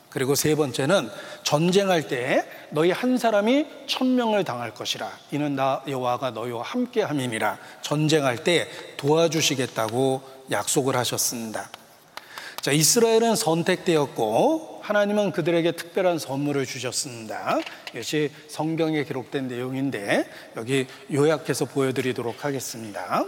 [0.09, 1.09] 그리고 세 번째는
[1.43, 8.45] 전쟁할 때 너희 한 사람이 천명을 당할 것이라 이는 나 여호와가 너희와 함께 함이니라 전쟁할
[8.45, 11.69] 때 도와주시겠다고 약속을 하셨습니다.
[12.61, 17.59] 자, 이스라엘은 선택되었고 하나님은 그들에게 특별한 선물을 주셨습니다.
[17.93, 23.25] 이것이 성경에 기록된 내용인데 여기 요약해서 보여드리도록 하겠습니다.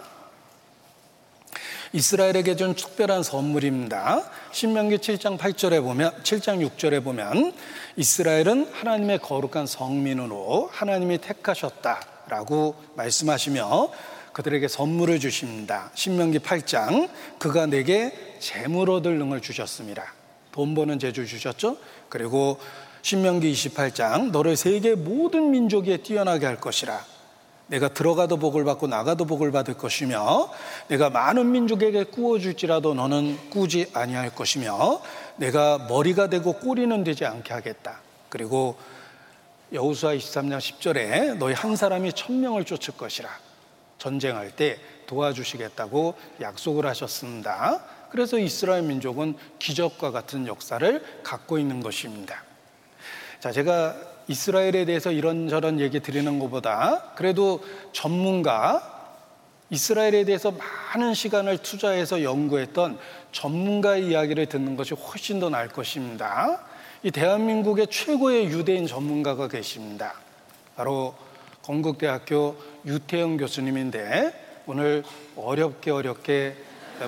[1.94, 4.24] 이스라엘에게 준 특별한 선물입니다.
[4.52, 7.54] 신명기 7장 8절에 보면 7장 6절에 보면
[7.96, 13.92] 이스라엘은 하나님의 거룩한 성민으로 하나님이 택하셨다라고 말씀하시며
[14.34, 15.90] 그들에게 선물을 주십니다.
[15.96, 17.10] 신명기 8장
[17.40, 20.14] 그가 내게 재물 얻을 능을 주셨습니다.
[20.52, 21.78] 돈 버는 재주 주셨죠?
[22.10, 22.60] 그리고
[23.02, 27.17] 신명기 28장 너를 세계 모든 민족에 뛰어나게 할 것이라
[27.68, 30.50] 내가 들어가도 복을 받고 나가도 복을 받을 것이며
[30.88, 35.02] 내가 많은 민족에게 꾸어 줄지라도 너는 꾸지 아니할 것이며
[35.36, 38.00] 내가 머리가 되고 꼬리는 되지 않게 하겠다.
[38.30, 38.78] 그리고
[39.74, 43.30] 여호수아 23장 10절에 너희 한 사람이 천명을 쫓을 것이라
[43.98, 47.84] 전쟁할 때 도와주시겠다고 약속을 하셨습니다.
[48.10, 52.44] 그래서 이스라엘 민족은 기적과 같은 역사를 갖고 있는 것입니다.
[53.40, 53.96] 자, 제가
[54.28, 57.62] 이스라엘에 대해서 이런저런 얘기 드리는 것보다 그래도
[57.94, 58.94] 전문가,
[59.70, 62.98] 이스라엘에 대해서 많은 시간을 투자해서 연구했던
[63.32, 66.62] 전문가의 이야기를 듣는 것이 훨씬 더 나을 것입니다.
[67.04, 70.14] 이 대한민국의 최고의 유대인 전문가가 계십니다.
[70.76, 71.16] 바로
[71.64, 72.56] 건국대학교
[72.86, 75.04] 유태영 교수님인데 오늘
[75.36, 76.56] 어렵게 어렵게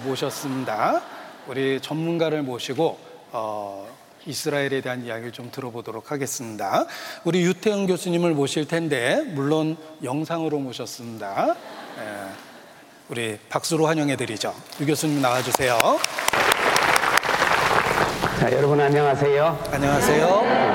[0.03, 1.01] 모셨습니다.
[1.47, 2.99] 우리 전문가를 모시고
[3.31, 3.88] 어,
[4.25, 6.85] 이스라엘에 대한 이야기를 좀 들어보도록 하겠습니다.
[7.23, 11.55] 우리 유태영 교수님을 모실 텐데 물론 영상으로 모셨습니다.
[11.99, 12.49] 예.
[13.09, 14.53] 우리 박수로 환영해 드리죠.
[14.81, 15.77] 유 교수님 나와 주세요.
[18.39, 19.65] 자, 여러분 안녕하세요.
[19.71, 20.69] 안녕하세요.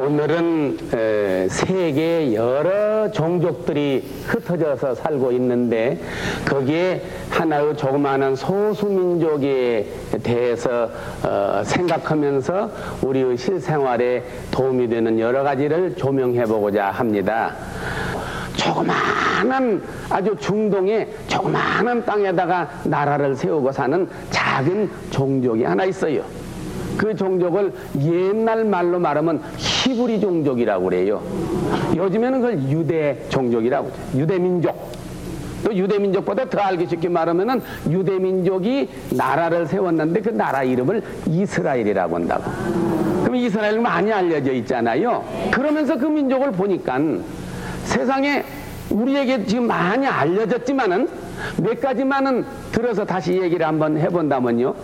[0.00, 5.98] 오늘은 에, 세계 여러 종족들이 흩어져서 살고 있는데
[6.48, 9.86] 거기에 하나의 조그마한 소수민족에
[10.22, 10.90] 대해서
[11.22, 12.70] 어, 생각하면서
[13.02, 17.54] 우리의 실생활에 도움이 되는 여러 가지를 조명해 보고자 합니다.
[18.56, 26.22] 조그마한 아주 중동의 조그마한 땅에다가 나라를 세우고 사는 작은 종족이 하나 있어요.
[26.98, 27.72] 그 종족을
[28.02, 31.22] 옛날 말로 말하면 히브리 종족이라고 그래요.
[31.96, 34.22] 요즘에는 그걸 유대 종족이라고 그래요.
[34.22, 34.92] 유대 민족.
[35.64, 42.14] 또 유대 민족보다 더 알기 쉽게 말하면은 유대 민족이 나라를 세웠는데 그 나라 이름을 이스라엘이라고
[42.16, 42.44] 한다고.
[43.22, 45.24] 그럼 이스라엘 많이 알려져 있잖아요.
[45.50, 46.98] 그러면서 그 민족을 보니까
[47.84, 48.44] 세상에
[48.90, 51.08] 우리에게 지금 많이 알려졌지만은
[51.58, 54.74] 몇 가지만은 들어서 다시 얘기를 한번 해본다면요.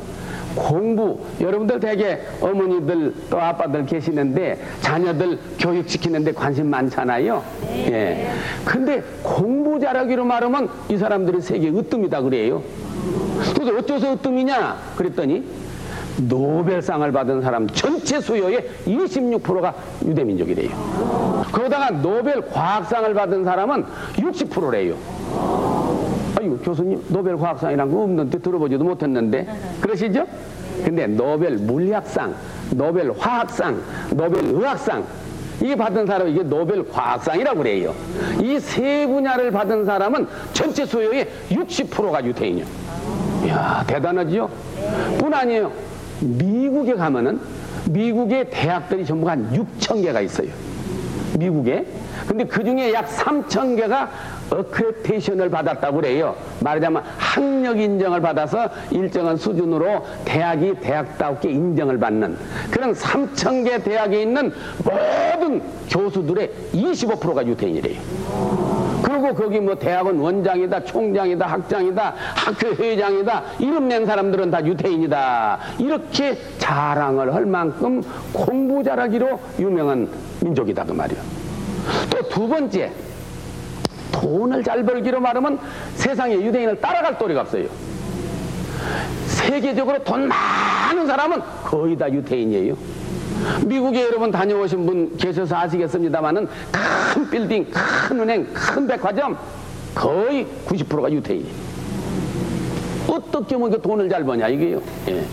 [0.55, 7.42] 공부 여러분들 되게 어머니들 또 아빠들 계시는데 자녀들 교육시키는데 관심 많잖아요.
[7.88, 8.30] 예.
[8.64, 12.62] 근데 공부 잘하기로 말하면 이 사람들이 세계 으뜸이다 그래요.
[13.55, 15.44] 그래서 어째서 으뜸이냐 그랬더니
[16.16, 19.74] 노벨상을 받은 사람 전체 수효의 26%가
[20.05, 20.70] 유대민족이래요.
[21.50, 23.84] 거기다가 노벨 과학상을 받은 사람은
[24.14, 25.73] 60%래요.
[26.41, 29.47] 아유 교수님 노벨 과학상이란 거 없는데 들어보지도 못했는데
[29.80, 30.26] 그러시죠?
[30.85, 32.35] 근데 노벨 물리학상,
[32.72, 33.80] 노벨 화학상,
[34.11, 35.05] 노벨 의학상
[35.61, 37.95] 이게 받은 사람 이게 노벨 과학상이라고 그래요.
[38.43, 42.64] 이 세 분야를 받은 사람은 전체 수요의 60%가 유태인이요.
[43.47, 44.49] 이야 대단하지요?
[45.18, 45.70] 뿐 아니에요.
[46.20, 47.39] 미국에 가면은
[47.91, 50.49] 미국의 대학들이 전부 한 6천 개가 있어요.
[51.39, 51.85] 미국에.
[52.26, 54.09] 근데 그 중에 약 3천 개가
[54.51, 56.36] 어크레테이션을 받았다고 그래요.
[56.61, 62.36] 말하자면 학력 인정을 받아서 일정한 수준으로 대학이 대학다우게 인정을 받는
[62.70, 64.53] 그런 3천 개 대학에 있는
[64.84, 68.01] 모든 교수들의 25%가 유태인이래요.
[69.03, 75.59] 그리고 거기 뭐 대학원 원장이다, 총장이다, 학장이다, 학교 회장이다, 이름 낸 사람들은 다 유태인이다.
[75.78, 80.09] 이렇게 자랑을 할 만큼 공부 잘하기로 유명한
[80.40, 81.18] 민족이다 그 말이요.
[82.11, 82.90] 또 두 번째,
[84.14, 85.58] 돈을 잘 벌기로 말하면
[85.96, 87.66] 세상에 유대인을 따라갈 도리가 없어요.
[89.26, 92.76] 세계적으로 돈 많은 사람은 거의 다 유태인이에요.
[93.66, 96.48] 미국에 여러분 다녀오신 분 계셔서 아시겠습니다만은
[97.12, 99.36] 큰 빌딩, 큰 은행, 큰 백화점
[99.94, 101.74] 거의 90%가 유태인이에요.
[103.08, 104.80] 어떻게 뭐 돈을 잘 버냐 이게요.
[105.08, 105.16] 예.
[105.16, 105.24] 예.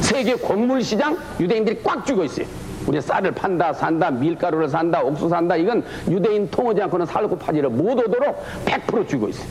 [0.00, 2.46] 세계 곡물 시장 유대인들이 꽉 쥐고 있어요.
[2.90, 5.54] 우리 쌀을 판다, 산다, 밀가루를 산다, 옥수 산다.
[5.54, 9.46] 이건 유대인 통하지 않고는 살고 파지를 못 오도록 100% 쥐고 있어요.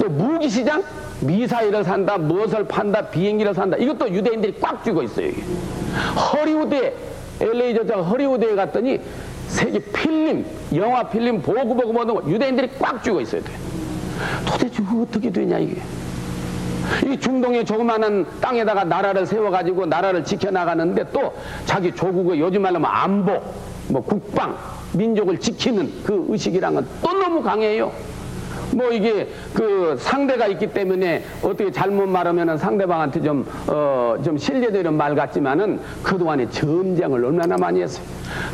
[0.00, 0.82] 또 무기 시장
[1.20, 3.76] 미사일을 산다, 무엇을 판다, 비행기를 산다.
[3.76, 5.26] 이것도 유대인들이 꽉 쥐고 있어요.
[5.26, 5.42] 여기.
[6.32, 6.94] 허리우드에
[7.42, 8.98] LA 저자 허리우드에 갔더니
[9.48, 13.42] 세계 필름, 영화 필름 보고 보고 보는 거 유대인들이 꽉 쥐고 있어요.
[14.46, 15.82] 도대체 어떻게 되냐 이게?
[17.06, 21.32] 이 중동의 조그마한 땅에다가 나라를 세워가지고 나라를 지켜나가는데 또
[21.64, 23.42] 자기 조국의 요즘 말로 하면 안보,
[23.88, 24.56] 뭐 국방,
[24.92, 27.92] 민족을 지키는 그 의식이랑은 또 너무 강해요.
[28.72, 35.14] 뭐 이게 그 상대가 있기 때문에 어떻게 잘못 말하면 상대방한테 좀, 어, 좀 신뢰되는 말
[35.14, 38.04] 같지만은 그동안에 전쟁을 얼마나 많이 했어요.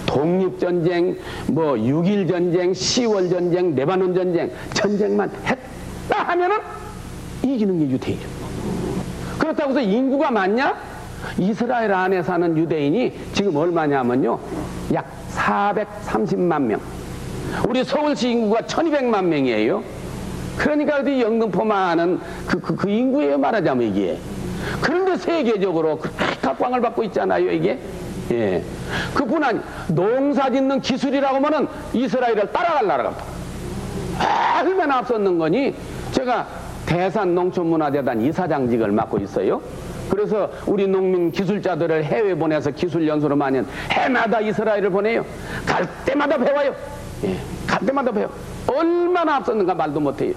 [0.06, 1.16] 독립전쟁,
[1.48, 6.58] 뭐 6.1전쟁, 10월 전쟁, 레바논 전쟁, 전쟁만 했다 하면은
[7.42, 8.28] 이기는 게 유대인이에요.
[9.38, 10.76] 그렇다고 해서 인구가 많냐?
[11.38, 14.38] 이스라엘 안에 사는 유대인이 지금 얼마냐면요.
[14.94, 16.80] 약 430만 명.
[17.68, 19.82] 우리 서울시 인구가 1200만 명이에요.
[20.56, 24.18] 그러니까 어디 영등포만은 그, 그, 그 인구예요, 말하자면 이게.
[24.80, 27.78] 그런데 세계적으로 그렇게 각광을 받고 있잖아요, 이게.
[28.30, 28.62] 예.
[29.14, 33.16] 그뿐 아니, 농사 짓는 기술이라고 하면은 이스라엘을 따라갈 나라가.
[34.62, 35.74] 얼마나 앞섰는 거니?
[36.12, 36.46] 제가
[36.90, 39.62] 대산 농촌문화재단 이사장직을 맡고 있어요.
[40.08, 43.62] 그래서 우리 농민 기술자들을 해외 보내서 기술 연수로 많이
[43.92, 45.24] 해마다 이스라엘을 보내요.
[45.64, 46.74] 갈 때마다 배워요.
[47.22, 48.28] 예, 갈 때마다 배워.
[48.66, 50.34] 얼마나 앞섰는가 말도 못해요.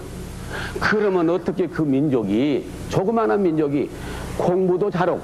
[0.79, 3.89] 그러면 어떻게 그 민족이 조그마한 민족이
[4.37, 5.21] 공부도 잘하고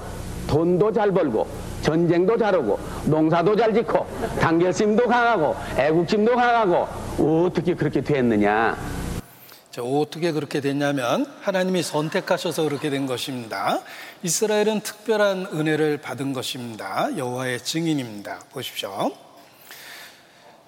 [0.48, 1.46] 돈도 잘 벌고
[1.84, 4.04] 전쟁도 잘하고 농사도 잘 짓고
[4.40, 6.88] 단결심도 강하고 애국심도 강하고
[7.46, 8.76] 어떻게 그렇게 됐느냐 자,
[9.78, 13.82] 어떻게 그렇게 됐냐면 하나님이 선택하셔서 그렇게 된 것입니다.
[14.24, 17.10] 이스라엘은 특별한 은혜를 받은 것입니다.
[17.16, 18.46] 여호와의 증인입니다.
[18.52, 19.12] 보십시오.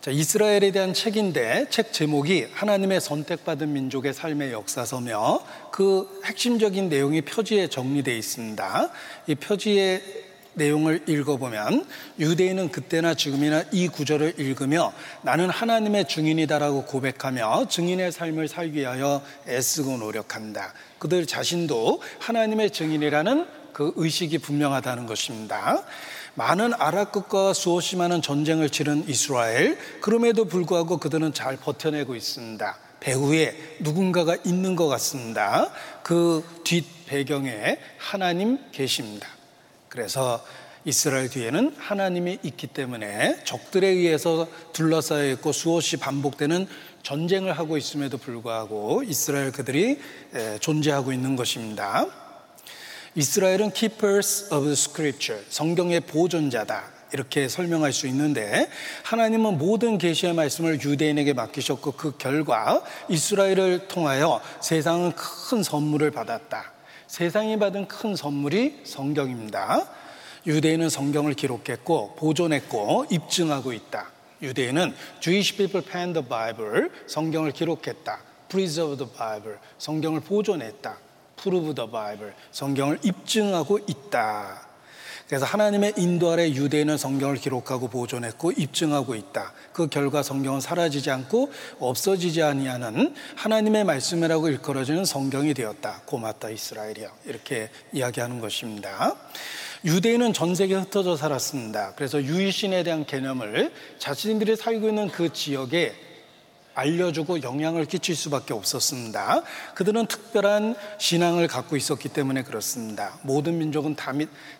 [0.01, 5.41] 자, 이스라엘에 대한 책인데 책 제목이 하나님의 선택받은 민족의 삶의 역사서며
[5.71, 8.89] 그 핵심적인 내용이 표지에 정리되어 있습니다.
[9.27, 11.85] 이 표지의 내용을 읽어보면
[12.19, 19.97] 유대인은 그때나 지금이나 이 구절을 읽으며 나는 하나님의 증인이다라고 고백하며 증인의 삶을 살기 위하여 애쓰고
[19.97, 20.73] 노력한다.
[20.99, 25.83] 그들 자신도 하나님의 증인이라는 그 의식이 분명하다는 것입니다.
[26.33, 32.77] 많은 아랍 국가와 수없이 많은 전쟁을 치른 이스라엘 그럼에도 불구하고 그들은 잘 버텨내고 있습니다.
[32.99, 35.71] 배후에 누군가가 있는 것 같습니다.
[36.03, 39.27] 그 뒷 배경에 하나님 계십니다.
[39.91, 40.41] 그래서
[40.85, 46.65] 이스라엘 뒤에는 하나님이 있기 때문에 적들에 의해서 둘러싸여 있고 수없이 반복되는
[47.03, 49.99] 전쟁을 하고 있음에도 불구하고 이스라엘 그들이
[50.61, 52.07] 존재하고 있는 것입니다.
[53.15, 56.83] 이스라엘은 keepers of scripture, 성경의 보존자다.
[57.11, 58.69] 이렇게 설명할 수 있는데
[59.03, 66.71] 하나님은 모든 계시의 말씀을 유대인에게 맡기셨고 그 결과 이스라엘을 통하여 세상은 큰 선물을 받았다.
[67.11, 69.85] 세상이 받은 큰 선물이 성경입니다.
[70.47, 74.09] 유대인은 성경을 기록했고 보존했고 입증하고 있다.
[74.41, 78.17] 유대인은 Jewish people penned the Bible, 성경을 기록했다.
[78.47, 80.97] Preserve the Bible, 성경을 보존했다.
[81.35, 84.70] Prove the Bible, 성경을 입증하고 있다.
[85.31, 89.53] 그래서 하나님의 인도 아래 유대인은 성경을 기록하고 보존했고 입증하고 있다.
[89.71, 96.01] 그 결과 성경은 사라지지 않고 없어지지 아니하는 하나님의 말씀이라고 일컬어지는 성경이 되었다.
[96.03, 97.09] 고맙다 이스라엘이여.
[97.27, 99.15] 이렇게 이야기하는 것입니다.
[99.85, 101.93] 유대인은 전 세계에 흩어져 살았습니다.
[101.95, 106.10] 그래서 유일신에 대한 개념을 자신들이 살고 있는 그 지역에
[106.73, 109.43] 알려주고 영향을 끼칠 수밖에 없었습니다.
[109.75, 113.19] 그들은 특별한 신앙을 갖고 있었기 때문에 그렇습니다.
[113.23, 114.11] 모든 민족은 다,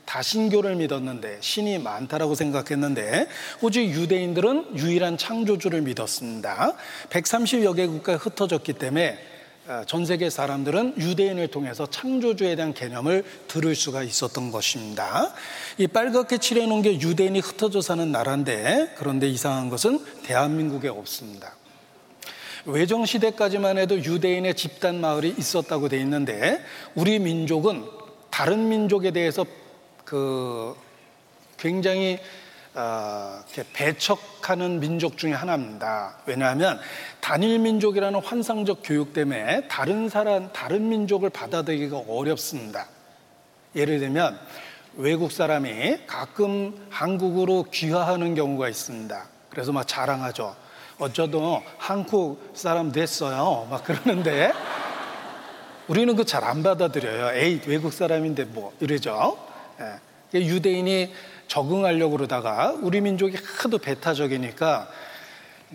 [0.05, 3.28] 다신교를 믿었는데 신이 많다라고 생각했는데
[3.62, 6.74] 오직 유대인들은 유일한 창조주를 믿었습니다.
[7.09, 9.32] 130여 개 국가에 흩어졌기 때문에
[9.68, 15.32] 어, 전 세계 사람들은 유대인을 통해서 창조주에 대한 개념을 들을 수가 있었던 것입니다.
[15.78, 21.53] 이 빨갛게 칠해놓은 게 유대인이 흩어져 사는 나라인데 그런데 이상한 것은 대한민국에 없습니다.
[22.66, 26.64] 외정 시대까지만 해도 유대인의 집단 마을이 있었다고 돼 있는데
[26.95, 27.86] 우리 민족은
[28.30, 29.45] 다른 민족에 대해서
[30.05, 30.76] 그
[31.57, 32.20] 굉장히
[32.74, 33.43] 어,
[33.74, 36.18] 배척하는 민족 중에 하나입니다.
[36.26, 36.80] 왜냐하면
[37.20, 42.88] 단일 민족이라는 환상적 교육 때문에 다른 사람, 다른 민족을 받아들이기가 어렵습니다.
[43.76, 44.39] 예를 들면
[44.95, 49.28] 외국 사람이 가끔 한국으로 귀화하는 경우가 있습니다.
[49.49, 50.55] 그래서 막 자랑하죠.
[51.02, 53.68] 어쩌도 한국 사람 됐어요.
[53.72, 54.54] 막 그러는데
[55.88, 57.36] 우리는 그 잘 안 받아들여요.
[57.39, 59.36] 에이, 외국 사람인데 뭐 이러죠.
[59.82, 60.39] 예.
[60.39, 61.12] 유대인이
[61.47, 64.88] 적응하려고 그러다가 우리 민족이 하도 배타적이니까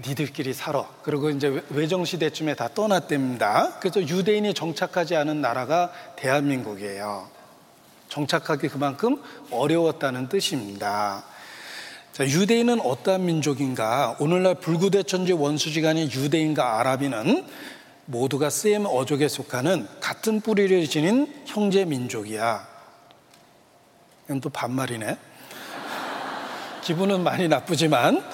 [0.06, 0.86] 니들끼리 살아.
[1.02, 3.80] 그리고 이제 외정시대쯤에 다 떠났답니다.
[3.80, 7.28] 그래서 유대인이 정착하지 않은 나라가 대한민국이에요.
[8.08, 9.20] 정착하기 그만큼
[9.50, 11.24] 어려웠다는 뜻입니다.
[12.16, 14.16] 자, 유대인은 어떠한 민족인가?
[14.20, 17.44] 오늘날 불구대천지 원수지간인 유대인과 아랍인은
[18.06, 22.66] 모두가 셈 어족에 속하는 같은 뿌리를 지닌 형제 민족이야.
[24.24, 25.18] 이건 또 반말이네.
[26.80, 28.24] 기분은 많이 나쁘지만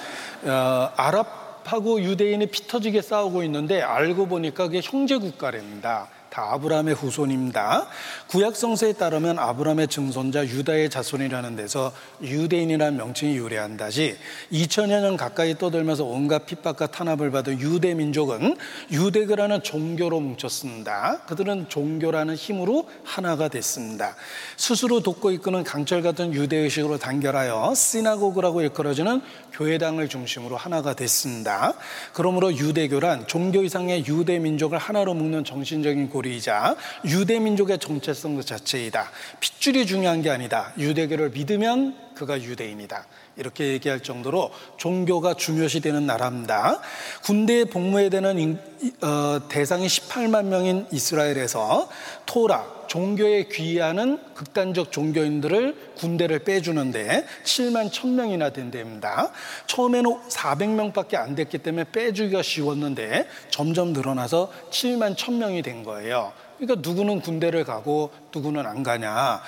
[0.43, 6.07] 어, 아랍하고 유대인이 피 터지게 싸우고 있는데 알고 보니까 그게 형제 국가랍니다.
[6.33, 7.85] 다 아브라함의 후손입니다.
[8.25, 14.17] 구약 성서에 따르면 아브라함의 증손자 유다의 자손이라는 데서 유대인이라는 명칭이 유래한다지
[14.51, 18.57] 2000여 년 가까이 떠들면서 온갖 핍박과 탄압을 받은 유대 민족은
[18.91, 21.21] 유대교라는 종교로 뭉쳤습니다.
[21.27, 24.15] 그들은 종교라는 힘으로 하나가 됐습니다.
[24.57, 29.21] 스스로 돕고 이끄는 강철 같은 유대의식으로 단결하여 시나고그라고 일컬어지는
[29.51, 31.75] 교회당을 중심으로 하나가 됐습니다.
[32.11, 38.43] 그러므로 유대교란 종교 이상의 유대 민족을 하나로 묶는 정신적인 고리 골이자 유대 민족의 정체성 그
[38.43, 39.11] 자체이다.
[39.39, 40.73] 핏줄이 중요한 게 아니다.
[40.77, 43.05] 유대교를 믿으면 그가 유대인이다.
[43.35, 46.79] 이렇게 얘기할 정도로 종교가 중요시 되는 나라입니다.
[47.23, 48.59] 군대에 복무해야 되는 인,
[49.01, 51.89] 어, 대상이 18만 명인 이스라엘에서
[52.25, 59.31] 토라, 종교에 귀의하는 극단적 종교인들을 군대를 빼주는데 7만 1000명이나 된답니다.
[59.65, 66.33] 처음에는 400명밖에 안 됐기 때문에 빼주기가 쉬웠는데 점점 늘어나서 7만 1000명이 된 거예요.
[66.59, 69.41] 그러니까 누구는 군대를 가고 누구는 안 가냐.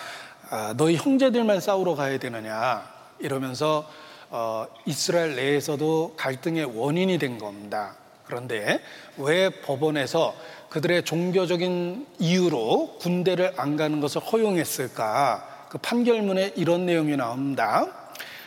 [0.50, 2.95] 아, 너희 형제들만 싸우러 가야 되느냐.
[3.20, 3.89] 이러면서
[4.30, 7.95] 어, 이스라엘 내에서도 갈등의 원인이 된 겁니다.
[8.26, 8.82] 그런데
[9.18, 10.36] 왜 법원에서
[10.70, 15.68] 그들의 종교적인 이유로 군대를 안 가는 것을 허용했을까?
[15.70, 17.88] 그 판결문에 이런 내용이 나옵니다.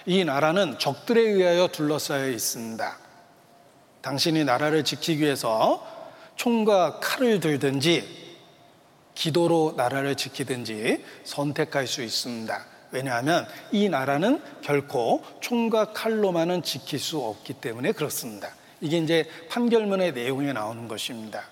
[0.05, 2.99] 이 나라는 적들에 의하여 둘러싸여 있습니다.
[4.03, 5.87] 당신이 나라를 지키기 위해서
[6.37, 8.29] 총과 칼을 들든지
[9.15, 12.78] 기도로 나라를 지키든지 선택할 수 있습니다.
[12.91, 18.51] 왜냐하면 이 나라는 결코 총과 칼로만은 지킬 수 없기 때문에 그렇습니다.
[18.81, 21.43] 이게 이제 판결문의 내용에 나오는 것입니다.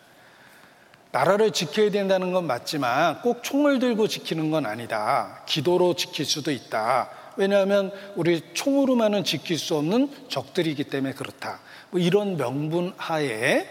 [1.12, 5.42] 나라를 지켜야 된다는 건 맞지만 꼭 총을 들고 지키는 건 아니다.
[5.46, 7.10] 기도로 지킬 수도 있다.
[7.36, 11.60] 왜냐하면 우리 총으로만은 지킬 수 없는 적들이기 때문에 그렇다.
[11.90, 13.66] 뭐 이런 명분 하에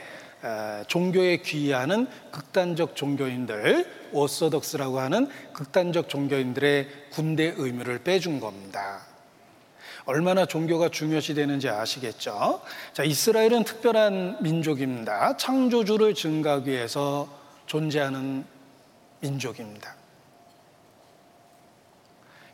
[0.87, 9.01] 종교에 귀의하는 극단적 종교인들, 오소독스라고 하는 극단적 종교인들의 군대 의무를 빼준 겁니다.
[10.05, 12.61] 얼마나 종교가 중요시 되는지 아시겠죠?
[12.93, 15.35] 자, 이스라엘은 특별한 민족입니다.
[15.37, 17.27] 창조주를 증가하기 위해서
[17.65, 18.45] 존재하는
[19.21, 19.95] 민족입니다.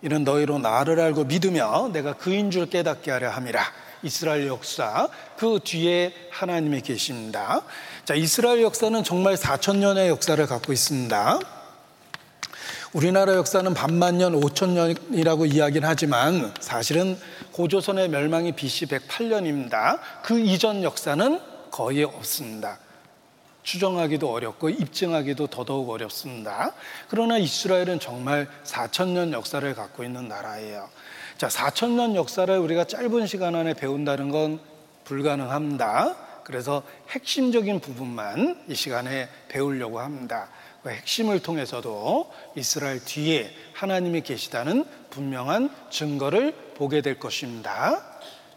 [0.01, 3.61] 이는 너희로 나를 알고 믿으며 내가 그인 줄 깨닫게 하려 함이라.
[4.03, 7.61] 이스라엘 역사 그 뒤에 하나님이 계십니다.
[8.05, 11.39] 자, 이스라엘 역사는 정말 4천 년의 역사를 갖고 있습니다.
[12.93, 17.17] 우리나라 역사는 반만 년, 5천 년이라고 이야기는 하지만 사실은
[17.53, 19.99] 고조선의 멸망이 BC 108년입니다.
[20.23, 21.39] 그 이전 역사는
[21.71, 22.79] 거의 없습니다.
[23.63, 26.73] 추정하기도 어렵고 입증하기도 더더욱 어렵습니다.
[27.07, 30.89] 그러나 이스라엘은 정말 4천 년 역사를 갖고 있는 나라예요.
[31.41, 34.59] 자, 4천 년 역사를 우리가 짧은 시간 안에 배운다는 건
[35.05, 36.43] 불가능합니다.
[36.43, 40.49] 그래서 핵심적인 부분만 이 시간에 배우려고 합니다.
[40.83, 48.05] 그 핵심을 통해서도 이스라엘 뒤에 하나님이 계시다는 분명한 증거를 보게 될 것입니다.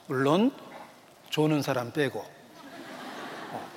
[0.07, 0.53] 물론
[1.31, 3.71] 조는 사람 빼고 어,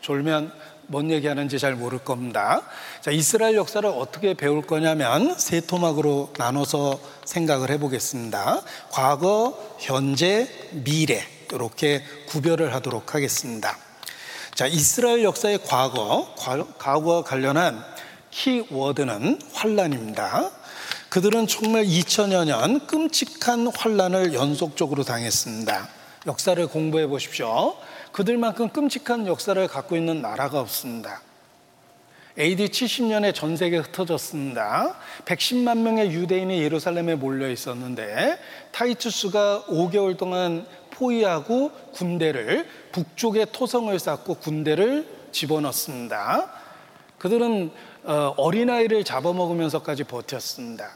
[0.00, 0.50] 졸면
[0.86, 2.62] 뭔 얘기하는지 잘 모를 겁니다.
[3.00, 8.62] 자, 이스라엘 역사를 어떻게 배울 거냐면 세 토막으로 나눠서 생각을 해보겠습니다.
[8.90, 11.22] 과거, 현재, 미래
[11.52, 13.76] 이렇게 구별을 하도록 하겠습니다.
[14.54, 16.34] 자, 이스라엘 역사의 과거,
[16.78, 17.84] 과거와 관련한
[18.30, 20.50] 키워드는 환란입니다.
[21.08, 25.88] 그들은 정말 2000여 년 끔찍한 환란을 연속적으로 당했습니다.
[26.26, 27.76] 역사를 공부해 보십시오.
[28.14, 31.20] 그들만큼 끔찍한 역사를 갖고 있는 나라가 없습니다.
[32.38, 34.96] AD 70년에 전 세계에 흩어졌습니다.
[35.24, 38.38] 110만 명의 유대인이 예루살렘에 몰려 있었는데
[38.70, 46.52] 타이투스가 5개월 동안 포위하고 군대를 북쪽에 토성을 쌓고 군대를 집어넣습니다.
[47.18, 47.72] 그들은
[48.04, 50.88] 어, 어린아이를 잡아먹으면서까지 버텼습니다.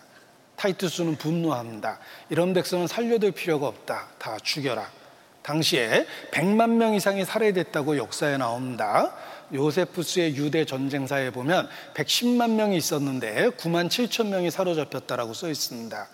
[0.55, 1.99] 타이투스는 분노합니다.
[2.31, 4.07] 이런 백성은 살려둘 필요가 없다.
[4.19, 4.98] 다 죽여라.
[5.49, 9.15] 당시에 100만 명 이상이 살해됐다고 역사에 나옵니다.
[9.55, 16.07] 요세푸스의 유대 전쟁사에 보면 110만 명이 있었는데 9만 7천 명이 사로잡혔다라고 써 있습니다.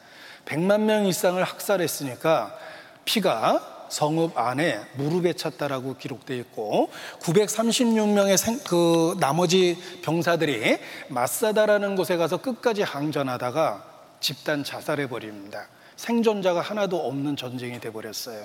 [0.44, 2.56] 100만 명 이상을 학살했으니까
[3.04, 10.78] 피가 성읍 안에 무릎에 찼다라고 기록되어 있고 936명의 생, 그 나머지 병사들이
[11.08, 13.84] 마사다라는 곳에 가서 끝까지 항전하다가
[14.20, 15.66] 집단 자살해 버립니다.
[15.96, 18.44] 생존자가 하나도 없는 전쟁이 돼 버렸어요.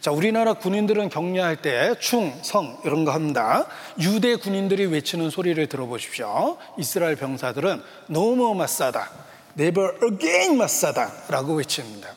[0.00, 3.66] 자, 우리나라 군인들은 격려할 때 충, 성 이런 거 합니다.
[4.00, 6.56] 유대 군인들이 외치는 소리를 들어보십시오.
[6.78, 9.10] 이스라엘 병사들은 너무 마사다,
[9.58, 12.14] never again 마사다라고 외칩니다.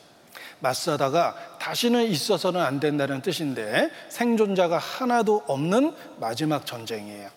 [0.60, 7.28] 마사다가 다시는 있어서는 안 된다는 뜻인데 생존자가 하나도 없는 마지막 전쟁이에요.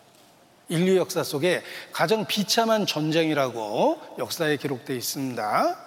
[0.69, 5.77] 인류 역사 속에 가장 비참한 전쟁이라고 역사에 기록되어 있습니다.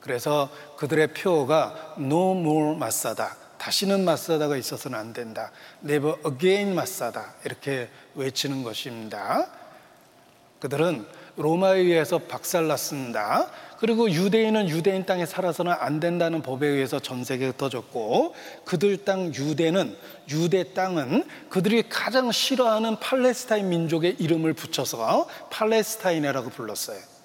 [0.00, 3.14] 그래서 그들의 표어가 No more 마사
[3.58, 3.68] 다.
[3.68, 5.50] 다시는 마사다가 있어서는 안 된다.
[5.84, 7.34] Never again 마사다.
[7.44, 9.48] 이렇게 외치는 것입니다.
[10.60, 11.06] 그들은
[11.36, 13.50] 로마에 의해서 박살났습니다.
[13.78, 19.96] 그리고 유대인은 유대인 땅에 살아서는 안 된다는 법에 의해서 전 세계에 흩어졌고 그들 땅 유대는
[20.30, 27.17] 유대 땅은 그들이 가장 싫어하는 팔레스타인 민족의 이름을 붙여서 팔레스타인이라고 불렀어요.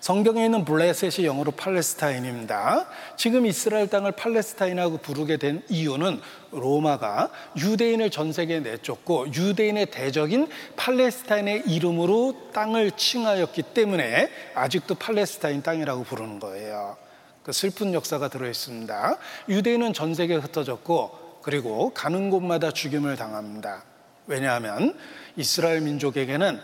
[0.00, 2.86] 성경에 있는 블레셋이 영어로 팔레스타인입니다.
[3.16, 6.20] 지금 이스라엘 땅을 팔레스타인하고 부르게 된 이유는
[6.52, 16.04] 로마가 유대인을 전 세계에 내쫓고 유대인의 대적인 팔레스타인의 이름으로 땅을 칭하였기 때문에 아직도 팔레스타인 땅이라고
[16.04, 16.96] 부르는 거예요.
[17.42, 19.18] 그 슬픈 역사가 들어 있습니다.
[19.48, 23.84] 유대인은 전 세계에 흩어졌고 그리고 가는 곳마다 죽임을 당합니다.
[24.26, 24.96] 왜냐하면
[25.36, 26.58] 이스라엘 민족에게는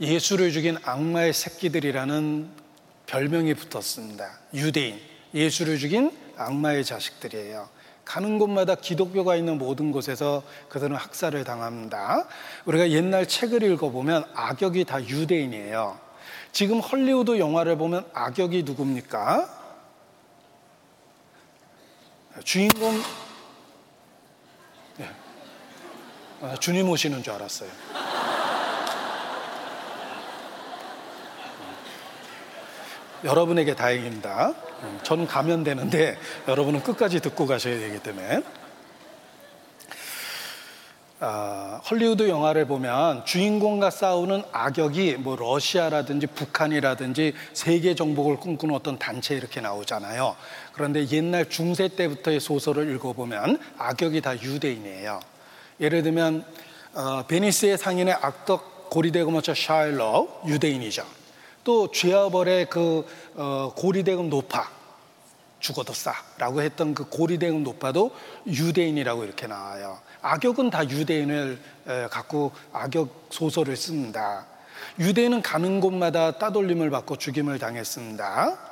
[0.00, 2.48] 예수를 죽인 악마의 새끼들이라는
[3.06, 4.30] 별명이 붙었습니다.
[4.54, 5.00] 유대인,
[5.34, 7.68] 예수를 죽인 악마의 자식들이에요.
[8.04, 12.26] 가는 곳마다 기독교가 있는 모든 곳에서 그들은 학살을 당합니다.
[12.64, 15.98] 우리가 옛날 책을 읽어보면 악역이 다 유대인이에요.
[16.52, 19.58] 지금 헐리우드 영화를 보면 악역이 누굽니까?
[22.44, 22.94] 주인공,
[24.96, 25.10] 네.
[26.40, 27.70] 아, 주님 오시는 줄 알았어요.
[33.24, 34.54] 여러분에게 다행입니다.
[35.02, 36.16] 전 가면 되는데
[36.46, 38.42] 여러분은 끝까지 듣고 가셔야 되기 때문에.
[41.20, 49.34] 아, 헐리우드 영화를 보면 주인공과 싸우는 악역이 뭐 러시아라든지 북한이라든지 세계 정복을 꿈꾸는 어떤 단체
[49.34, 50.36] 이렇게 나오잖아요.
[50.72, 55.18] 그런데 옛날 중세 때부터의 소설을 읽어보면 악역이 다 유대인이에요.
[55.80, 56.44] 예를 들면
[56.94, 61.17] 어, 베니스의 상인의 악덕 고리대금어처 샤일러 유대인이죠.
[61.68, 63.04] 또 죄와 벌의 그
[63.34, 64.70] 어, 고리대금 노파
[65.60, 68.10] 죽어도 싸라고 했던 그 고리대금 노파도
[68.46, 69.98] 유대인이라고 이렇게 나와요.
[70.22, 71.60] 악역은 다 유대인을
[72.10, 74.46] 갖고 악역 소설을 씁니다.
[74.98, 78.67] 유대인은 가는 곳마다 따돌림을 받고 죽임을 당했습니다.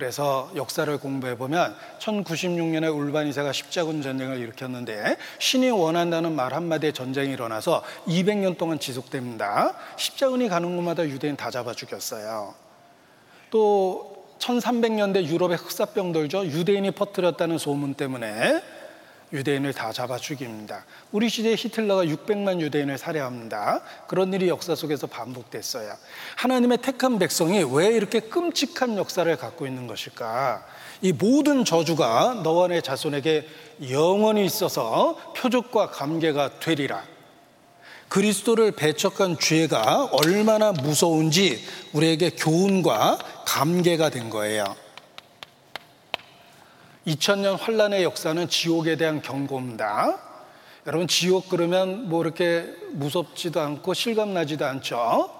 [0.00, 7.84] 그래서 역사를 공부해 보면 1096년에 울바니사가 십자군 전쟁을 일으켰는데 신이 원한다는 말 한마디에 전쟁이 일어나서
[8.06, 9.74] 200년 동안 지속됩니다.
[9.96, 12.54] 십자군이 가는 곳마다 유대인 다 잡아 죽였어요.
[13.50, 16.46] 또 1300년대 유럽의 흑사병 들죠.
[16.46, 18.62] 유대인이 퍼뜨렸다는 소문 때문에
[19.32, 20.84] 유대인을 다 잡아 죽입니다.
[21.12, 23.80] 우리 시대에 히틀러가 600만 유대인을 살해합니다.
[24.08, 25.92] 그런 일이 역사 속에서 반복됐어요.
[26.36, 30.64] 하나님의 택한 백성이 왜 이렇게 끔찍한 역사를 갖고 있는 것일까?
[31.02, 33.46] 이 모든 저주가 너와 내 자손에게
[33.90, 37.02] 영원히 있어서 표적과 감개가 되리라.
[38.08, 44.64] 그리스도를 배척한 죄가 얼마나 무서운지 우리에게 교훈과 감개가 된 거예요.
[47.10, 50.18] 2000년 환란의 역사는 지옥에 대한 경고입니다.
[50.86, 55.30] 여러분 지옥 그러면 뭐 이렇게 무섭지도 않고 실감나지도 않죠.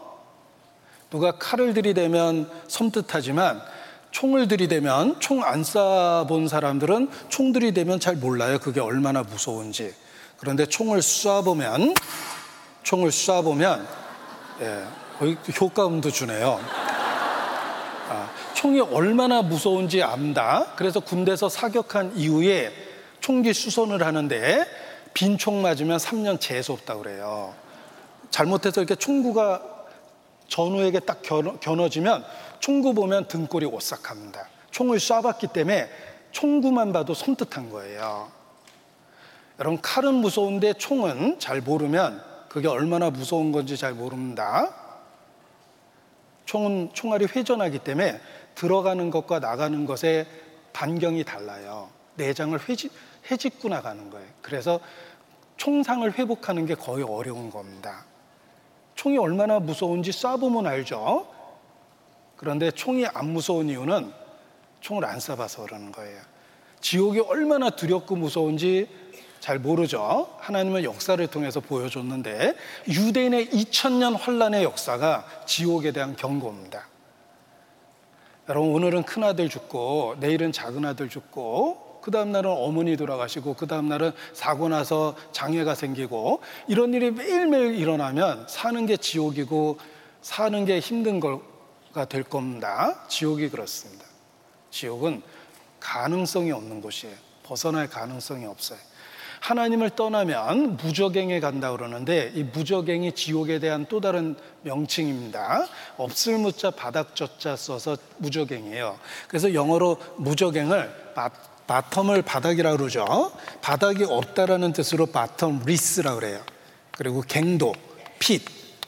[1.11, 3.61] 누가 칼을 들이대면 섬뜩하지만
[4.11, 8.59] 총을 들이대면 총 안 쏴본 사람들은 총 들이대면 잘 몰라요.
[8.59, 9.95] 그게 얼마나 무서운지.
[10.37, 11.95] 그런데 총을 쏴보면
[12.83, 13.87] 총을 쏴보면
[14.61, 14.85] 예,
[15.61, 16.61] 효과음도 주네요.
[18.61, 20.75] 아, 총이 얼마나 무서운지 안다.
[20.77, 22.71] 그래서 군대에서 사격한 이후에
[23.21, 24.67] 총기 수선을 하는데
[25.15, 27.55] 빈 총 맞으면 3년 재수 없다 그래요.
[28.29, 29.63] 잘못해서 이렇게 총구가
[30.49, 32.23] 전우에게 딱 겨눠 지면
[32.59, 34.47] 총구 보면 등골이 오싹합니다.
[34.71, 35.89] 총을 쏴봤기 때문에
[36.33, 38.31] 총구만 봐도 섬뜩한 거예요.
[39.59, 44.75] 여러분 칼은 무서운데 총은 잘 모르면 그게 얼마나 무서운 건지 잘 모릅니다.
[46.45, 48.21] 총은 총알이 회전하기 때문에
[48.61, 50.27] 들어가는 것과 나가는 것의
[50.75, 51.89] 반경이 달라요.
[52.17, 52.91] 내장을 회지,
[53.31, 54.27] 해집고 나가는 거예요.
[54.43, 54.81] 그래서
[55.57, 58.05] 총상을 회복하는 게 거의 어려운 겁니다.
[58.97, 61.27] 총이 얼마나 무서운지 쏴보면 알죠.
[62.37, 64.13] 그런데 총이 안 무서운 이유는
[64.81, 66.21] 총을 안 쏴봐서 그러는 거예요.
[66.81, 68.89] 지옥이 얼마나 두렵고 무서운지
[69.41, 70.37] 잘 모르죠.
[70.39, 72.55] 하나님은 역사를 통해서 보여줬는데
[72.89, 76.90] 유대인의 2000년 환란의 역사가 지옥에 대한 경고입니다.
[78.51, 83.69] 여러분 오늘은 큰 아들 죽고 내일은 작은 아들 죽고 그 다음 날은 어머니 돌아가시고 그
[83.69, 89.79] 다음 날은 사고 나서 장애가 생기고 이런 일이 매일매일 일어나면 사는 게 지옥이고
[90.21, 93.07] 사는 게 힘든 거가 될 겁니다.
[93.07, 94.05] 지옥이 그렇습니다.
[94.73, 95.23] 지옥은
[95.79, 97.15] 가능성이 없는 곳이에요.
[97.45, 98.81] 벗어날 가능성이 없어요.
[99.41, 105.67] 하나님을 떠나면 무적행에 간다 그러는데 이 무적행이 지옥에 대한 또 다른 명칭입니다.
[105.97, 108.99] 없을 무자 바닥저자 써서 무저갱이에요.
[109.29, 113.33] 그래서 영어로 무저갱을 bottom을 바닥이라 그러죠.
[113.63, 116.41] 바닥이 없다라는 뜻으로 bottomless라 그래요.
[116.93, 117.73] 그리고 갱도,
[118.19, 118.43] pit,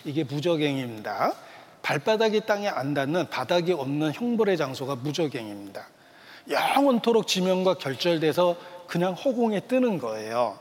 [0.04, 1.32] 이게 무저갱입니다.
[1.82, 5.86] 발바닥이 땅에 안 닿는 바닥이 없는 형벌의 장소가 무저갱입니다.
[6.50, 8.56] 영원토록 지면과 격절돼서
[8.93, 10.59] 그냥 허공에 뜨는 거예요.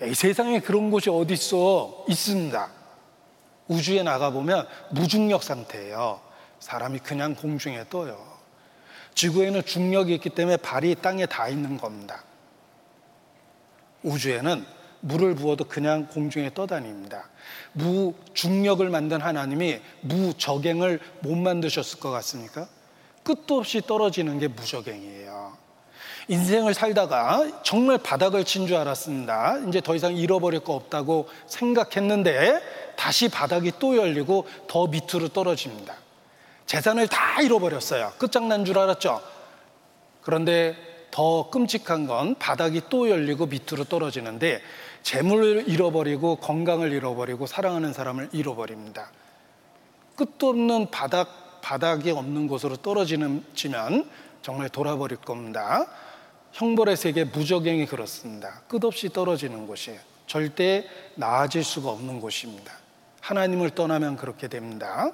[0.00, 2.04] 이 세상에 그런 곳이 어디 있어?
[2.08, 2.70] 있습니다.
[3.66, 6.20] 우주에 나가보면 무중력 상태예요.
[6.60, 8.16] 사람이 그냥 공중에 떠요.
[9.16, 12.22] 지구에는 중력이 있기 때문에 발이 땅에 닿아 있는 겁니다.
[14.04, 14.64] 우주에는
[15.00, 17.28] 물을 부어도 그냥 공중에 떠다닙니다.
[17.72, 22.68] 무중력을 만든 하나님이 무적행을 못 만드셨을 것 같습니까?
[23.24, 25.63] 끝도 없이 떨어지는 게 무적행이에요.
[26.28, 29.58] 인생을 살다가 정말 바닥을 친 줄 알았습니다.
[29.68, 32.60] 이제 더 이상 잃어버릴 거 없다고 생각했는데
[32.96, 35.94] 다시 바닥이 또 열리고 더 밑으로 떨어집니다.
[36.66, 38.12] 재산을 다 잃어버렸어요.
[38.18, 39.20] 끝장난 줄 알았죠?
[40.22, 40.76] 그런데
[41.10, 44.62] 더 끔찍한 건 바닥이 또 열리고 밑으로 떨어지는데
[45.02, 49.10] 재물을 잃어버리고 건강을 잃어버리고 사랑하는 사람을 잃어버립니다.
[50.16, 53.44] 끝도 없는 바닥, 바닥이 없는 곳으로 떨어지면
[54.42, 55.86] 정말 돌아버릴 겁니다.
[56.54, 58.62] 형벌의 세계 무적행이 그렇습니다.
[58.68, 59.98] 끝없이 떨어지는 곳이에요.
[60.28, 62.72] 절대 나아질 수가 없는 곳입니다.
[63.20, 65.10] 하나님을 떠나면 그렇게 됩니다.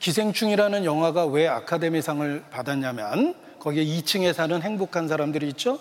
[0.00, 5.78] 기생충이라는 영화가 왜 아카데미상을 받았냐면 거기에 2층에 사는 행복한 사람들이 있죠.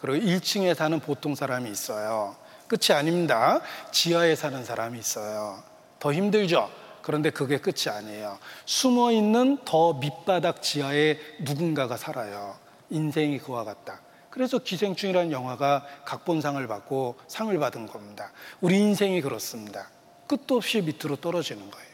[0.00, 2.36] 그리고 1층에 사는 보통 사람이 있어요.
[2.68, 3.60] 끝이 아닙니다.
[3.90, 5.60] 지하에 사는 사람이 있어요.
[5.98, 6.70] 더 힘들죠.
[7.02, 8.38] 그런데 그게 끝이 아니에요.
[8.64, 12.65] 숨어 있는 더 밑바닥 지하에 누군가가 살아요.
[12.90, 14.00] 인생이 그와 같다.
[14.30, 18.32] 그래서 기생충이라는 영화가 각본상을 받고 상을 받은 겁니다.
[18.60, 19.88] 우리 인생이 그렇습니다.
[20.26, 21.88] 끝도 없이 밑으로 떨어지는 거예요.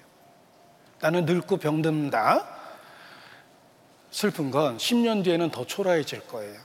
[1.01, 2.47] 나는 늙고 병든다.
[4.10, 6.59] 슬픈 건 10년 뒤에는 더 초라해질 거예요.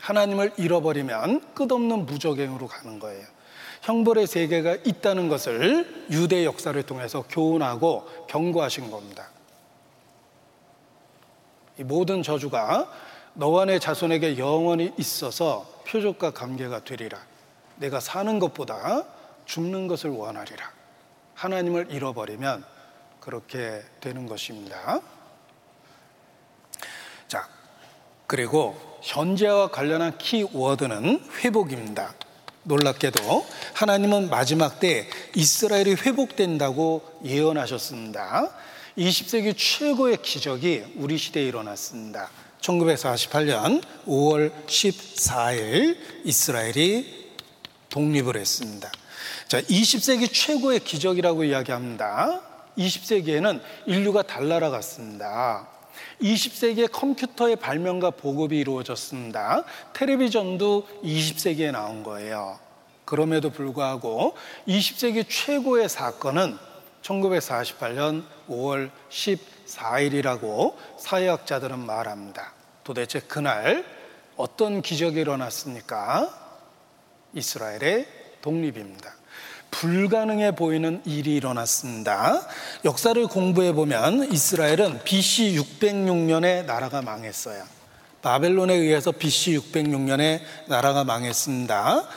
[0.00, 3.26] 하나님을 잃어버리면 끝없는 무적행으로 가는 거예요.
[3.82, 9.28] 형벌의 세계가 있다는 것을 유대 역사를 통해서 교훈하고 경고하신 겁니다.
[11.78, 12.90] 이 모든 저주가
[13.34, 17.18] 너와 내 자손에게 영원히 있어서 표적과 관계가 되리라.
[17.76, 19.04] 내가 사는 것보다
[19.46, 20.70] 죽는 것을 원하리라.
[21.34, 22.64] 하나님을 잃어버리면
[23.20, 25.00] 그렇게 되는 것입니다.
[27.28, 27.48] 자,
[28.26, 32.14] 그리고 현재와 관련한 키워드는 회복입니다.
[32.64, 38.50] 놀랍게도 하나님은 마지막 때 이스라엘이 회복된다고 예언하셨습니다.
[38.98, 42.28] 20세기 최고의 기적이 우리 시대에 일어났습니다.
[42.60, 47.28] 1948년 5월 14일 이스라엘이
[47.90, 48.90] 독립을 했습니다.
[49.46, 52.42] 자, 20세기 최고의 기적이라고 이야기합니다.
[52.76, 55.68] 20세기에는 인류가 달나라갔습니다.
[56.20, 59.64] 20세기에 컴퓨터의 발명과 보급이 이루어졌습니다.
[59.92, 62.58] 텔레비전도 20세기에 나온 거예요.
[63.04, 66.67] 그럼에도 불구하고 20세기 최고의 사건은
[67.02, 72.52] 1948년 5월 14일이라고 사회학자들은 말합니다.
[72.84, 73.84] 도대체 그날
[74.36, 76.28] 어떤 기적이 일어났습니까?
[77.34, 78.06] 이스라엘의
[78.40, 79.12] 독립입니다.
[79.70, 82.46] 불가능해 보이는 일이 일어났습니다.
[82.84, 87.64] 역사를 공부해 보면 이스라엘은 BC 606년에 나라가 망했어요.
[88.22, 92.08] 바벨론에 의해서 BC 606년에 나라가 망했습니다.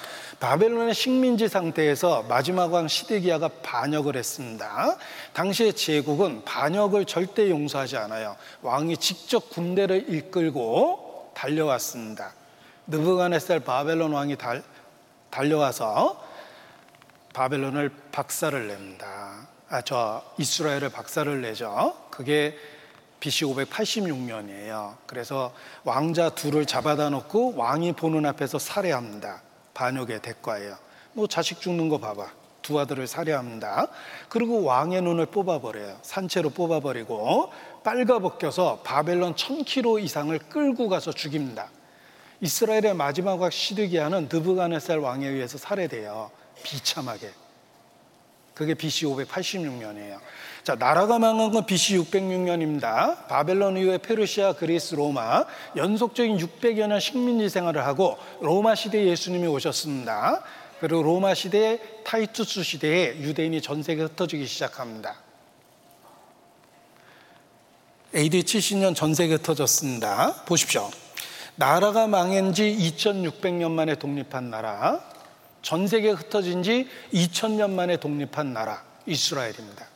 [0.41, 4.97] 바벨론의 식민지 상태에서 마지막 왕 시드기야가 반역을 했습니다.
[5.33, 8.35] 당시의 제국은 반역을 절대 용서하지 않아요.
[8.63, 12.33] 왕이 직접 군대를 이끌고 달려왔습니다.
[12.87, 14.63] 느부갓네살 바벨론 왕이 달,
[15.29, 16.27] 달려와서
[17.35, 19.47] 바벨론을 박살을 냅니다.
[19.69, 21.95] 아, 저 이스라엘을 박살을 내죠.
[22.09, 22.57] 그게
[23.19, 24.95] BC 586년이에요.
[25.05, 25.53] 그래서
[25.83, 29.43] 왕자 둘을 잡아다 놓고 왕이 보는 앞에서 살해합니다.
[29.73, 30.77] 반역의 대가예요.
[31.13, 32.31] 뭐 자식 죽는 거 봐봐.
[32.61, 33.87] 두 아들을 살해합니다.
[34.29, 35.97] 그리고 왕의 눈을 뽑아버려요.
[36.03, 37.51] 산채로 뽑아버리고
[37.83, 41.69] 빨가벗겨서 바벨론 1000km 이상을 끌고 가서 죽입니다.
[42.39, 46.31] 이스라엘의 마지막 왕 시드기야는 느부갓네살 왕에 의해서 살해돼요.
[46.63, 47.31] 비참하게.
[48.53, 50.19] 그게 BC 586년이에요.
[50.63, 53.27] 자, 나라가 망한 건 BC 606년입니다.
[53.27, 55.45] 바벨론 이후에 페르시아, 그리스, 로마
[55.75, 60.43] 연속적인 600여 년 식민지 생활을 하고 로마 시대에 예수님이 오셨습니다.
[60.79, 65.15] 그리고 로마 시대에 타이투스 시대에 유대인이 전 세계에 흩어지기 시작합니다.
[68.13, 70.43] AD 70년 전 세계에 흩어졌습니다.
[70.45, 70.89] 보십시오.
[71.55, 75.10] 나라가 망한 지 2600년 만에 독립한 나라,
[75.61, 79.87] 전 세계에 흩어진 지 2000년 만에 독립한 나라, 이스라엘입니다.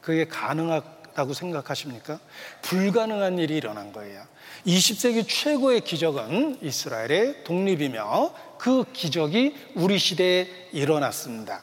[0.00, 0.82] 그게 가능하,
[1.14, 2.18] 일어났다고 생각하십니까?
[2.62, 4.22] 불가능한 일이 일어난 거예요.
[4.66, 11.62] 20세기 최고의 기적은 이스라엘의 독립이며 그 기적이 우리 시대에 일어났습니다.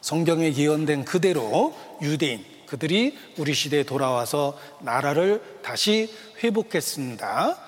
[0.00, 6.12] 성경에 예언된 그대로 유대인, 그들이 우리 시대에 돌아와서 나라를 다시
[6.42, 7.63] 회복했습니다.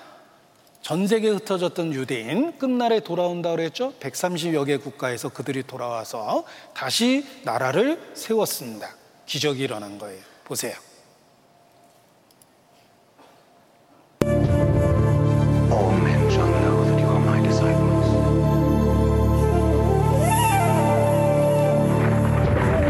[0.87, 3.93] 전 세계에 흩어졌던 유대인 끝날에 돌아온다 그랬죠?
[3.99, 6.45] 130여 개 국가에서 그들이 돌아와서
[6.75, 8.95] 다시 나라를 세웠습니다.
[9.27, 10.21] 기적이 일어난 거예요.
[10.45, 10.75] 보세요.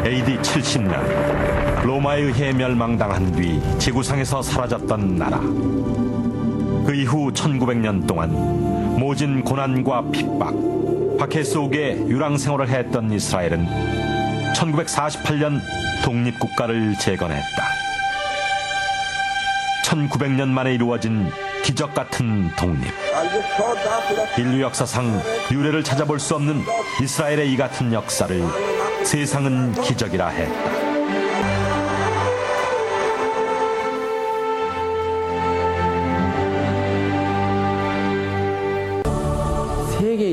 [0.04, 6.25] AD 70년 로마에 의해 멸망당한 뒤 지구상에서 사라졌던 나라.
[6.86, 8.30] 그 이후 1900년 동안
[8.96, 10.54] 모진 고난과 핍박,
[11.18, 13.66] 박해 속에 유랑 생활을 했던 이스라엘은
[14.54, 15.60] 1948년
[16.04, 17.62] 독립국가를 재건했다.
[19.84, 21.28] 1900년 만에 이루어진
[21.64, 22.92] 기적 같은 독립.
[24.38, 26.62] 인류 역사상 유례를 찾아볼 수 없는
[27.02, 28.44] 이스라엘의 이 같은 역사를
[29.02, 30.85] 세상은 기적이라 했다.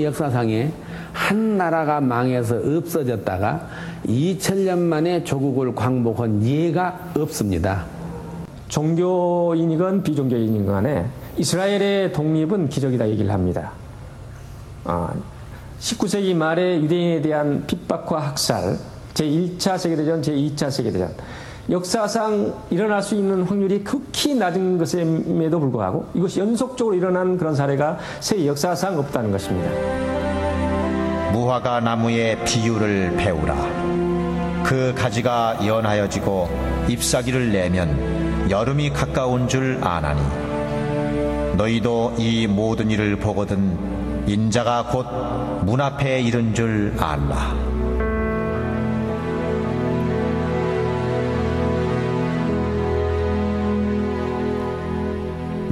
[0.03, 0.71] 역사상에
[1.11, 3.67] 한 나라가 망해서 없어졌다가
[4.05, 7.85] 2000년 만에 조국을 광복한 예가 없습니다.
[8.67, 11.05] 종교인이건 비종교인이건 간에
[11.38, 13.71] 이스라엘의 독립은 기적이다 얘기를 합니다.
[14.84, 15.13] 아,
[15.80, 18.77] 19세기 말에 유대인에 대한 핍박과 학살,
[19.13, 21.13] 제1차 세계대전, 제2차 세계대전,
[21.69, 28.48] 역사상 일어날 수 있는 확률이 극히 낮은 것임에도 불구하고 이것이 연속적으로 일어난 그런 사례가 세계
[28.48, 29.69] 역사상 없다는 것입니다.
[31.31, 33.56] 무화과 나무의 비유를 배우라.
[34.64, 36.49] 그 가지가 연하여지고
[36.90, 40.22] 잎사귀를 내면 여름이 가까운 줄 아나니.
[41.57, 43.77] 너희도 이 모든 일을 보거든
[44.27, 45.06] 인자가 곧
[45.64, 47.73] 문 앞에 이른 줄 알라.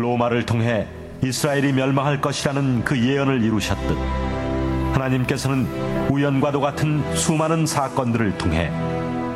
[0.01, 0.87] 로마를 통해
[1.23, 3.97] 이스라엘이 멸망할 것이라는 그 예언을 이루셨듯
[4.93, 5.67] 하나님께서는
[6.09, 8.71] 우연과도 같은 수많은 사건들을 통해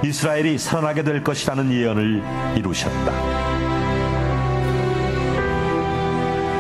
[0.04, 2.24] 이스라엘이 살아나게 될 것이라는 예언을
[2.58, 3.12] 이루셨다.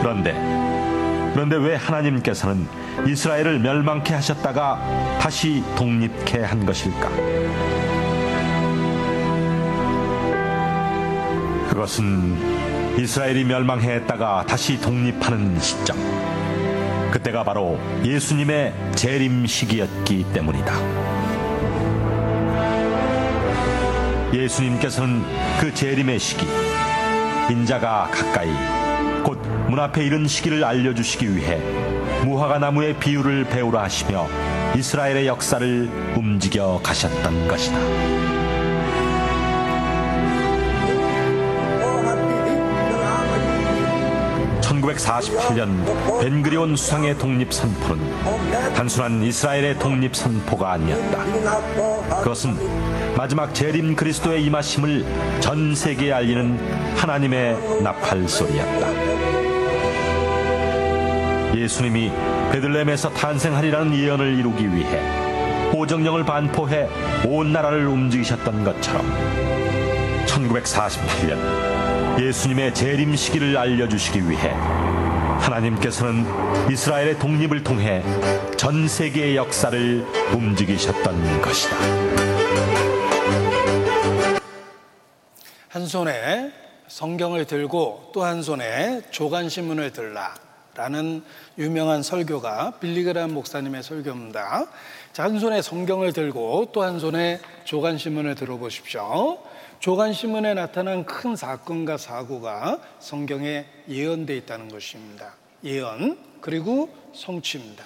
[0.01, 0.33] 그런데
[1.33, 2.65] 그런데 왜 하나님께서는
[3.05, 7.09] 이스라엘을 멸망케 하셨다가 다시 독립케 한 것일까?
[11.69, 12.54] 그것은
[12.97, 15.97] 이스라엘이 멸망했다가 다시 독립하는 시점.
[17.11, 20.73] 그때가 바로 예수님의 재림 시기였기 때문이다.
[24.33, 25.23] 예수님께서는
[25.59, 26.45] 그 재림의 시기,
[27.49, 28.49] 인자가 가까이
[29.23, 31.57] 곧 문 앞에 이른 시기를 알려주시기 위해
[32.23, 34.27] 무화과 나무의 비유를 배우라 하시며
[34.75, 38.34] 이스라엘의 역사를 움직여 가셨던 것이다.
[44.85, 52.19] 1948년 벤그리온 수상의 독립 선포는 단순한 이스라엘의 독립 선포가 아니었다.
[52.19, 52.55] 그것은
[53.15, 55.05] 마지막 재림 그리스도의 임하심을
[55.39, 59.15] 전 세계에 알리는 하나님의 나팔 소리였다.
[61.55, 62.11] 예수님이
[62.51, 64.99] 베들레헴에서 탄생하리라는 예언을 이루기 위해
[65.71, 66.87] 호정령을 반포해
[67.25, 69.05] 온 나라를 움직이셨던 것처럼
[70.25, 71.74] 1948년
[72.19, 74.49] 예수님의 재림 시기를 알려주시기 위해
[75.39, 76.25] 하나님께서는
[76.71, 78.01] 이스라엘의 독립을 통해
[78.57, 81.75] 전 세계의 역사를 움직이셨던 것이다.
[85.69, 86.51] 한 손에
[86.87, 90.33] 성경을 들고 또 한 손에 조간신문을 들라
[90.75, 91.23] 라는
[91.57, 94.65] 유명한 설교가 빌리그람 목사님의 설교입니다.
[95.13, 99.37] 자, 한 손에 성경을 들고 또 한 손에 조간신문을 들어보십시오.
[99.79, 105.35] 조간신문에 나타난 큰 사건과 사고가 성경에 예언되어 있다는 것입니다.
[105.63, 107.85] 예언 그리고 성취입니다.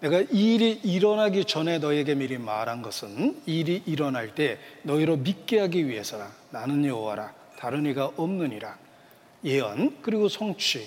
[0.00, 5.58] 내가 이 일이 일어나기 전에 너에게 미리 말한 것은 이 일이 일어날 때 너희로 믿게
[5.60, 6.30] 하기 위해서라.
[6.50, 7.34] 나는 여호와라.
[7.58, 8.78] 다른 이가 없느니라.
[9.44, 10.86] 예언 그리고 성취.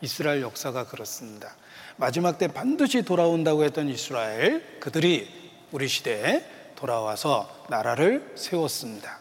[0.00, 1.54] 이스라엘 역사가 그렇습니다.
[1.96, 5.28] 마지막 때 반드시 돌아온다고 했던 이스라엘 그들이
[5.70, 6.44] 우리 시대에
[6.82, 9.20] 돌아와서 나라를 세웠습니다.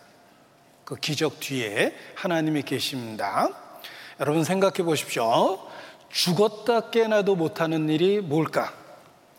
[0.84, 3.50] 그 기적 뒤에 하나님이 계십니다.
[4.20, 5.60] 여러분 생각해 보십시오.
[6.10, 8.74] 죽었다 깨나도 못하는 일이 뭘까?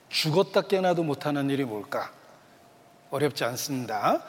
[0.09, 2.13] 죽었다 깨나도 못하는 일이 뭘까?
[3.11, 4.23] 어렵지 않습니다.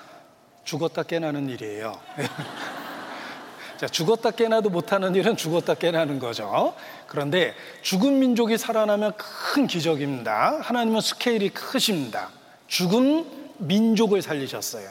[0.63, 1.93] 죽었다 깨나는 일이에요.
[3.77, 6.73] 자, 죽었다 깨나도 못하는 일은 죽었다 깨나는 거죠.
[7.05, 7.53] 그런데
[7.83, 10.61] 죽은 민족이 살아나면 큰 기적입니다.
[10.61, 12.31] 하나님은 스케일이 크십니다.
[12.67, 14.89] 죽은 민족을 살리셨어요.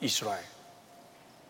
[0.00, 0.40] 이스라엘.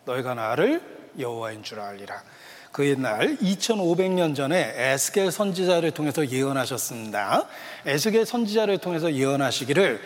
[0.05, 0.81] 너희가 나를
[1.19, 2.23] 여호와인 줄 알리라.
[2.71, 7.47] 그 옛날 2500년 전에 에스겔 선지자를 통해서 예언하셨습니다.
[7.85, 10.01] 에스겔 선지자를 통해서 예언하시기를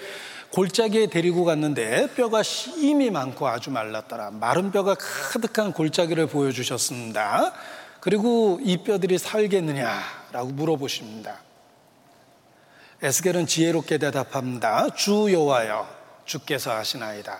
[0.51, 4.31] 골짜기에 데리고 갔는데 뼈가 심이 많고 아주 말랐더라.
[4.31, 7.53] 마른 뼈가 가득한 골짜기를 보여주셨습니다.
[8.01, 11.39] 그리고 이 뼈들이 살겠느냐라고 물어보십니다.
[13.01, 14.89] 에스겔은 지혜롭게 대답합니다.
[14.89, 15.96] 주 여호와여
[16.27, 17.39] 주께서 하시나이다.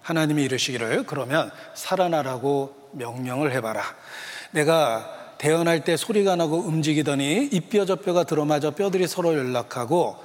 [0.00, 3.82] 하나님이 이르시기를 그러면 살아나라고 명령을 해봐라.
[4.52, 10.16] 내가 태어날 때 소리가 나고 움직이더니 이뼈 저 뼈가 들어맞아 뼈들이 서로 연락하고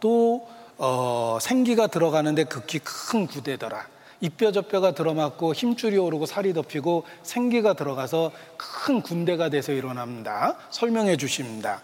[0.00, 0.48] 또
[0.78, 3.86] 어, 생기가 들어가는데 극히 큰 구대더라.
[4.20, 10.56] 이뼈 저 뼈가 들어맞고 힘줄이 오르고 살이 덮이고 생기가 들어가서 큰 군대가 돼서 일어납니다.
[10.70, 11.82] 설명해 주십니다.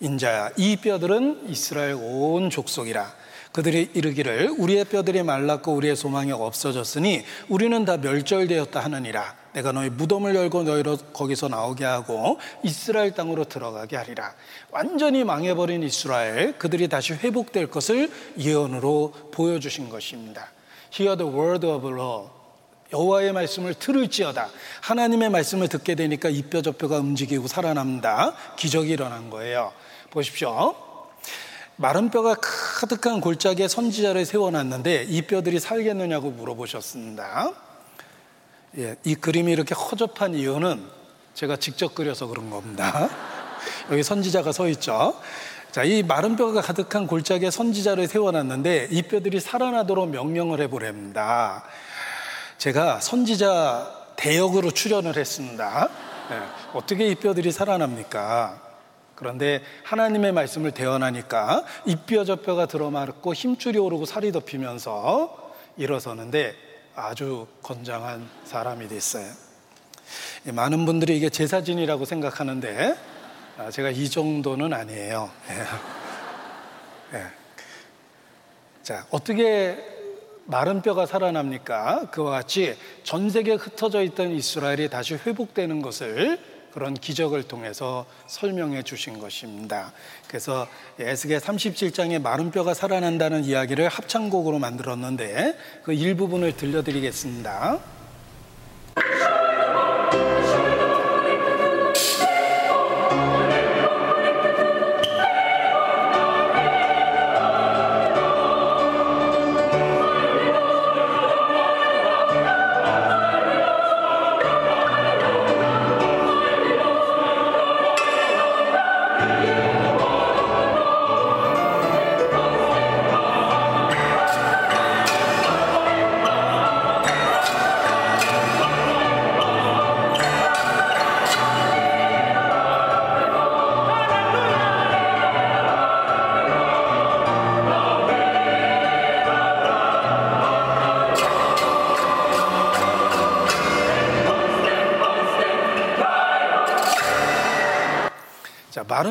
[0.00, 3.19] 인자야, 이 뼈들은 이스라엘 온 족속이라.
[3.52, 9.34] 그들이 이르기를 우리의 뼈들이 말랐고 우리의 소망이 없어졌으니 우리는 다 멸절되었다 하느니라.
[9.54, 14.34] 내가 너희 무덤을 열고 너희로 거기서 나오게 하고 이스라엘 땅으로 들어가게 하리라.
[14.70, 20.48] 완전히 망해버린 이스라엘 그들이 다시 회복될 것을 예언으로 보여주신 것입니다.
[20.96, 22.30] Hear the word of the Lord.
[22.92, 24.48] 여호와의 말씀을 들을지어다.
[24.82, 28.34] 하나님의 말씀을 듣게 되니까 이 뼈저 뼈가 움직이고 살아납니다.
[28.56, 29.72] 기적이 일어난 거예요.
[30.10, 30.89] 보십시오.
[31.80, 37.52] 마른 뼈가 가득한 골짜기에 선지자를 세워놨는데 이 뼈들이 살겠느냐고 물어보셨습니다.
[38.76, 40.84] 예, 이 그림이 이렇게 허접한 이유는
[41.32, 43.08] 제가 직접 그려서 그런 겁니다.
[43.90, 45.18] 여기 선지자가 서 있죠.
[45.72, 51.64] 자, 이 마른 뼈가 가득한 골짜기에 선지자를 세워놨는데 이 뼈들이 살아나도록 명령을 해보랍니다.
[52.58, 55.88] 제가 선지자 대역으로 출연을 했습니다.
[56.28, 56.38] 네,
[56.74, 58.69] 어떻게 이 뼈들이 살아납니까?
[59.20, 66.54] 그런데 하나님의 말씀을 대언하니까 이뼈저 뼈가 들어맞고 힘줄이 오르고 살이 덮이면서 일어서는데
[66.96, 69.26] 아주 건장한 사람이 됐어요.
[70.46, 72.96] 많은 분들이 이게 제사진이라고 생각하는데
[73.58, 75.30] 아, 제가 이 정도는 아니에요.
[75.50, 77.18] 예.
[77.18, 77.26] 예.
[78.82, 79.76] 자, 어떻게
[80.46, 82.08] 마른 뼈가 살아납니까?
[82.10, 86.38] 그와 같이 전 세계에 흩어져 있던 이스라엘이 다시 회복되는 것을
[86.72, 89.92] 그런 기적을 통해서 설명해 주신 것입니다.
[90.28, 90.66] 그래서
[90.98, 97.99] 에스겔 37장에 마른 뼈가 살아난다는 이야기를 합창곡으로 만들었는데 그 일부분을 들려드리겠습니다.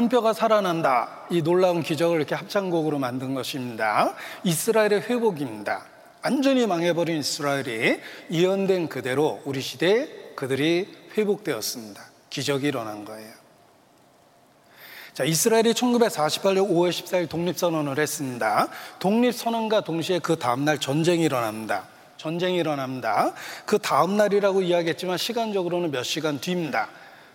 [0.10, 1.26] 뼈가 살아난다.
[1.30, 4.14] 이 놀라운 기적을 이렇게 합창곡으로 만든 것입니다.
[4.44, 5.86] 이스라엘의 회복입니다.
[6.24, 8.00] 완전히 망해버린 이스라엘이
[8.32, 10.88] 예언된 그대로 우리 시대에 그들이
[11.18, 12.04] 회복되었습니다.
[12.30, 13.40] 기적이 일어난 거예요.
[15.14, 18.70] 자, 이스라엘이 1948년 5월 14일 독립선언을 했습니다.
[19.00, 21.88] 독립선언과 동시에 그 다음날 전쟁이 일어납니다.
[22.16, 23.34] 전쟁이 일어납니다.
[23.66, 26.90] 그 다음날이라고 이야기했지만 시간적으로는 몇 시간 뒤입니다.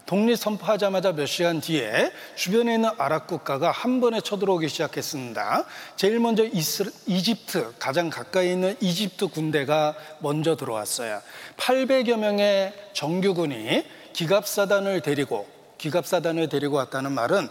[0.07, 5.65] 독립 선포하자마자 몇 시간 뒤에 주변에 있는 아랍 국가가 한 번에 쳐들어오기 시작했습니다.
[5.97, 11.23] 제일 먼저 이스, 이집트, 가장 가까이 있는 이집트 군대가 먼저 들어왔어요.
[11.57, 15.49] 800여 명의 정규군이 기갑사단을 데리고,
[15.79, 17.49] 기갑사단을 데리고 왔다는 말은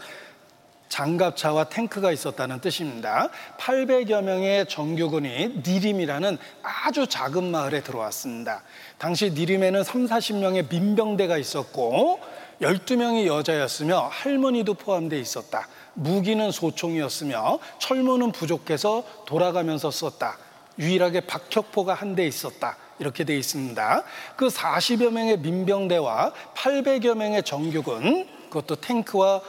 [0.90, 3.30] 장갑차와 탱크가 있었다는 뜻입니다.
[3.58, 8.62] 800여 명의 정규군이 니림이라는 아주 작은 마을에 들어왔습니다.
[9.00, 12.20] 당시 니림에는 3, 40명의 민병대가 있었고
[12.62, 15.68] 12명이 여자였으며 할머니도 포함되어 있었다.
[15.94, 20.38] 무기는 소총이었으며 철문은 부족해서 돌아가면서 썼다.
[20.80, 22.78] 유일하게 박격포가 한 대 있었다.
[23.00, 24.04] 이렇게 되어 있습니다.
[24.36, 29.42] 그 40여 명의 민병대와 800여 명의 정규군, 그것도 탱크와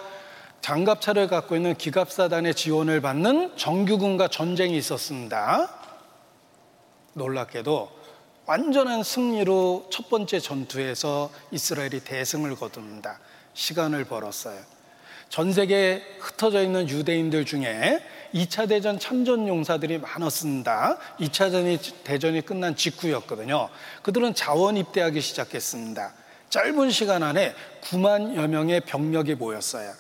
[0.63, 5.69] 장갑차를 갖고 있는 기갑사단의 지원을 받는 정규군과 전쟁이 있었습니다.
[7.13, 7.91] 놀랍게도
[8.47, 13.19] 완전한 승리로 첫 번째 전투에서 이스라엘이 대승을 거둡니다.
[13.55, 14.61] 시간을 벌었어요.
[15.31, 18.05] 전 세계에 흩어져 있는 유대인들 중에
[18.35, 20.99] 2차 대전 참전 용사들이 많았습니다.
[21.21, 23.71] 2차 대전이 끝난 직후였거든요.
[24.03, 26.13] 그들은 자원 입대하기 시작했습니다.
[26.51, 29.93] 짧은 시간 안에 9만여 명의 병력이 모였어요.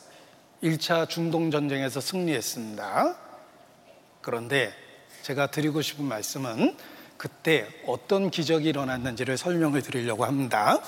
[0.62, 3.16] 1차 중동 전쟁에서 승리했습니다.
[4.20, 4.72] 그런데
[5.22, 6.76] 제가 드리고 싶은 말씀은
[7.24, 10.78] 그때 어떤 기적이 일어났는지를 설명을 드리려고 합니다.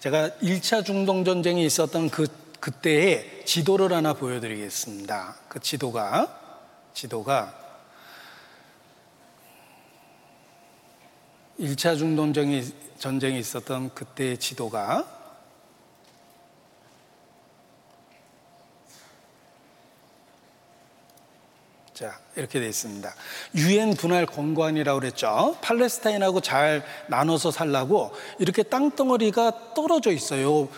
[0.00, 2.26] 제가 1차 중동 전쟁이 있었던 그
[2.60, 5.36] 그때의 지도를 하나 보여드리겠습니다.
[5.48, 6.38] 그 지도가
[6.92, 7.54] 지도가
[11.58, 12.34] 1차 중동
[12.98, 15.23] 전쟁이 있었던 그때의 지도가
[21.94, 23.14] 자, 이렇게 되어 있습니다.
[23.54, 25.56] 유엔 분할 공간이라고 그랬죠.
[25.60, 28.10] 팔레스타인하고 잘 나눠서 살라고
[28.40, 30.68] 이렇게 땅덩어리가 떨어져 있어요.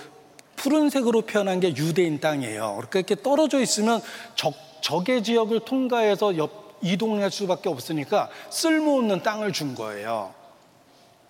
[0.56, 2.74] 푸른색으로 표현한 게 유대인 땅이에요.
[2.76, 4.02] 그러니까 이렇게 떨어져 있으면
[4.34, 4.52] 적,
[4.82, 10.34] 적의 지역을 통과해서 옆, 이동할 수밖에 없으니까 쓸모없는 땅을 준 거예요.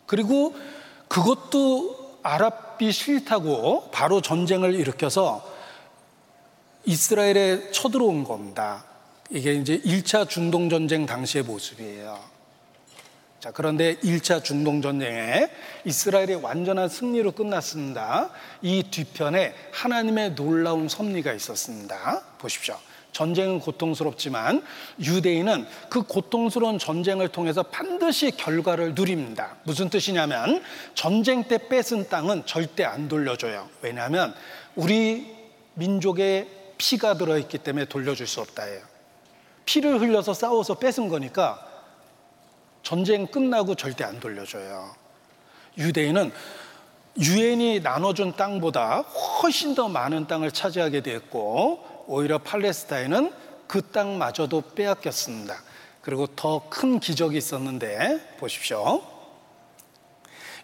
[0.06, 0.52] 그리고
[1.06, 5.48] 그것도 아랍이 싫다고 바로 전쟁을 일으켜서
[6.86, 8.84] 이스라엘에 쳐들어온 겁니다.
[9.30, 12.36] 이게 이제 1차 중동 전쟁 당시의 모습이에요.
[13.40, 15.48] 자, 그런데 1차 중동 전쟁에
[15.84, 18.30] 이스라엘이 완전한 승리로 끝났습니다.
[18.62, 22.22] 이 뒤편에 하나님의 놀라운 섭리가 있었습니다.
[22.38, 22.76] 보십시오.
[23.12, 24.62] 전쟁은 고통스럽지만
[25.00, 29.56] 유대인은 그 고통스러운 전쟁을 통해서 반드시 결과를 누립니다.
[29.64, 30.62] 무슨 뜻이냐면
[30.94, 33.68] 전쟁 때 뺏은 땅은 절대 안 돌려줘요.
[33.80, 34.34] 왜냐하면
[34.74, 35.34] 우리
[35.74, 38.95] 민족의 피가 들어있기 때문에 돌려줄 수 없다예요.
[39.66, 41.64] 피를 흘려서 싸워서 뺏은 거니까
[42.82, 44.94] 전쟁 끝나고 절대 안 돌려줘요.
[45.76, 46.32] 유대인은
[47.18, 53.32] 유엔이 나눠준 땅보다 훨씬 더 많은 땅을 차지하게 됐고 오히려 팔레스타인은
[53.66, 55.56] 그 땅마저도 빼앗겼습니다.
[56.00, 59.02] 그리고 더 큰 기적이 있었는데 보십시오.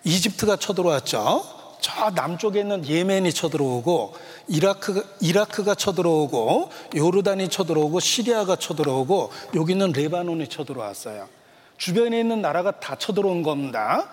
[0.05, 1.62] 이집트가 쳐들어왔죠.
[1.83, 4.15] 저 남쪽에 있는 예멘이 쳐들어오고
[4.49, 11.29] 이라크, 이라크가 쳐들어오고 요르단이 쳐들어오고 시리아가 쳐들어오고 여기는 레바논이 쳐들어왔어요.
[11.77, 14.09] 주변에 있는 나라가 다 쳐들어온 겁니다.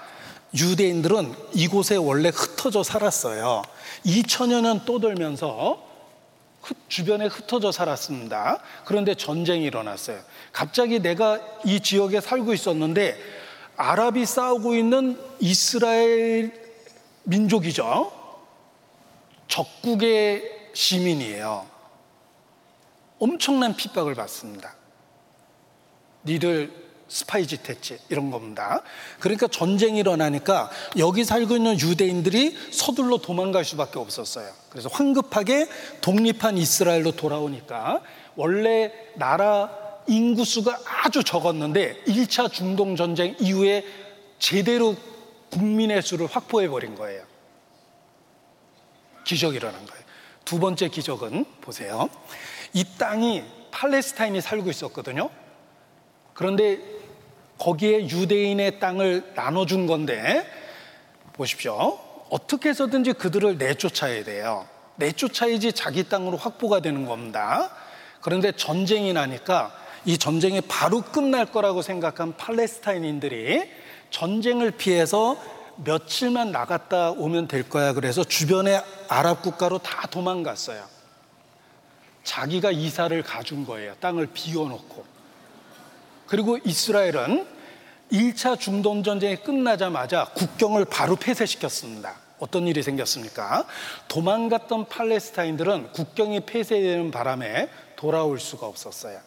[0.58, 3.62] 유대인들은 이곳에 원래 흩어져 살았어요.
[4.06, 5.88] 2000여 년 떠돌면서
[6.88, 8.60] 주변에 흩어져 살았습니다.
[8.86, 10.20] 그런데 전쟁이 일어났어요.
[10.52, 13.16] 갑자기 내가 이 지역에 살고 있었는데
[13.78, 16.69] 아랍이 싸우고 있는 이스라엘
[17.24, 18.12] 민족이죠.
[19.48, 21.66] 적국의 시민이에요.
[23.20, 24.76] 엄청난 핍박을 받습니다.
[26.26, 28.84] 니들 스파이 짓 했지 이런 겁니다.
[29.20, 34.48] 그러니까 전쟁이 일어나니까 여기 살고 있는 유대인들이 서둘러 도망갈 수밖에 없었어요.
[34.70, 35.68] 그래서 황급하게
[36.02, 38.02] 독립한 이스라엘로 돌아오니까
[38.36, 39.72] 원래 나라
[40.08, 43.84] 인구수가 아주 적었는데 1차 중동 전쟁 이후에
[44.38, 44.96] 제대로
[45.52, 47.24] 국민의 수를 확보해 버린 거예요.
[49.24, 50.04] 기적이 일어난 거예요.
[50.46, 52.10] 두 번째 기적은 보세요.
[52.74, 55.30] 이 땅이 팔레스타인이 살고 있었거든요.
[56.34, 56.80] 그런데
[57.58, 60.50] 거기에 유대인의 땅을 나눠준 건데
[61.34, 62.00] 보십시오.
[62.30, 64.68] 어떻게 해서든지 그들을 내쫓아야 돼요.
[64.96, 67.70] 내쫓아야지 자기 땅으로 확보가 되는 겁니다.
[68.22, 73.70] 그런데 전쟁이 나니까 이 전쟁이 바로 끝날 거라고 생각한 팔레스타인인들이
[74.10, 75.38] 전쟁을 피해서
[75.78, 77.94] 며칠만 나갔다 오면 될 거야.
[77.94, 80.84] 그래서 주변의 아랍 국가로 다 도망갔어요.
[82.24, 83.96] 자기가 이사를 가준 거예요.
[84.00, 85.06] 땅을 비워놓고.
[86.28, 87.48] 그리고 이스라엘은
[88.12, 92.16] 1차 중동 전쟁이 끝나자마자 국경을 바로 폐쇄시켰습니다.
[92.40, 93.66] 어떤 일이 생겼습니까?
[94.08, 99.20] 도망갔던 팔레스타인들은 국경이 폐쇄되는 바람에 돌아올 수가 없었어요.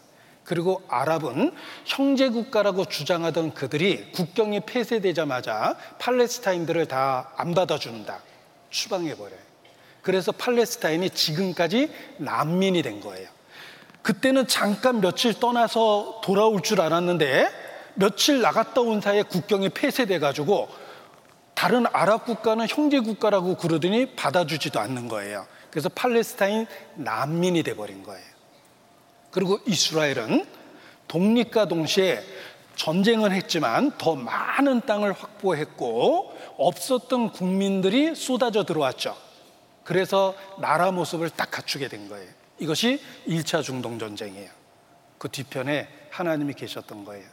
[0.45, 1.55] 그리고 아랍은
[1.85, 8.21] 형제 국가라고 주장하던 그들이 국경이 폐쇄되자마자 팔레스타인들을 다 안 받아준다.
[8.71, 9.39] 추방해 버려요.
[10.03, 13.29] 그래서 팔레스타인이 지금까지 난민이 된 거예요.
[14.03, 17.49] 그때는 잠깐 며칠 떠나서 돌아올 줄 알았는데
[17.95, 20.69] 며칠 나갔다 온 사이에 국경이 폐쇄돼 가지고
[21.55, 25.47] 다른 아랍 국가는 형제 국가라고 그러더니 받아주지도 않는 거예요.
[25.71, 26.67] 그래서 팔레스타인
[26.97, 28.32] 난민이 돼 버린 거예요.
[29.33, 30.47] 그리고 이스라엘은
[31.09, 32.23] 독립과 동시에
[32.77, 39.17] 전쟁을 했지만 더 많은 땅을 확보했고 없었던 국민들이 쏟아져 들어왔죠.
[39.85, 42.29] 그래서 나라 모습을 딱 갖추게 된 거예요.
[42.59, 44.49] 이것이 1차 중동 전쟁이에요.
[45.19, 47.27] 그 뒤편에 하나님이 계셨던 거예요.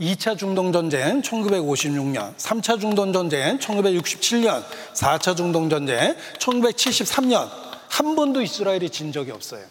[0.00, 4.64] 2차 중동 전쟁 1956년, 3차 중동 전쟁 1967년,
[4.94, 7.50] 4차 중동 전쟁 1973년
[7.88, 9.64] 한 번도 이스라엘이 진 적이 없어요.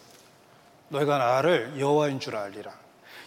[0.90, 2.72] 너희가 나를 여호와인 줄 알리라.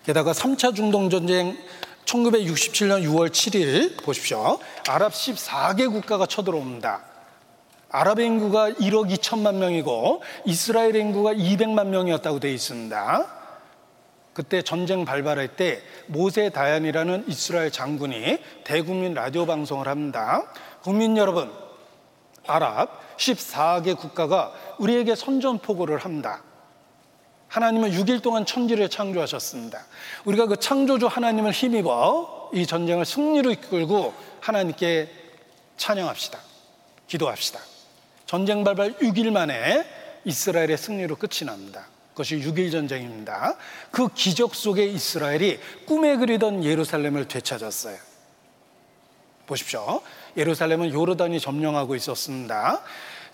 [0.06, 1.58] 게다가 3차 중동 전쟁
[2.06, 4.60] 1967년 6월 7일 보십시오.
[4.88, 7.02] 아랍 14개 국가가 쳐들어옵니다.
[7.90, 13.28] 아랍 인구가 1억 2천만 명이고 이스라엘 인구가 200만 명이었다고 되어 있습니다.
[14.34, 20.44] 그때 전쟁 발발할 때 모세 다얀이라는 이스라엘 장군이 대국민 라디오 방송을 합니다.
[20.82, 21.52] 국민 여러분,
[22.48, 26.42] 아랍 14개 국가가 우리에게 선전포고를 합니다.
[27.54, 29.86] 하나님은 6일 동안 천지를 창조하셨습니다.
[30.26, 35.08] 우리가 그 창조주 하나님을 힘입어 이 전쟁을 승리로 이끌고 하나님께
[35.78, 36.40] 찬양합시다.
[37.08, 37.60] 기도합시다.
[38.26, 39.86] 전쟁 발발 6일 만에
[40.26, 41.86] 이스라엘의 승리로 끝이 납니다.
[42.14, 43.56] 그것이 6일 전쟁입니다.
[43.92, 47.98] 그 기적 속에 이스라엘이 꿈에 그리던 예루살렘을 되찾았어요.
[49.46, 50.02] 보십시오.
[50.38, 52.82] 예루살렘은 요르단이 점령하고 있었습니다.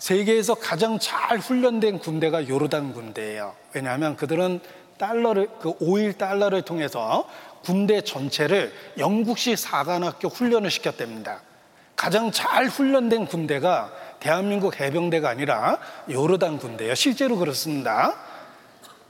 [0.00, 3.54] 세계에서 가장 잘 훈련된 군대가 요르단 군대예요.
[3.74, 4.60] 왜냐하면 그들은
[4.98, 7.28] 달러를 그 5일 달러를 통해서
[7.62, 11.42] 군대 전체를 영국식 사관학교 훈련을 시켰답니다.
[11.96, 15.78] 가장 잘 훈련된 군대가 대한민국 해병대가 아니라
[16.10, 16.94] 요르단 군대예요.
[16.94, 18.16] 실제로 그렇습니다.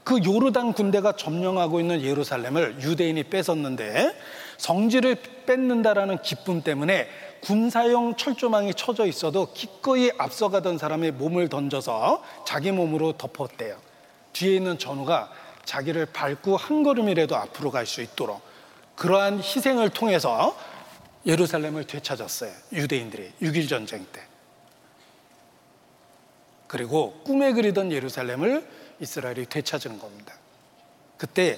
[0.03, 4.13] 그 요르단 군대가 점령하고 있는 예루살렘을 유대인이 뺏었는데
[4.61, 5.15] 성지를
[5.47, 7.09] 뺏는다라는 기쁨 때문에
[7.41, 13.79] 군사용 철조망이 쳐져 있어도 기꺼이 앞서가던 사람의 몸을 던져서 자기 몸으로 덮었대요.
[14.33, 15.31] 뒤에 있는 전우가
[15.65, 18.39] 자기를 밟고 한 걸음이라도 앞으로 갈 수 있도록
[18.95, 20.55] 그러한 희생을 통해서
[21.25, 22.51] 예루살렘을 되찾았어요.
[22.71, 24.21] 유대인들이 6.1 전쟁 때.
[26.67, 28.67] 그리고 꿈에 그리던 예루살렘을
[28.99, 30.35] 이스라엘이 되찾은 겁니다.
[31.17, 31.57] 그때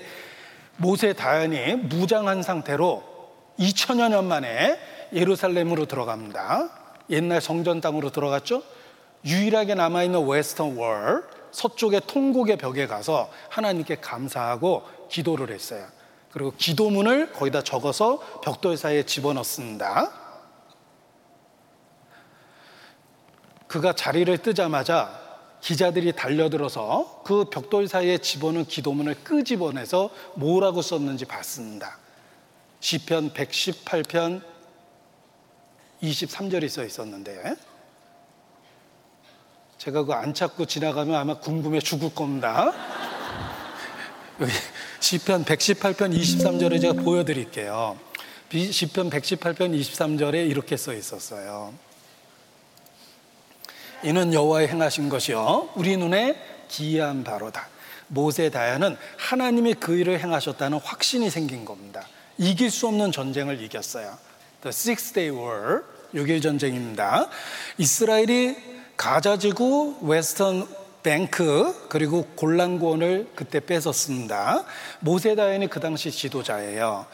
[0.77, 3.03] 모세 다연이 무장한 상태로
[3.59, 4.79] 2000여 년 만에
[5.13, 6.69] 예루살렘으로 들어갑니다.
[7.09, 8.63] 옛날 성전 땅으로 들어갔죠?
[9.25, 15.85] 유일하게 남아있는 웨스턴 월, 서쪽의 통곡의 벽에 가서 하나님께 감사하고 기도를 했어요.
[16.31, 20.11] 그리고 기도문을 거기다 적어서 벽돌 사이에 집어넣습니다.
[23.67, 25.22] 그가 자리를 뜨자마자
[25.63, 31.97] 기자들이 달려들어서 그 벽돌 사이에 집어넣은 기도문을 끄집어내서 뭐라고 썼는지 봤습니다.
[32.81, 34.41] 시편 118편
[36.01, 37.55] 23절이 써 있었는데
[39.77, 42.73] 제가 그거 안 찾고 지나가면 아마 궁금해 죽을 겁니다.
[44.41, 44.51] 여기
[44.99, 47.97] 시편 118편 23절에 제가 보여드릴게요.
[48.51, 51.73] 시편 118편 23절에 이렇게 써 있었어요.
[54.03, 56.35] 이는 여호와의 행하신 것이요 우리 눈에
[56.67, 57.67] 기이한 바로다.
[58.07, 62.05] 모세 다야는 하나님이 그 일을 행하셨다는 확신이 생긴 겁니다.
[62.37, 64.17] 이길 수 없는 전쟁을 이겼어요.
[64.61, 67.27] The Six Day War, 6일 전쟁입니다.
[67.77, 68.55] 이스라엘이
[68.97, 70.67] 가자지구, 웨스턴
[71.03, 74.63] 뱅크 그리고 골란고원을 그때 뺏었습니다.
[75.01, 77.05] 모세 다연이 그 당시 지도자예요.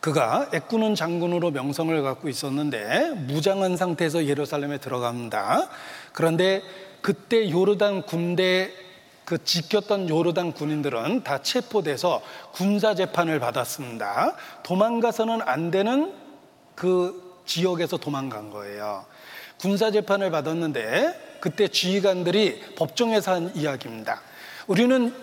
[0.00, 5.68] 그가 애꾸는 장군으로 명성을 갖고 있었는데 무장한 상태에서 예루살렘에 들어갑니다.
[6.16, 6.62] 그런데
[7.02, 8.72] 그때 요르단 군대
[9.26, 12.22] 그 지켰던 요르단 군인들은 다 체포돼서
[12.52, 14.34] 군사 재판을 받았습니다.
[14.62, 16.14] 도망가서는 안 되는
[16.74, 19.04] 그 지역에서 도망간 거예요.
[19.60, 24.22] 군사 재판을 받았는데 그때 지휘관들이 법정에서 한 이야기입니다.
[24.68, 25.14] 우리는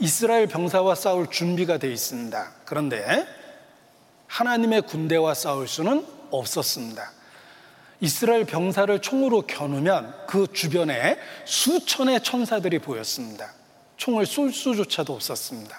[0.00, 2.52] 이스라엘 병사와 싸울 준비가 돼 있습니다.
[2.64, 3.24] 그런데
[4.26, 7.19] 하나님의 군대와 싸울 수는 없었습니다.
[8.00, 13.52] 이스라엘 병사를 총으로 겨누면 그 주변에 수천의 천사들이 보였습니다.
[13.96, 15.78] 총을 쏠 수조차도 없었습니다.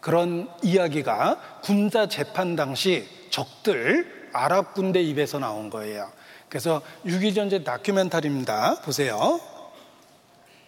[0.00, 6.12] 그런 이야기가 군사 재판 당시 적들 아랍 군대 입에서 나온 거예요.
[6.48, 8.82] 그래서 유기전제 다큐멘터리입니다.
[8.82, 9.40] 보세요.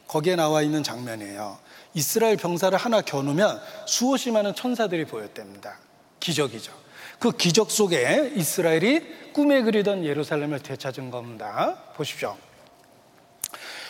[0.09, 1.59] 거기에 나와 있는 장면이에요.
[1.95, 5.79] 이스라엘 병사를 하나 겨누면 수없이 많은 천사들이 보였답니다.
[6.19, 6.86] 기적이죠.
[7.19, 11.77] 그 기적 속에 이스라엘이 꿈에 그리던 예루살렘을 되찾은 겁니다.
[11.95, 12.37] 보십시오.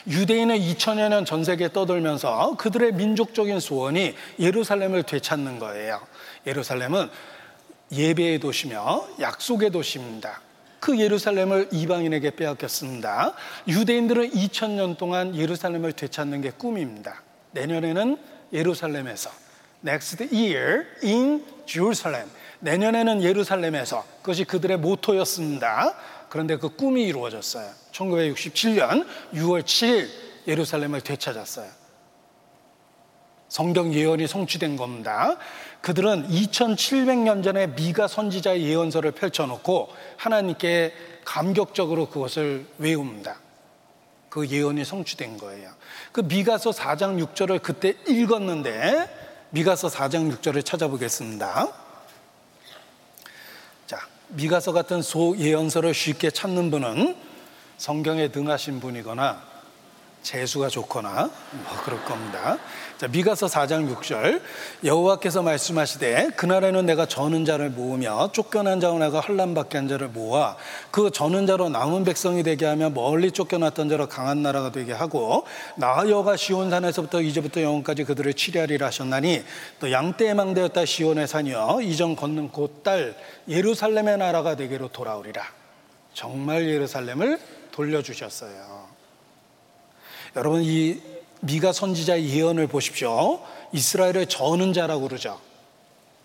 [0.09, 6.01] 유대인은 2000여 년 전 세계에 떠돌면서 그들의 민족적인 소원이 예루살렘을 되찾는 거예요.
[6.47, 7.09] 예루살렘은
[7.91, 10.41] 예배의 도시며 약속의 도시입니다.
[10.79, 13.35] 그 예루살렘을 이방인에게 빼앗겼습니다.
[13.67, 17.23] 유대인들은 2000년 동안 예루살렘을 되찾는 게 꿈입니다.
[17.53, 18.17] 내년에는
[18.53, 19.31] 예루살렘에서
[19.85, 22.29] next year in Jerusalem
[22.61, 25.95] 내년에는 예루살렘에서 그것이 그들의 모토였습니다.
[26.29, 27.71] 그런데 그 꿈이 이루어졌어요.
[27.93, 30.09] 1967년 6월 7일
[30.47, 31.69] 예루살렘을 되찾았어요.
[33.49, 35.37] 성경 예언이 성취된 겁니다.
[35.81, 40.93] 그들은 2700년 전에 미가 선지자의 예언서를 펼쳐놓고 하나님께
[41.25, 43.39] 감격적으로 그것을 외웁니다.
[44.29, 45.71] 그 예언이 성취된 거예요.
[46.13, 51.86] 그 미가서 4장 6절을 그때 읽었는데 미가서 4장 6절을 찾아보겠습니다.
[54.27, 57.17] 자, 미가서 같은 소 예언서를 쉽게 찾는 분은
[57.79, 59.43] 성경에 능하신 분이거나
[60.23, 62.59] 재수가 좋거나 뭐 그럴 겁니다.
[62.99, 64.41] 자, 미가서 4장 6절
[64.83, 70.57] 여호와께서 말씀하시되 그날에는 내가 저는 자를 모으며 쫓겨난 자와 내가 환란받게 한 자를 모아
[70.91, 75.45] 그 저는 자로 남은 백성이 되게 하며 멀리 쫓겨났던 자로 강한 나라가 되게 하고
[75.77, 79.45] 나 여호가 시온 산에서부터 이제부터 영원까지 그들을 치리하리라 하셨나니
[79.79, 83.15] 또 양떼의 망대였다 시온의 산이여 이전 걷는 곧딸
[83.47, 85.43] 예루살렘의 나라가 되기로 돌아오리라
[86.15, 87.39] 정말 예루살렘을
[87.73, 88.87] 돌려주셨어요.
[90.35, 93.41] 여러분 이 미가 선지자의 예언을 보십시오.
[93.73, 95.41] 이스라엘의 저는 자라고 그러죠.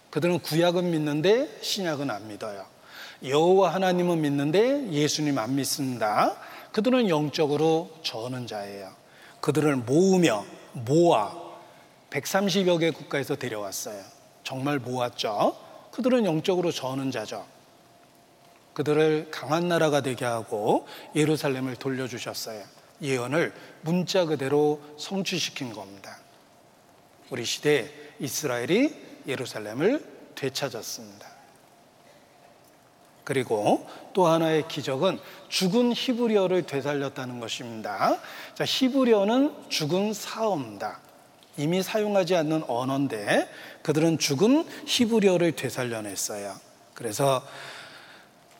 [0.10, 2.66] 그들은 구약은 믿는데 신약은 안 믿어요.
[3.24, 6.36] 여호와 하나님은 믿는데 예수님 안 믿습니다.
[6.72, 8.90] 그들은 영적으로 저는 자예요.
[9.42, 11.36] 그들을 모으며 모아
[12.10, 14.02] 130여 개 국가에서 데려왔어요.
[14.44, 15.56] 정말 모았죠.
[15.92, 17.46] 그들은 영적으로 저는 자죠.
[18.74, 22.64] 그들을 강한 나라가 되게 하고 예루살렘을 돌려주셨어요.
[23.02, 26.18] 예언을 문자 그대로 성취시킨 겁니다.
[27.30, 28.94] 우리 시대 이스라엘이
[29.28, 30.06] 예루살렘을
[30.36, 31.32] 되찾았습니다.
[33.24, 38.18] 그리고 또 하나의 기적은 죽은 히브리어를 되살렸다는 것입니다.
[38.56, 41.00] 자, 히브리어는 죽은 사어입니다.
[41.58, 43.50] 이미 사용하지 않는 언어인데
[43.84, 46.56] 그들은 죽은 히브리어를 되살려냈어요.
[46.94, 47.46] 그래서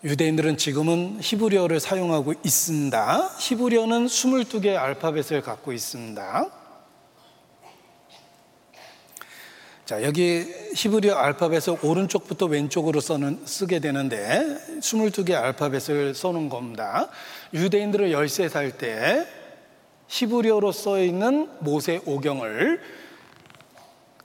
[0.04, 3.30] 유대인들은 지금은 히브리어를 사용하고 있습니다.
[3.38, 6.50] 히브리어는 22개의 알파벳을 갖고 있습니다.
[9.86, 17.10] 자, 여기 히브리어 알파벳을 오른쪽부터 왼쪽으로 써는, 쓰게 되는데 22개 알파벳을 써는 겁니다.
[17.54, 19.28] 유대인들은 13살 때
[20.08, 22.82] 히브리어로 써 있는 모세 오경을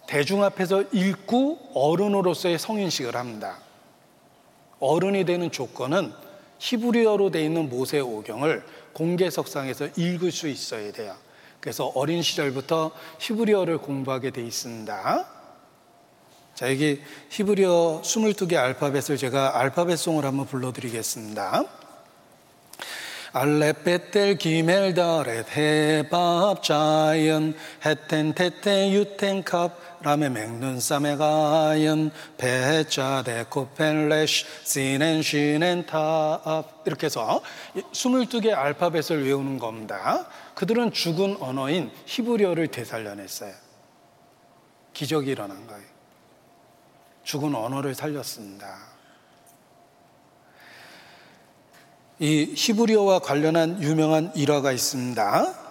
[0.06, 3.65] 대중 앞에서 읽고 어른으로서의 성인식을 합니다.
[4.80, 6.12] 어른이 되는 조건은
[6.58, 11.14] 히브리어로 되어 있는 모세 오경을 공개석상에서 읽을 수 있어야 돼요.
[11.60, 15.26] 그래서 어린 시절부터 히브리어를 공부하게 돼 있습니다.
[16.54, 21.64] 자, 여기 히브리어 22개 알파벳을 제가 알파벳송을 한번 불러드리겠습니다.
[23.32, 27.54] 알레 베텔 기멜 다렛 헤밥 자연
[27.84, 29.72] 헤텐 테테 유텐 캅
[30.06, 37.42] 라메 맹눈 사메 가연 베자 데코 펜레시 시넨 시넨 타압 이렇게 해서
[37.74, 40.28] 22개 알파벳을 외우는 겁니다.
[40.54, 43.52] 그들은 죽은 언어인 히브리어를 되살려냈어요.
[44.92, 45.82] 기적이 일어난 거예요.
[47.24, 48.78] 죽은 언어를 살렸습니다.
[52.20, 55.65] 이 히브리어와 관련한 유명한 일화가 있습니다.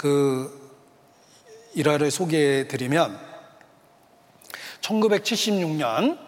[0.00, 0.50] 그
[1.74, 3.20] 일화를 소개해 드리면
[4.80, 6.18] 1976년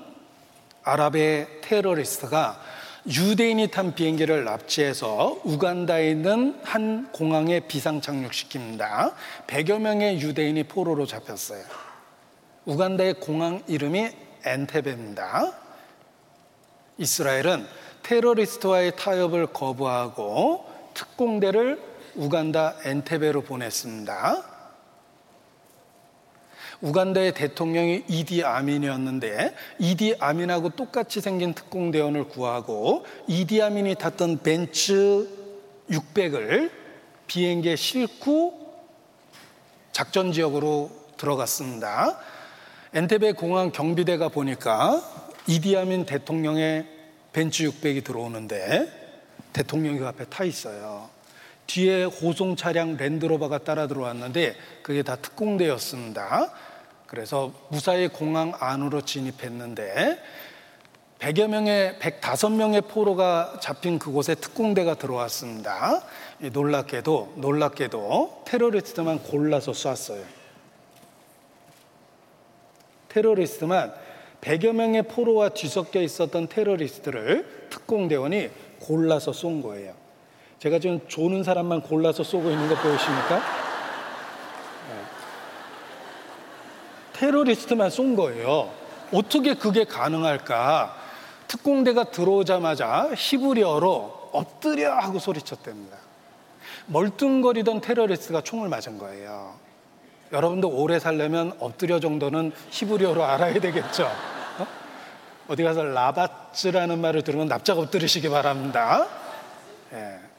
[0.82, 2.60] 아랍의 테러리스트가
[3.06, 9.14] 유대인이 탄 비행기를 납치해서 우간다에 있는 한 공항에 비상 착륙시킵니다.
[9.46, 11.64] 100여 명의 유대인이 포로로 잡혔어요.
[12.66, 14.10] 우간다의 공항 이름이
[14.44, 15.50] 엔테베입니다.
[16.98, 17.66] 이스라엘은
[18.02, 24.42] 테러리스트와의 타협을 거부하고 특공대를 우간다 엔테베로 보냈습니다.
[26.80, 35.28] 우간다의 대통령이 이디 아민이었는데 이디 아민하고 똑같이 생긴 특공대원을 구하고 이디 아민이 탔던 벤츠
[35.90, 36.70] 600을
[37.28, 38.62] 비행기에 싣고
[39.92, 42.18] 작전 지역으로 들어갔습니다.
[42.94, 45.00] 엔테베 공항 경비대가 보니까
[45.46, 46.86] 이디 아민 대통령의
[47.32, 49.00] 벤츠 600이 들어오는데
[49.52, 51.08] 대통령이 그 앞에 타 있어요.
[51.66, 56.52] 뒤에 호송 차량 랜드로버가 따라 들어왔는데 그게 다 특공대였습니다.
[57.06, 60.18] 그래서 무사히 공항 안으로 진입했는데
[61.18, 66.02] 100여 명의 105명의 포로가 잡힌 그곳에 특공대가 들어왔습니다.
[66.52, 70.24] 놀랍게도 놀랍게도 테러리스트만 골라서 쐈어요.
[73.08, 73.94] 테러리스트만
[74.40, 80.01] 100여 명의 포로와 뒤섞여 있었던 테러리스트를 특공대원이 골라서 쏜 거예요.
[80.62, 83.38] 제가 지금 조는 사람만 골라서 쏘고 있는 거 보이십니까?
[83.38, 84.94] 네.
[87.14, 88.70] 테러리스트만 쏜 거예요.
[89.12, 90.94] 어떻게 그게 가능할까?
[91.48, 95.96] 특공대가 들어오자마자 히브리어로 엎드려 하고 소리쳤답니다.
[96.86, 99.54] 멀뚱거리던 테러리스트가 총을 맞은 거예요.
[100.30, 104.08] 여러분도 오래 살려면 엎드려 정도는 히브리어로 알아야 되겠죠.
[105.48, 105.56] 어?
[105.56, 109.08] 디 가서 라바츠라는 말을 들으면 납작 엎드리시기 바랍니다.
[109.92, 110.31] 예.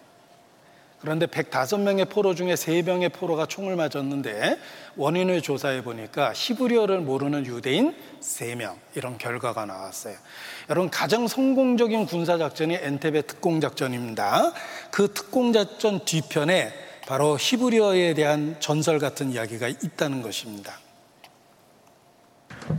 [1.03, 4.57] 그런데 105명의 포로 중에 3명의 포로가 총을 맞았는데
[4.95, 10.15] 원인을 조사해 보니까 히브리어를 모르는 유대인 3명 이런 결과가 나왔어요.
[10.69, 14.53] 여러분 가장 성공적인 군사 작전이 엔테베 특공 작전입니다.
[14.91, 16.71] 그 특공 작전 뒤편에
[17.05, 20.80] 바로 히브리어에 대한 전설 같은 이야기가 있다는 것입니다.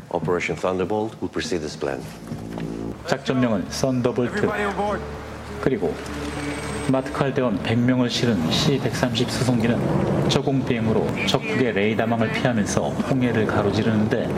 [0.09, 2.09] Operation Thunderbolt will proceed as planned.
[3.07, 4.49] 작전명은 썬더볼트
[5.61, 5.95] 그리고
[6.91, 14.29] 마트칼대원 100명을 실은 C-130 수송기는 저공 비행으로 적국의 레이더망을 피하면서 홍해를 가로지르는데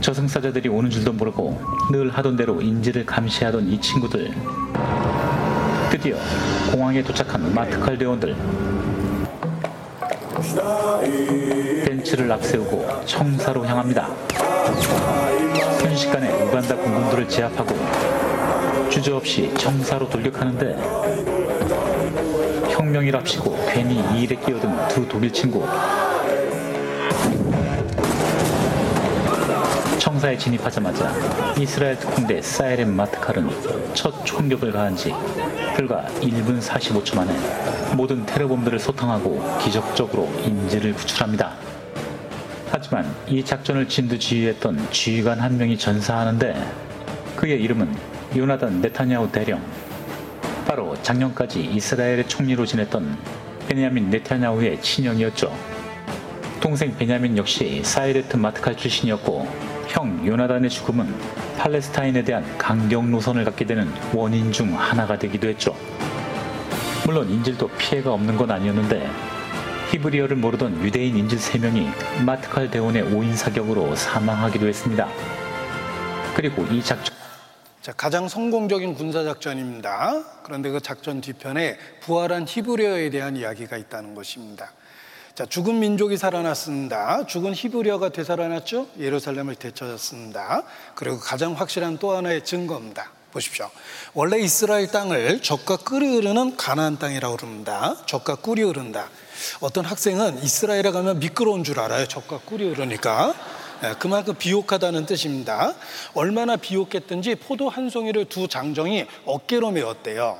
[0.00, 1.60] 저승사자들이 오는 줄도 모르고
[1.92, 4.32] 늘 하던 대로 인지를 감시하던 이 친구들
[5.90, 6.16] 드디어
[6.70, 8.34] 공항에 도착한 마트칼대원들
[11.86, 14.08] 벤츠를 앞세우고 청사로 향합니다.
[15.80, 17.76] 순식간에 우간다 공군들을 제압하고
[18.90, 20.76] 주저없이 청사로 돌격하는데
[22.70, 25.66] 혁명이랍시고 괜히 이 일에 끼어든 두 독일 친구
[29.98, 31.12] 청사에 진입하자마자
[31.58, 33.48] 이스라엘 특공대 사이렌 마트칼은
[33.94, 35.14] 첫 총격을 가한 지
[35.76, 37.32] 불과 1분 45초 만에
[37.96, 41.52] 모든 테러범들을 소탕하고 기적적으로 인지를 구출합니다.
[42.70, 46.54] 하지만 이 작전을 진두 지휘했던 지휘관 한 명이 전사하는데
[47.36, 49.60] 그의 이름은 요나단 네타냐후 대령
[50.66, 53.18] 바로 작년까지 이스라엘의 총리로 지냈던
[53.68, 55.54] 베냐민 네타냐후의 친형이었죠.
[56.58, 59.46] 동생 베냐민 역시 사이레트 마트칼 출신이었고
[59.88, 61.14] 형 요나단의 죽음은
[61.58, 65.76] 팔레스타인에 대한 강경 노선을 갖게 되는 원인 중 하나가 되기도 했죠.
[67.04, 69.10] 물론 인질도 피해가 없는 건 아니었는데
[69.90, 75.06] 히브리어를 모르던 유대인 인질 3명이 마트칼 대원의 오인 사격으로 사망하기도 했습니다.
[76.34, 77.21] 그리고 이 작전
[77.82, 80.22] 자, 가장 성공적인 군사 작전입니다.
[80.44, 84.70] 그런데 그 작전 뒤편에 부활한 히브리어에 대한 이야기가 있다는 것입니다.
[85.34, 87.26] 자, 죽은 민족이 살아났습니다.
[87.26, 88.86] 죽은 히브리어가 되살아났죠?
[89.00, 90.62] 예루살렘을 되찾았습니다.
[90.94, 93.10] 그리고 가장 확실한 또 하나의 증거입니다.
[93.32, 93.68] 보십시오.
[94.14, 97.96] 원래 이스라엘 땅을 적과 꿀이 흐르는 가나안 땅이라고 그럽니다.
[98.06, 99.08] 적과 꿀이 흐른다.
[99.58, 102.06] 어떤 학생은 이스라엘에 가면 미끄러운 줄 알아요.
[102.06, 103.34] 적과 꿀이 흐르니까.
[103.84, 105.74] 예, 그만큼 비옥하다는 뜻입니다.
[106.14, 110.38] 얼마나 비옥했든지 포도 한 송이를 두 장정이 어깨로 메었대요.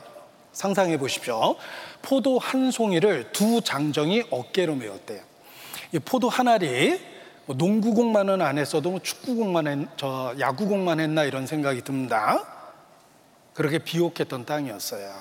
[0.53, 1.57] 상상해 보십시오.
[2.03, 5.21] 포도 한 송이를 두 장정이 어깨로 메었대요.
[5.93, 7.01] 이 포도 한 알이
[7.47, 12.45] 뭐 농구공만은 안 했어도 뭐 축구공만 했, 저 야구공만 했나 이런 생각이 듭니다.
[13.55, 15.13] 그렇게 비옥했던 땅이었어요.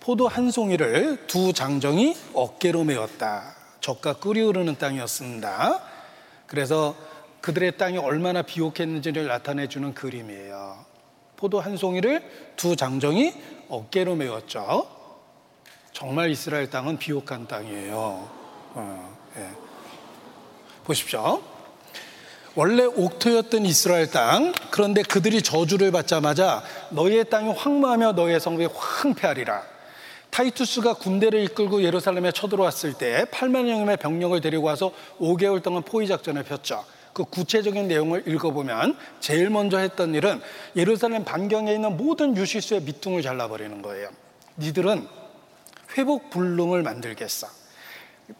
[0.00, 3.54] 포도 한 송이를 두 장정이 어깨로 메었다.
[3.80, 5.80] 적과 끓이 흐르는 땅이었습니다.
[6.46, 6.94] 그래서
[7.44, 10.78] 그들의 땅이 얼마나 비옥했는지를 나타내 주는 그림이에요.
[11.36, 12.22] 포도 한 송이를
[12.56, 13.34] 두 장정이
[13.68, 14.88] 어깨로 메웠죠.
[15.92, 17.96] 정말 이스라엘 땅은 비옥한 땅이에요.
[17.96, 19.50] 어, 예.
[20.84, 21.42] 보십시오.
[22.54, 26.62] 원래 옥토였던 이스라엘 땅, 그런데 그들이 저주를 받자마자
[26.92, 29.62] 너희의 땅이 황무하며 너희의 성벽이 황폐하리라.
[30.30, 36.44] 타이투스가 군대를 이끌고 예루살렘에 쳐들어왔을 때 8만여 명의 병력을 데리고 와서 5개월 동안 포위 작전을
[36.44, 36.93] 폈죠.
[37.14, 40.42] 그 구체적인 내용을 읽어보면 제일 먼저 했던 일은
[40.76, 44.10] 예루살렘 반경에 있는 모든 유실수의 밑둥을 잘라버리는 거예요.
[44.58, 45.06] 니들은
[45.96, 47.46] 회복 불능을 만들겠어.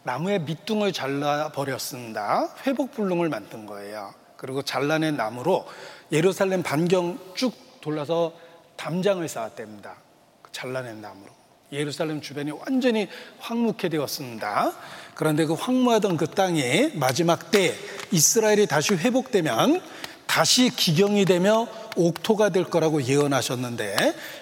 [0.03, 2.49] 나무의 밑둥을 잘라버렸습니다.
[2.67, 4.13] 회복 불능을 만든 거예요.
[4.35, 5.65] 그리고 잘라낸 나무로
[6.11, 8.33] 예루살렘 반경 쭉 돌려서
[8.75, 9.95] 담장을 쌓았답니다.
[10.41, 11.31] 그 잘라낸 나무로.
[11.71, 13.07] 예루살렘 주변이 완전히
[13.39, 14.71] 황무케 되었습니다.
[15.15, 17.73] 그런데 그 황무하던 그 땅이 마지막 때
[18.11, 19.81] 이스라엘이 다시 회복되면
[20.27, 23.95] 다시 기경이 되며 옥토가 될 거라고 예언하셨는데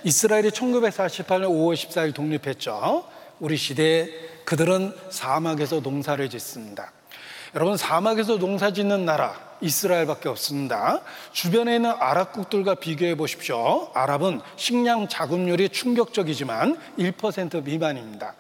[0.04, 3.06] 이스라엘이 1948년 5월 14일 독립했죠.
[3.40, 4.10] 우리 시대에
[4.45, 6.91] 그들은 사막에서 농사를 짓습니다.
[7.56, 11.02] 여러분 사막에서 농사 짓는 나라 이스라엘밖에 없습니다.
[11.32, 13.91] 주변에 있는 아랍국들과 비교해 보십시오.
[13.94, 18.34] 아랍은 식량 자급률이 충격적이지만 1% 미만입니다.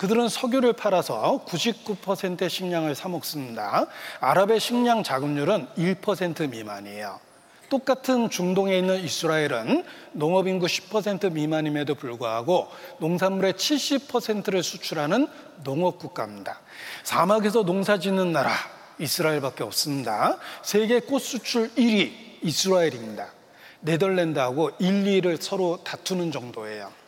[0.00, 3.84] 그들은 석유를 팔아서 99%의 식량을 사 먹습니다.
[4.20, 7.20] 아랍의 식량 자급률은 1% 미만이에요.
[7.68, 12.68] 똑같은 중동에 있는 이스라엘은 농업 인구 10% 미만임에도 불구하고
[12.98, 15.28] 농산물의 70%를 수출하는
[15.64, 16.60] 농업 국가입니다.
[17.02, 18.52] 사막에서 농사 짓는 나라,
[18.98, 20.38] 이스라엘밖에 없습니다.
[20.62, 22.10] 세계 꽃 수출 1위,
[22.40, 23.28] 이스라엘입니다.
[23.80, 26.99] 네덜란드하고 1, 2를 서로 다투는 정도예요.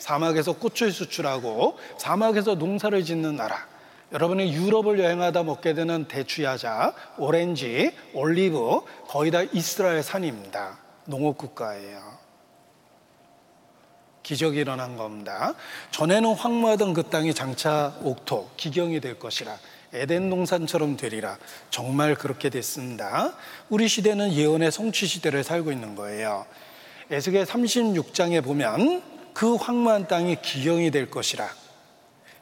[0.00, 3.66] 사막에서 꽃을 수출하고 사막에서 농사를 짓는 나라.
[4.12, 10.78] 여러분이 유럽을 여행하다 먹게 되는 대추야자, 오렌지, 올리브 거의 다 이스라엘 산입니다.
[11.04, 12.18] 농업 국가예요.
[14.22, 15.54] 기적이 일어난 겁니다.
[15.92, 19.56] 전에는 황무하던 그 땅이 장차 옥토, 기경이 될 것이라.
[19.92, 21.36] 에덴 동산처럼 되리라.
[21.70, 23.32] 정말 그렇게 됐습니다.
[23.68, 26.46] 우리 시대는 예언의 성취 시대를 살고 있는 거예요.
[27.10, 29.02] 에스겔 36장에 보면
[29.32, 31.48] 그 황무한 땅이 기경이 될 것이라.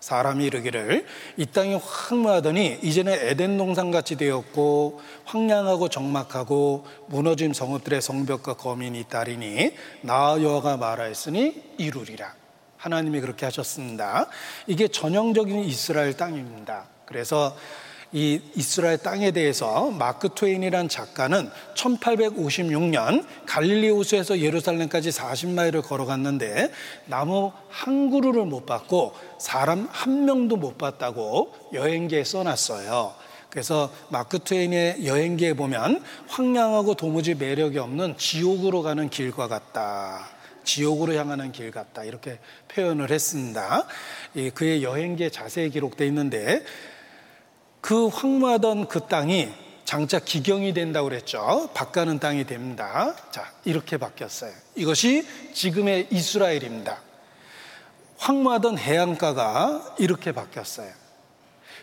[0.00, 1.06] 사람이 이르기를
[1.36, 9.74] 이 땅이 황무하더니 이제는 에덴 동산 같이 되었고 황량하고 적막하고 무너진 성읍들의 성벽과 거민이 따리니
[10.02, 12.34] 나 여호와가 말하였으니 이루리라.
[12.76, 14.28] 하나님이 그렇게 하셨습니다.
[14.66, 16.86] 이게 전형적인 이스라엘 땅입니다.
[17.04, 17.56] 그래서
[18.12, 26.72] 이 이스라엘 땅에 대해서 마크 트웨인이란 작가는 1856년 갈릴리 호수에서 예루살렘까지 40마일을 걸어갔는데
[27.04, 33.14] 나무 한 그루를 못 받고 사람 한 명도 못 봤다고 여행기에 써놨어요.
[33.50, 40.28] 그래서 마크 트웨인의 여행기에 보면 황량하고 도무지 매력이 없는 지옥으로 가는 길과 같다.
[40.64, 42.04] 지옥으로 향하는 길 같다.
[42.04, 43.86] 이렇게 표현을 했습니다.
[44.54, 46.62] 그의 여행기에 자세히 기록되어 있는데
[47.88, 49.48] 그 황무하던 그 땅이
[49.86, 51.70] 장차 기경이 된다고 그랬죠.
[51.72, 53.14] 바가는 땅이 됩니다.
[53.30, 54.52] 자, 이렇게 바뀌었어요.
[54.74, 57.00] 이것이 지금의 이스라엘입니다.
[58.18, 60.90] 황무하던 해안가가 이렇게 바뀌었어요.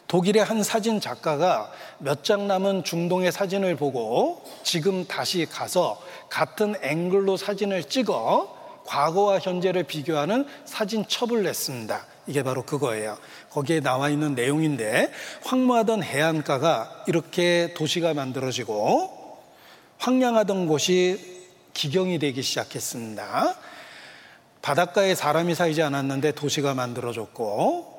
[0.08, 6.00] 독일의 한 사진 작가가 몇 장 남은 중동의 사진을 보고 지금 다시 가서
[6.30, 12.06] 같은 앵글로 사진을 찍어 과거와 현재를 비교하는 사진첩을 냈습니다.
[12.28, 13.18] 이게 바로 그거예요.
[13.52, 15.12] 거기에 나와 있는 내용인데
[15.44, 19.40] 황무하던 해안가가 이렇게 도시가 만들어지고
[19.98, 21.44] 황량하던 곳이
[21.74, 23.56] 기경이 되기 시작했습니다.
[24.62, 27.96] 바닷가에 사람이 살지 않았는데 도시가 만들어졌고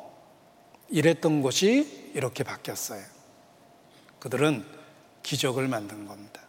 [0.89, 3.03] 이랬던 곳이 이렇게 바뀌었어요.
[4.19, 4.65] 그들은
[5.23, 6.40] 기적을 만든 겁니다.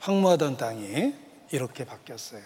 [0.00, 1.14] 황무하던 땅이
[1.52, 2.42] 이렇게 바뀌었어요.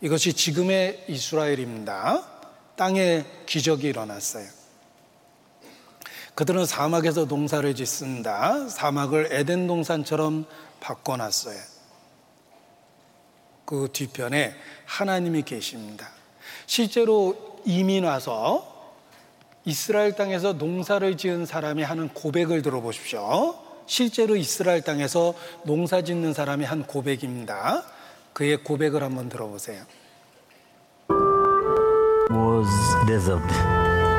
[0.00, 2.35] 이것이 지금의 이스라엘입니다.
[2.76, 4.46] 땅에 기적이 일어났어요.
[6.34, 8.68] 그들은 사막에서 농사를 짓습니다.
[8.68, 10.44] 사막을 에덴 동산처럼
[10.80, 11.58] 바꿔놨어요.
[13.64, 14.54] 그 뒤편에
[14.84, 16.08] 하나님이 계십니다.
[16.66, 18.74] 실제로 이민 와서
[19.64, 23.58] 이스라엘 땅에서 농사를 지은 사람이 하는 고백을 들어보십시오.
[23.86, 25.34] 실제로 이스라엘 땅에서
[25.64, 27.84] 농사 짓는 사람이 한 고백입니다.
[28.32, 29.84] 그의 고백을 한번 들어보세요.
[33.06, 33.44] Desert.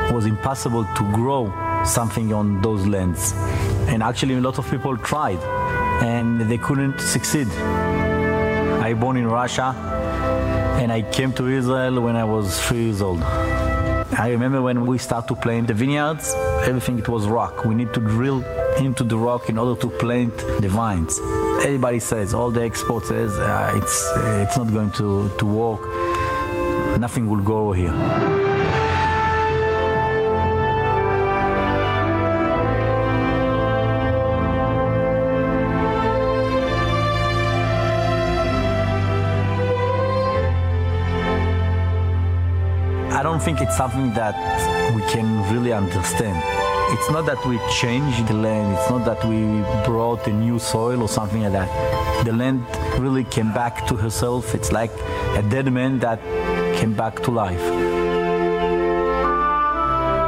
[0.08, 1.52] It was impossible to grow
[1.84, 3.32] something on those lands.
[3.88, 5.38] And actually a lot of people tried
[6.02, 7.48] and they couldn't succeed.
[8.86, 9.74] I born in Russia
[10.80, 13.22] and I came to Israel when I was three years old.
[13.22, 16.34] I remember when we start to plant the vineyards,
[16.66, 17.64] everything it was rock.
[17.64, 18.42] We need to drill
[18.78, 21.20] into the rock in order to plant the vines.
[21.64, 25.82] Everybody says, all the experts says, uh, it's, it's not going to, to work
[26.98, 27.92] nothing will go here.
[43.18, 44.36] I don't think it's something that
[44.94, 46.40] we can really understand.
[46.94, 49.40] It's not that we changed the land, it's not that we
[49.84, 52.24] brought a new soil or something like that.
[52.24, 52.64] The land
[52.96, 54.54] really came back to herself.
[54.54, 54.92] It's like
[55.34, 56.20] a dead man that
[56.78, 57.64] came back to life.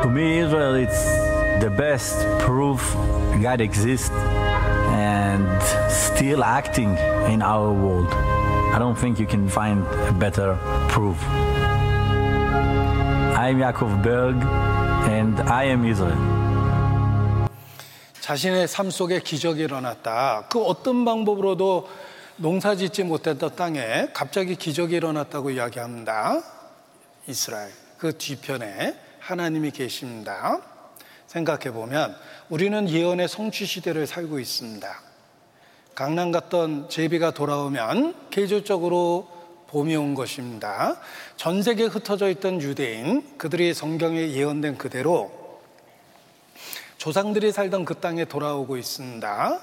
[0.02, 1.04] To me, Israel is
[1.62, 2.80] the best proof
[3.40, 5.46] God exists and
[5.92, 6.96] still acting
[7.32, 8.08] in our world.
[8.74, 10.58] I don't think you can find a better
[10.88, 11.16] proof.
[13.42, 14.36] I'm Yaakov Berg
[15.08, 16.20] and I am Israel.
[18.20, 20.48] 자신의 삶 속에 기적이 일어났다.
[20.50, 21.88] 그 어떤 방법으로도
[22.36, 26.42] 농사 짓지 못했던 땅에 갑자기 기적이 일어났다고 이야기합니다.
[27.28, 27.70] 이스라엘.
[27.96, 30.60] 그 뒤편에 하나님이 계십니다.
[31.26, 32.14] 생각해 보면
[32.50, 34.86] 우리는 예언의 성취 시대를 살고 있습니다.
[35.94, 39.39] 강남 갔던 제비가 돌아오면 계절적으로
[39.70, 40.96] 봄이 온 것입니다.
[41.36, 45.30] 전 세계에 흩어져 있던 유대인, 그들이 성경에 예언된 그대로
[46.98, 49.60] 조상들이 살던 그 땅에 돌아오고 있습니다.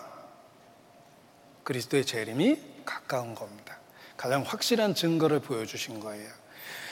[1.63, 3.77] 그리스도의 재림이 가까운 겁니다.
[4.15, 6.29] 가장 확실한 증거를 보여주신 거예요.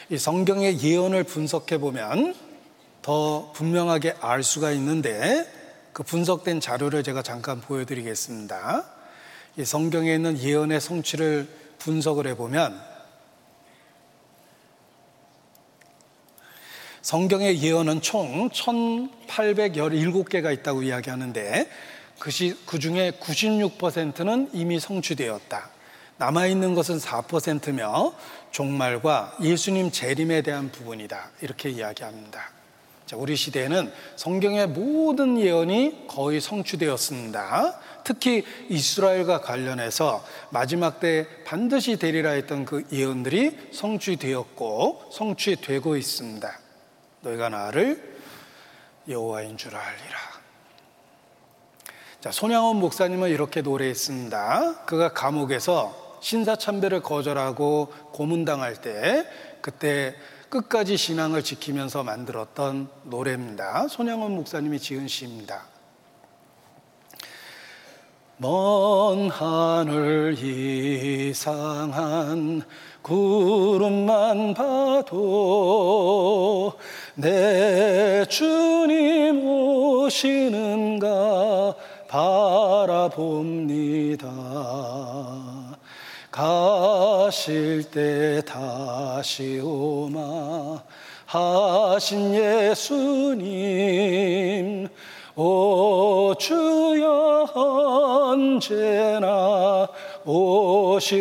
[0.10, 2.36] 이 성경의 예언을 분석해 보면
[3.02, 5.50] 더 분명하게 알 수가 있는데
[5.94, 8.84] 그 분석된 자료를 제가 잠깐 보여드리겠습니다.
[9.58, 11.48] 이 성경에 있는 예언의 성취를
[11.80, 12.95] 분석을 해보면
[17.06, 21.70] 성경의 예언은 총 1817개가 있다고 이야기하는데
[22.18, 25.70] 그 중에 96%는 이미 성취되었다.
[26.18, 28.16] 남아있는 것은 4%며
[28.50, 31.30] 종말과 예수님 재림에 대한 부분이다.
[31.42, 32.50] 이렇게 이야기합니다.
[33.06, 37.82] 자, 우리 시대에는 성경의 모든 예언이 거의 성취되었습니다.
[38.04, 46.65] 특히 이스라엘과 관련해서 마지막 때 반드시 되리라 했던 그 예언들이 성취되었고 성취되고 있습니다.
[47.26, 48.16] 너희가 나를
[49.10, 50.18] 여호와인 줄 알리라.
[52.22, 54.86] 자, 손양원 목사님은 이렇게 노래했습니다.
[54.86, 59.28] 그가 감옥에서 신사참배를 거절하고 고문당할 때
[59.62, 60.16] 그때
[60.50, 63.88] 끝까지 신앙을 지키면서 만들었던 노래입니다.
[63.88, 65.66] 손양원 목사님이 지은 시입니다.
[68.38, 71.84] 먼 하늘 이상한
[73.02, 75.16] 구름만 봐도
[77.18, 81.08] 내 주님 오시는가
[82.10, 83.46] 바라봅니다.
[86.30, 90.84] 가실 때 다시 오마
[91.26, 93.46] 하신 예수님
[95.38, 97.50] 오 주여
[98.26, 99.88] 언제나
[100.26, 101.16] 오시렵니까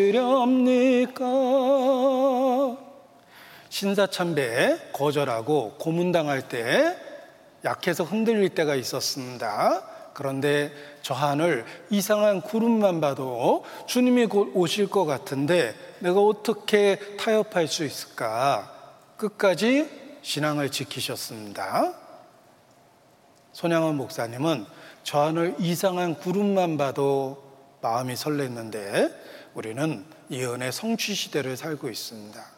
[3.74, 6.96] 신사참배 거절하고 고문당할 때
[7.64, 9.82] 약해서 흔들릴 때가 있었습니다.
[10.14, 10.70] 그런데
[11.02, 18.72] 저 하늘 이상한 구름만 봐도 주님이 곧 오실 것 같은데 내가 어떻게 타협할 수 있을까?
[19.16, 19.90] 끝까지
[20.22, 21.94] 신앙을 지키셨습니다.
[23.50, 24.66] 손양원 목사님은
[25.02, 27.42] 저 하늘 이상한 구름만 봐도
[27.80, 29.12] 마음이 설렜는데
[29.54, 32.53] 우리는 예언의 성취 시대를 살고 있습니다.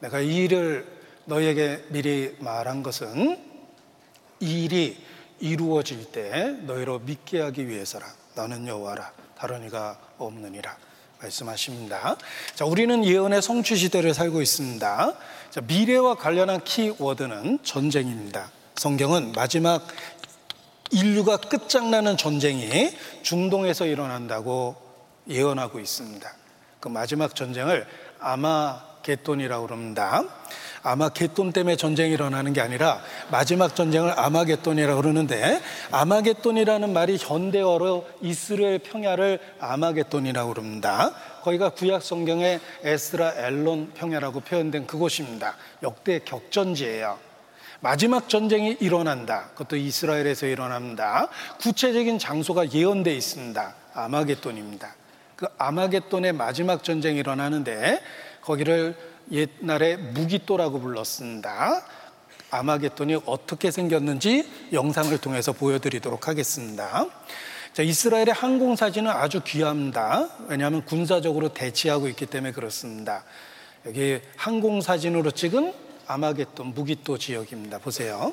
[0.00, 0.86] 내가 이 일을
[1.24, 3.38] 너에게 미리 말한 것은
[4.40, 4.96] 이 일이
[5.40, 8.06] 이루어질 때 너희로 믿게 하기 위해서라.
[8.34, 9.12] 너는 여호와라.
[9.36, 10.76] 다른 이가 없느니라.
[11.20, 12.16] 말씀하십니다.
[12.54, 15.14] 자, 우리는 예언의 성취 시대를 살고 있습니다.
[15.50, 18.50] 자, 미래와 관련한 키워드는 전쟁입니다.
[18.76, 19.86] 성경은 마지막
[20.90, 24.76] 인류가 끝장나는 전쟁이 중동에서 일어난다고
[25.28, 26.32] 예언하고 있습니다.
[26.80, 27.86] 그 마지막 전쟁을
[28.20, 30.24] 아마 겟돈이라고 그럽니다.
[30.82, 35.60] 아마겟돈 때문에 전쟁이 일어나는 게 아니라 마지막 전쟁을 아마겟돈이라고 그러는데
[35.90, 41.12] 아마겟돈이라는 말이 현대어로 이스라엘 평야를 아마겟돈이라고 그럽니다.
[41.42, 45.56] 거기가 구약 성경의 에스라 엘론 평야라고 표현된 그곳입니다.
[45.82, 47.18] 역대 격전지예요.
[47.80, 49.50] 마지막 전쟁이 일어난다.
[49.54, 51.28] 그것도 이스라엘에서 일어납니다.
[51.60, 53.74] 구체적인 장소가 예언되어 있습니다.
[53.94, 54.94] 아마겟돈입니다.
[55.36, 58.00] 그 아마겟돈의 마지막 전쟁이 일어나는데
[58.48, 58.96] 거기를
[59.30, 61.84] 옛날에 무기또라고 불렀습니다.
[62.50, 67.06] 아마겟돈이 어떻게 생겼는지 영상을 통해서 보여드리도록 하겠습니다.
[67.74, 70.30] 자, 이스라엘의 항공 사진은 아주 귀합니다.
[70.48, 73.22] 왜냐하면 군사적으로 대치하고 있기 때문에 그렇습니다.
[73.84, 75.74] 여기 항공 사진으로 찍은
[76.06, 77.78] 아마겟돈 무기또 지역입니다.
[77.78, 78.32] 보세요.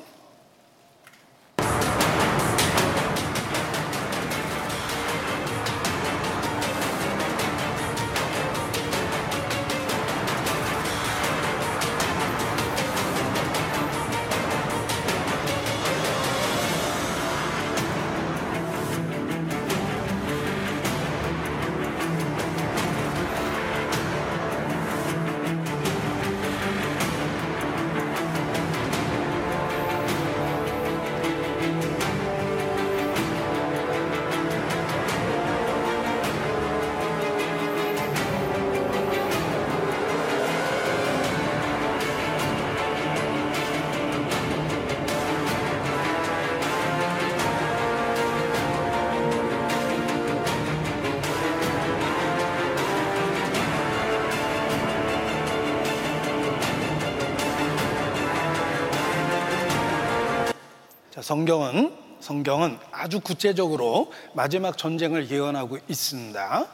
[61.26, 66.66] 성경은 성경은 아주 구체적으로 마지막 전쟁을 예언하고 있습니다.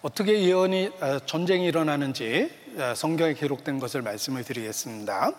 [0.00, 5.32] 어떻게 예언이 어, 전쟁이 일어나는지 어, 성경에 기록된 것을 말씀을 드리겠습니다.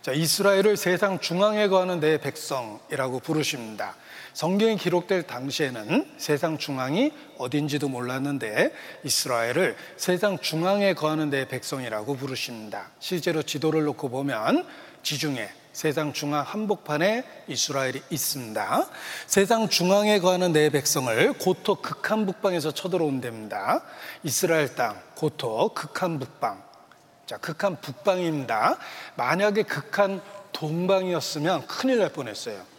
[0.00, 3.96] 자, 이스라엘을 세상 중앙에 거하는 내 백성이라고 부르십니다.
[4.32, 8.72] 성경이 기록될 당시에는 세상 중앙이 어딘지도 몰랐는데
[9.04, 12.92] 이스라엘을 세상 중앙에 거하는 내 백성이라고 부르십니다.
[12.98, 14.66] 실제로 지도를 놓고 보면
[15.02, 18.86] 지중해 세상 중앙 한복판에 이스라엘이 있습니다.
[19.26, 23.82] 세상 중앙에 거하는 내 백성을 고토 극한 북방에서 쳐들어온 데입니다.
[24.22, 26.62] 이스라엘 땅 고토 극한 북방
[27.24, 28.76] 자, 극한 북방입니다.
[29.16, 30.20] 만약에 극한
[30.52, 32.71] 동방이었으면 큰일 날 뻔했어요.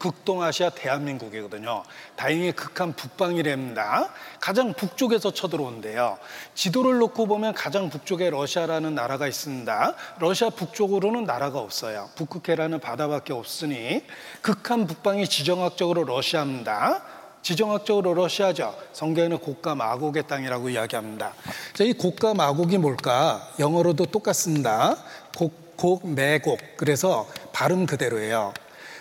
[0.00, 1.84] 극동아시아 대한민국이거든요.
[2.16, 4.10] 다행히 극한 북방이랍니다.
[4.40, 6.18] 가장 북쪽에서 쳐들어온대요.
[6.54, 9.94] 지도를 놓고 보면 가장 북쪽에 러시아라는 나라가 있습니다.
[10.18, 12.10] 러시아 북쪽으로는 나라가 없어요.
[12.16, 14.02] 북극해라는 바다밖에 없으니
[14.40, 17.02] 극한 북방이 지정학적으로 러시아입니다.
[17.42, 18.74] 지정학적으로 러시아죠.
[18.92, 21.34] 성경에는 고가 마곡의 땅이라고 이야기합니다.
[21.74, 23.48] 자, 이 고가 마곡이 뭘까?
[23.58, 24.96] 영어로도 똑같습니다.
[25.36, 26.58] 곡, 곡, 매곡.
[26.76, 28.52] 그래서 발음 그대로예요.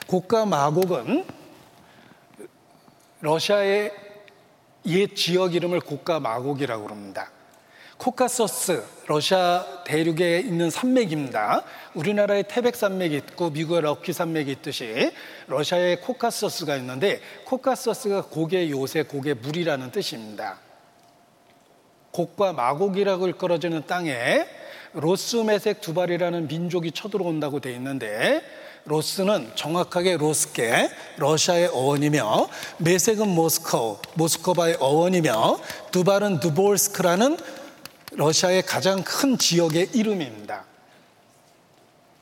[0.10, 1.23] 고가 마곡은
[3.22, 3.91] 러시아의
[4.88, 7.30] 옛 지역 이름을 곡과 마곡이라고 합니다.
[7.99, 11.64] 코카서스, 러시아 대륙에 있는 산맥입니다.
[11.94, 15.11] 우리나라에 태백 산맥이 있고 미국의 로키 산맥이 있듯이
[15.45, 20.57] 러시아에 코카서스가 있는데 코카서스가 곡의 요새 곡의 문이라는 뜻입니다.
[22.10, 24.48] 곡과 마곡이라고 일컬어지는 땅에
[24.94, 28.41] 로스 메섹 두발이라는 민족이 쳐들어온다고 돼 있는데
[28.85, 35.60] 로스는 정확하게 로스케, 러시아의 어원이며 메색은 모스코, 모스코바의 어원이며
[35.91, 37.38] 두발은 두볼스크라는
[38.11, 40.65] 러시아의 가장 큰 지역의 이름입니다.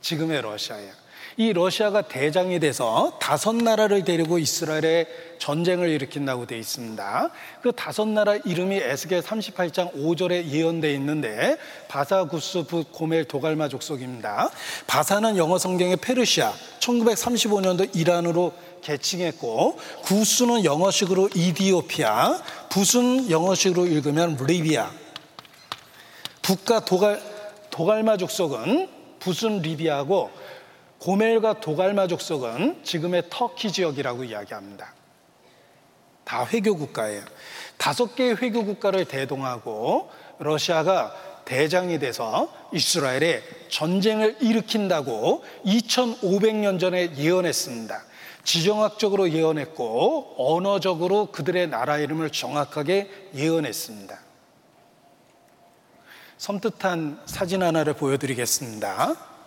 [0.00, 0.92] 지금의 러시아예요.
[1.40, 5.06] 이 러시아가 대장이 돼서 다섯 나라를 데리고 이스라엘에
[5.38, 7.30] 전쟁을 일으킨다고 되어 있습니다.
[7.62, 11.56] 그 다섯 나라 이름이 에스겔 38장 5절에 예언되어 있는데
[11.86, 14.50] 바사, 구스, 붓, 고멜, 도갈마 족속입니다.
[14.88, 18.52] 바사는 영어 성경의 페르시아 1935년도 이란으로
[18.82, 24.90] 개칭했고 구스는 영어식으로 이디오피아, 붓은 영어식으로 읽으면 리비아.
[26.42, 27.22] 북과 도갈,
[27.70, 28.88] 도갈마 족속은
[29.20, 30.30] 붓은 리비아고
[31.00, 34.92] 고멜과 도갈마 족 속은 지금의 터키 지역이라고 이야기합니다.
[36.24, 37.22] 다 회교 국가예요.
[37.76, 41.14] 다섯 개의 회교 국가를 대동하고 러시아가
[41.44, 48.02] 대장이 돼서 이스라엘에 전쟁을 일으킨다고 2500년 전에 예언했습니다.
[48.44, 54.18] 지정학적으로 예언했고 언어적으로 그들의 나라 이름을 정확하게 예언했습니다.
[56.36, 59.37] 섬뜩한 사진 하나를 보여드리겠습니다.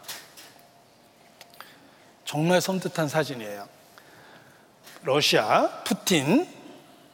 [2.32, 3.68] 정말 섬뜩한 사진이에요.
[5.04, 6.48] 러시아, 푸틴,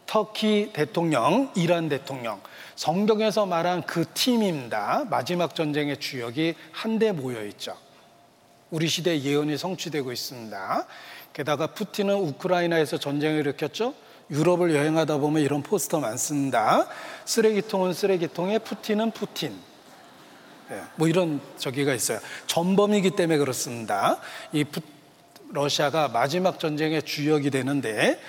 [0.05, 2.39] 터키 대통령, 이란 대통령.
[2.75, 5.05] 성경에서 말한 그 팀입니다.
[5.09, 7.75] 마지막 전쟁의 주역이 한데 모여 있죠.
[8.69, 10.85] 우리 시대 예언이 성취되고 있습니다.
[11.33, 13.95] 게다가 푸틴은 우크라이나에서 전쟁을 일으켰죠.
[14.29, 16.87] 유럽을 여행하다 보면 이런 포스터 많습니다.
[17.25, 19.57] 쓰레기통은 쓰레기통에 푸틴은 푸틴.
[20.69, 22.19] 네, 뭐 이런 저기가 있어요.
[22.45, 24.19] 전범이기 때문에 그렇습니다.
[24.51, 24.81] 이 푸,
[25.49, 28.19] 러시아가 마지막 전쟁의 주역이 되는데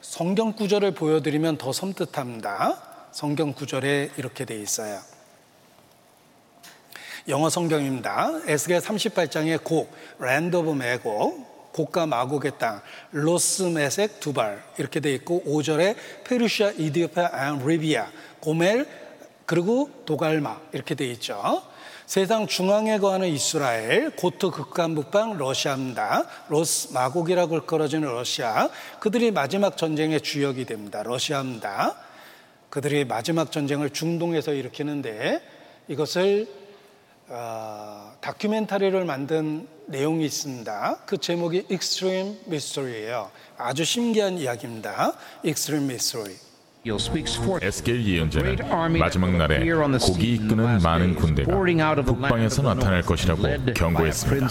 [0.00, 3.08] 성경 구절을 보여드리면 더 섬뜩합니다.
[3.12, 5.00] 성경 구절에 이렇게 돼 있어요.
[7.28, 8.40] 영어 성경입니다.
[8.46, 12.80] 에스겔 38장의 곡, land of Magog, 곡과 마곡의 땅,
[13.10, 18.10] 로스 메섹 두발 이렇게 돼 있고 5절에 페르시아, 이디오피아, and 리비아,
[18.40, 18.86] 고멜
[19.44, 21.62] 그리고 도갈마 이렇게 돼 있죠.
[22.08, 26.24] 세상 중앙에 거하는 이스라엘, 고토 극간북방 러시아입니다.
[26.48, 28.70] 로스 마곡이라고 일컬어지는 러시아.
[28.98, 31.02] 그들이 마지막 전쟁의 주역이 됩니다.
[31.02, 31.96] 러시아입니다.
[32.70, 35.42] 그들이 마지막 전쟁을 중동에서 일으키는데
[35.88, 36.48] 이것을
[37.28, 41.00] 어, 다큐멘터리를 만든 내용이 있습니다.
[41.04, 43.30] 그 제목이 Extreme Mystery예요.
[43.58, 45.12] 아주 신기한 이야기입니다.
[45.44, 46.47] Extreme Mystery.
[47.62, 48.56] 에스겔 예언자는
[48.98, 49.68] 마지막 날에
[50.00, 51.52] 고기 이끄는 많은 군대가
[52.04, 53.42] 북방에서 나타날 것이라고
[53.74, 54.48] 경고했습니다.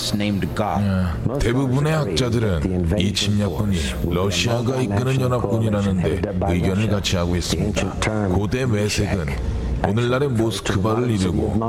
[1.39, 3.77] 대부분의 학자들은 이 침략군이
[4.09, 8.27] 러시아가 이끄는 연합군이라는데 의견을 같이 하고 있습니다.
[8.29, 11.59] 고대 매색은 오늘날의 모스크바를 이르고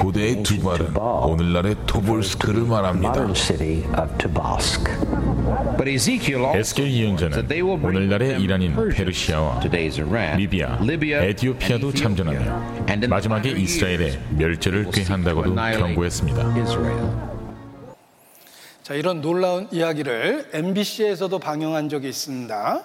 [0.00, 3.26] 고대의 두발은 오늘날의 토볼스크를 말합니다.
[6.54, 7.48] 에스겔 예언자는
[7.84, 9.60] 오늘날의 이란인 페르시아와
[10.36, 10.78] 리비아,
[11.22, 16.54] 에티오피아도 참전하며 마지막에 이스라엘의 멸절을 꾀한다고도 경고했습니다.
[18.82, 22.82] 자, 이런 놀라운 이야기를 MBC에서도 방영한 적이 있습니다.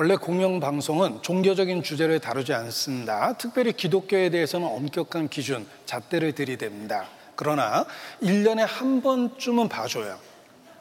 [0.00, 3.34] 원래 공영방송은 종교적인 주제를 다루지 않습니다.
[3.34, 7.04] 특별히 기독교에 대해서는 엄격한 기준, 잣대를 들이댑니다.
[7.36, 7.84] 그러나
[8.22, 10.18] 1년에 한 번쯤은 봐줘요.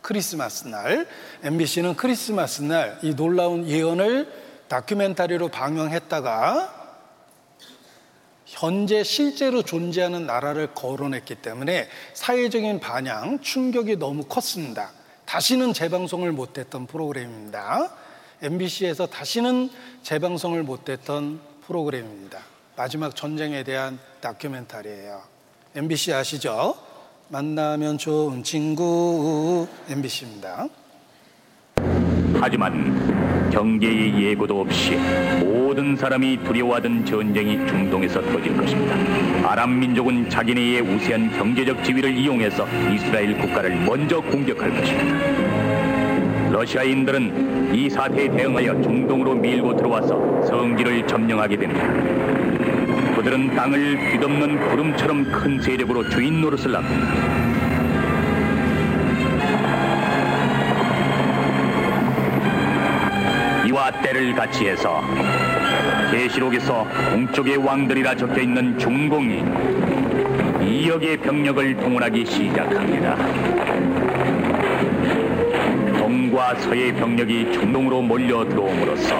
[0.02, 1.06] 크리스마스 날.
[1.44, 4.32] MBC는 크리스마스 날 이 놀라운 예언을
[4.70, 6.96] 다큐멘터리로 방영했다가
[8.46, 14.92] 현재 실제로 존재하는 나라를 거론했기 때문에 사회적인 반향, 충격이 너무 컸습니다.
[15.26, 17.99] 다시는 재방송을 못했던 프로그램입니다.
[18.42, 19.70] MBC에서 다시는
[20.04, 22.40] 재방송을 못했던 프로그램입니다.
[22.76, 25.22] 마지막 전쟁에 대한 다큐멘터리예요.
[25.76, 26.76] MBC 아시죠?
[27.28, 30.68] 만나면 좋은 친구 MBC입니다.
[32.42, 34.96] 하지만 경계의 예고도 없이
[35.44, 38.96] 모든 사람이 두려워하던 전쟁이 중동에서 터질 것입니다.
[39.50, 45.49] 아랍 민족은 자기네의 우세한 경제적 지위를 이용해서 이스라엘 국가를 먼저 공격할 것입니다.
[46.52, 51.88] 러시아인들은 이 사태에 대응하여 중동으로 밀고 들어와서 성지를 점령하게 됩니다.
[53.16, 57.50] 그들은 땅을 뒤덮는 구름처럼 큰 세력으로 주인 노릇을 합니다.
[63.68, 65.04] 이와 때를 같이 해서
[66.12, 69.44] 계시록에서 동쪽의 왕들이라 적혀 있는 중공이
[70.66, 73.59] 이역의 병력을 동원하기 시작합니다.
[76.40, 79.14] 동과 서의 병력이 중동으로 몰려 들어옴으로써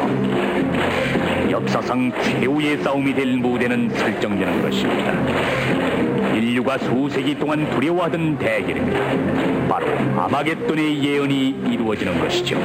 [1.52, 6.34] 역사상 최후의 싸움이 될 무대는 설정되는 것입니다.
[6.34, 9.68] 인류가 수세기 동안 두려워하던 대결입니다.
[9.68, 9.88] 바로
[10.18, 12.58] 아마겟돈의 예언이 이루어지는 것이죠.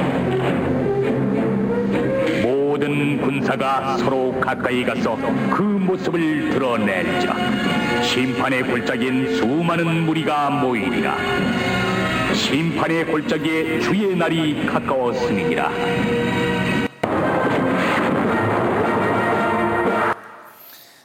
[2.41, 5.17] 모든 군사가 서로 가까이 가서
[5.51, 7.35] 그 모습을 드러낼지라
[8.01, 11.17] 심판의 골짜기엔 수많은 무리가 모이리라
[12.35, 15.71] 심판의 골짜기에 주의 날이 가까웠음이니라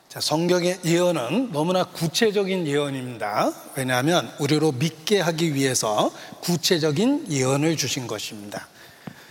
[0.08, 3.52] 자, 성경의 예언은 너무나 구체적인 예언입니다.
[3.76, 8.66] 왜냐하면 우리로 믿게 하기 위해서 구체적인 예언을 주신 것입니다.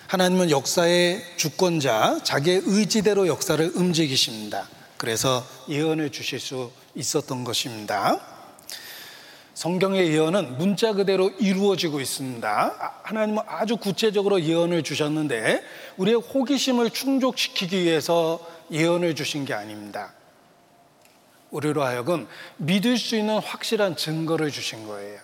[0.07, 4.69] 하나님은 역사의 주권자, 자기의 의지대로 역사를 움직이십니다.
[4.95, 8.39] 그래서 예언을 주실 수 있었던 것입니다.
[9.60, 12.94] 성경의 예언은 문자 그대로 이루어지고 있습니다.
[13.03, 15.61] 하나님은 아주 구체적으로 예언을 주셨는데
[15.98, 18.40] 우리의 호기심을 충족시키기 위해서
[18.72, 20.14] 예언을 주신 게 아닙니다.
[21.52, 22.26] 우리로 하여금
[22.56, 25.19] 믿을 수 있는 확실한 증거를 주신 거예요.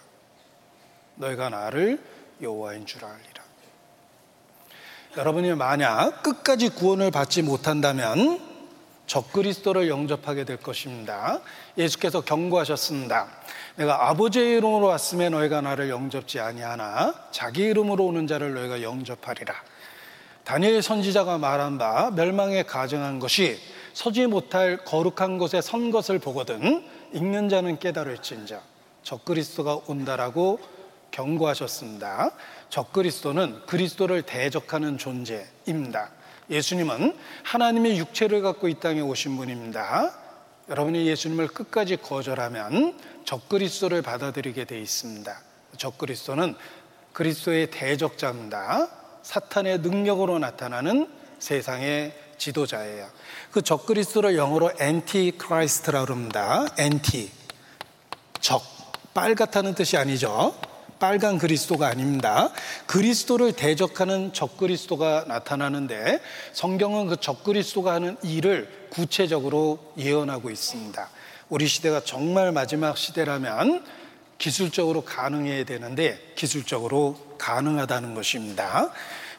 [1.16, 2.04] 너희가 나를
[2.42, 3.42] 여호와인 줄 알리라.
[5.16, 8.42] 여러분이 만약 끝까지 구원을 받지 못한다면
[9.08, 11.40] 적그리스도를 영접하게 될 것입니다.
[11.78, 13.28] 예수께서 경고하셨습니다.
[13.76, 19.54] 내가 아버지의 이름으로 왔으면 너희가 나를 영접지 아니하나 자기 이름으로 오는 자를 너희가 영접하리라.
[20.46, 23.60] 다니엘 선지자가 말한 바 멸망에 가정한 것이
[23.94, 28.62] 서지 못할 거룩한 곳에 선 것을 보거든 읽는 자는 깨달을진자
[29.04, 30.60] 적그리스도가 온다라고
[31.12, 32.32] 경고하셨습니다.
[32.70, 36.10] 적그리스도는 그리스도를 대적하는 존재입니다.
[36.50, 40.25] 예수님은 하나님의 육체를 갖고 이 땅에 오신 분입니다.
[40.70, 45.42] 여러분이 예수님을 끝까지 거절하면 적그리스도를 받아들이게 돼 있습니다.
[45.78, 46.56] 적그리스도는
[47.14, 48.90] 그리스도의 대적자입니다.
[49.22, 51.08] 사탄의 능력으로 나타나는
[51.40, 53.08] 세상의 지도자예요.
[53.52, 56.66] 그 적그리스도를 영어로 Antichrist라고 합니다.
[56.78, 57.32] 엔티.
[58.42, 58.62] 적.
[59.14, 60.54] 빨갛다는 뜻이 아니죠.
[61.00, 62.52] 빨간 그리스도가 아닙니다.
[62.86, 66.22] 그리스도를 대적하는 적그리스도가 나타나는데
[66.54, 71.10] 성경은 그 적그리스도가 하는 일을 구체적으로 예언하고 있습니다.
[71.50, 73.84] 우리 시대가 정말 마지막 시대라면
[74.38, 78.92] 기술적으로 가능해야 되는데 기술적으로 가능하다는 것입니다.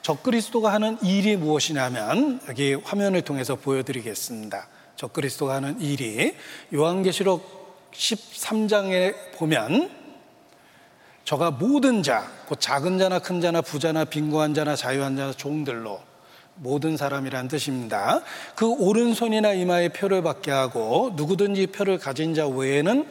[0.02, 4.68] 적그리스도가 하는 일이 무엇이냐면 여기 화면을 통해서 보여드리겠습니다.
[4.96, 6.34] 적그리스도가 하는 일이
[6.72, 10.05] 요한계시록 13장에 보면
[11.26, 16.00] 저가 모든 자, 곧 작은 자나 큰 자나 부자나 빈곤한 자나 자유한 자나 종들로
[16.54, 18.22] 모든 사람이란 뜻입니다.
[18.54, 23.08] 그 오른손이나 이마에 표를 받게 하고 누구든지 표를 가진 자 외에는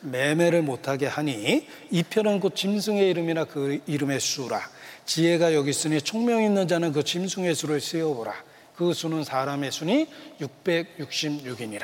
[0.00, 4.62] 매매를 못하게 하니 이 표는 곧 짐승의 이름이나 그 이름의 수라.
[5.04, 8.32] 지혜가 여기 있으니 총명 있는 자는 그 짐승의 수를 세어보라.
[8.76, 10.06] 그 수는 사람의 수니
[10.40, 11.82] 666이니라.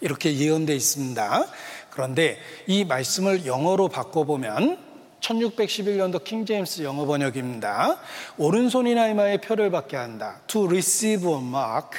[0.00, 1.46] 이렇게 예언되어 있습니다.
[1.90, 4.87] 그런데 이 말씀을 영어로 바꿔보면
[5.20, 7.98] 1611년도 킹제임스 영어 번역입니다.
[8.36, 10.40] 오른손이나 이마에 표를 받게 한다.
[10.46, 11.98] To receive a mark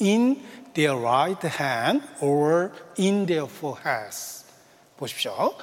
[0.00, 0.44] in
[0.74, 4.44] their right hand or in their foreheads.
[4.96, 5.54] 보십시오.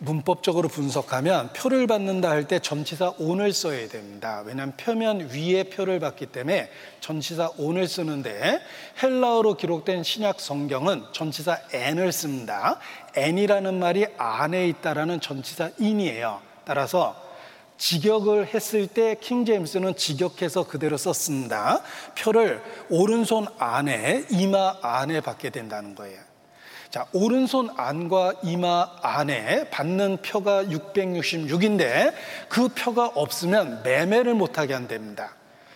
[0.00, 4.44] 문법적으로 분석하면 표를 받는다 할 때 전치사 on을 써야 됩니다.
[4.46, 8.60] 왜냐하면 표면 위에 표를 받기 때문에 전치사 on을 쓰는데
[9.02, 12.78] 헬라어로 기록된 신약 성경은 전치사 n을 씁니다.
[13.18, 16.40] N이라는 말이 안에 있다라는 전치사 in이에요.
[16.64, 17.28] 따라서
[17.78, 21.80] 직역을 했을 때 킹제임스는 직역해서 그대로 썼습니다.
[22.18, 26.18] 표를 오른손 안에 이마 안에 받게 된다는 거예요.
[26.90, 32.12] 자, 오른손 안과 이마 안에 받는 표가 666인데
[32.48, 35.34] 그 표가 없으면 매매를 못하게 한답니다.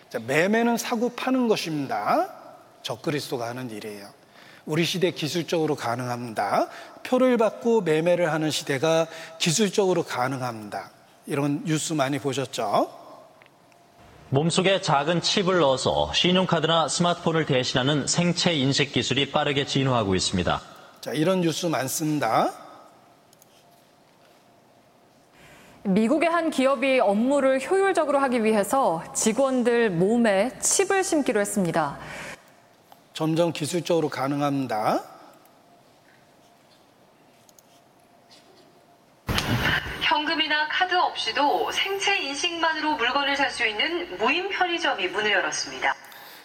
[0.09, 2.35] 자, 매매는 사고 파는 것입니다.
[2.82, 4.22] 적그리스도가 하는 일이에요.
[4.65, 6.69] 우리 시대 기술적으로 가능합니다.
[7.03, 9.07] 표를 받고 매매를 하는 시대가
[9.39, 10.91] 기술적으로 가능합니다.
[11.27, 12.91] 이런 뉴스 많이 보셨죠?
[14.31, 20.61] 몸속에 작은 칩을 넣어서 신용카드나 스마트폰을 대신하는 생체 인식 기술이 빠르게 진화하고 있습니다.
[21.01, 22.53] 자, 이런 뉴스 많습니다.
[25.85, 31.99] 미국의 한 기업이 업무를 효율적으로 하기 위해서 직원들 몸에 칩을 심기로 했습니다.
[33.13, 35.05] 점점 기술적으로 가능합니다.
[40.01, 45.95] 현금이나 카드 없이도 생체 인식만으로 물건을 살 수 있는 무인 편의점이 문을 열었습니다.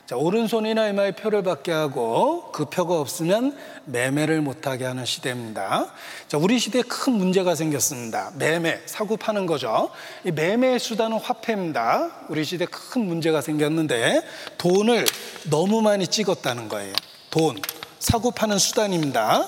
[0.08, 5.88] 자, 오른손이나 이마에 표를 받게 하고 그 표가 없으면 매매를 못하게 하는 시대입니다.
[6.30, 8.32] 자, 우리 시대에 큰 문제가 생겼습니다.
[8.36, 9.90] 매매, 사고 파는 거죠.
[10.24, 12.10] 이 매매의 수단은 화폐입니다.
[12.30, 14.22] 우리 시대에 큰 문제가 생겼는데
[14.58, 15.04] 돈을
[15.50, 16.94] 너무 많이 찍었다는 거예요.
[17.30, 17.62] 돈,
[18.00, 19.46] 사고 파는 수단입니다.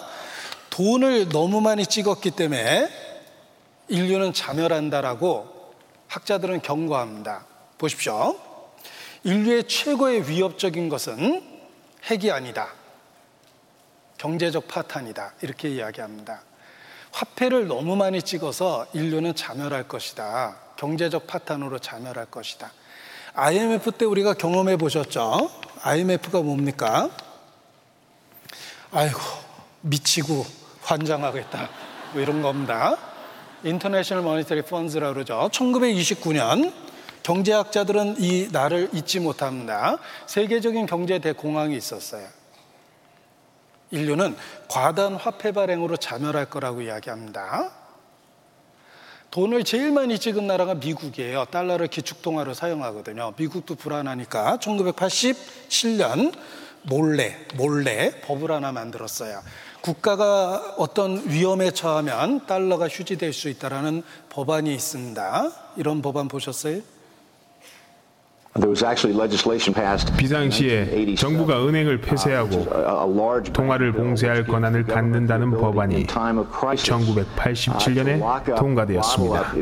[0.72, 2.90] 돈을 너무 많이 찍었기 때문에
[3.88, 5.48] 인류는 자멸한다라고
[6.07, 7.45] 학자들은 경고합니다.
[7.77, 8.48] 보십시오.
[9.24, 11.44] 인류의 최고의 위협적인 것은
[12.06, 12.70] 핵이 아니다.
[14.18, 15.34] 경제적 파탄이다.
[15.41, 16.41] 이렇게 이야기합니다.
[17.12, 20.58] 화폐를 너무 많이 찍어서 인류는 자멸할 것이다.
[20.78, 22.72] 경제적 파탄으로 자멸할 것이다.
[23.34, 25.50] IMF 때 우리가 경험해 보셨죠?
[25.82, 27.10] IMF가 뭡니까?
[28.91, 29.20] 아이고,
[29.82, 30.46] 미치고
[30.82, 31.70] 환장하겠다.
[32.14, 32.98] 뭐 이런 겁니다.
[33.64, 35.50] 인터내셔널 모니터리 펀즈라고 그러죠.
[35.52, 36.89] 1929년
[37.30, 39.99] 경제학자들은 이 날을 잊지 못합니다.
[40.26, 42.27] 세계적인 경제 대공황이 있었어요.
[43.91, 44.35] 인류는
[44.68, 47.69] 과다한 화폐 발행으로 자멸할 거라고 이야기합니다.
[49.30, 51.45] 돈을 제일 많이 찍은 나라가 미국이에요.
[51.51, 53.35] 달러를 기축통화로 사용하거든요.
[53.38, 56.34] 미국도 불안하니까 1987년
[56.81, 59.43] 몰래, 몰래 법을 하나 만들었어요.
[59.81, 65.51] 국가가 어떤 위험에 처하면 달러가 휴지될 수 있다라는 법안이 있습니다.
[65.77, 66.81] 이런 법안 보셨어요?
[70.17, 72.65] 비상시에 정부가 은행을 폐쇄하고
[73.53, 79.53] 통화를 봉쇄할 권한을 갖는다는 법안이 1987년에 통과되었습니다.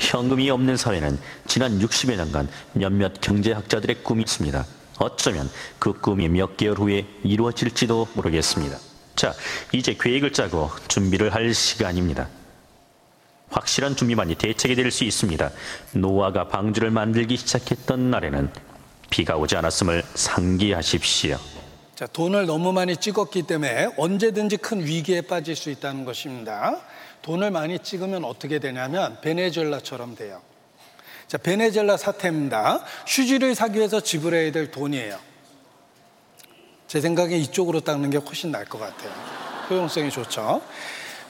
[0.00, 4.64] 현금이 없는 사회는 지난 60여 년간 몇몇 경제학자들의 꿈이었습니다.
[4.98, 8.76] 어쩌면 그 꿈이 몇 개월 후에 이루어질지도 모르겠습니다.
[9.14, 9.32] 자,
[9.72, 12.28] 이제 계획을 짜고 준비를 할 시간입니다.
[13.50, 15.50] 확실한 준비만이 대책이 될 수 있습니다.
[15.92, 18.50] 노아가 방주를 만들기 시작했던 날에는
[19.10, 21.38] 비가 오지 않았음을 상기하십시오.
[21.94, 26.80] 자, 돈을 너무 많이 찍었기 때문에 언제든지 큰 위기에 빠질 수 있다는 것입니다.
[27.22, 30.42] 돈을 많이 찍으면 어떻게 되냐면 베네수엘라처럼 돼요.
[31.26, 32.84] 자, 베네젤라 사태입니다.
[33.06, 35.18] 휴지를 사기 위해서 지불해야 될 돈이에요.
[36.86, 39.10] 제 생각에 이쪽으로 닦는 게 훨씬 나을 것 같아요.
[39.68, 40.62] 효용성이 좋죠.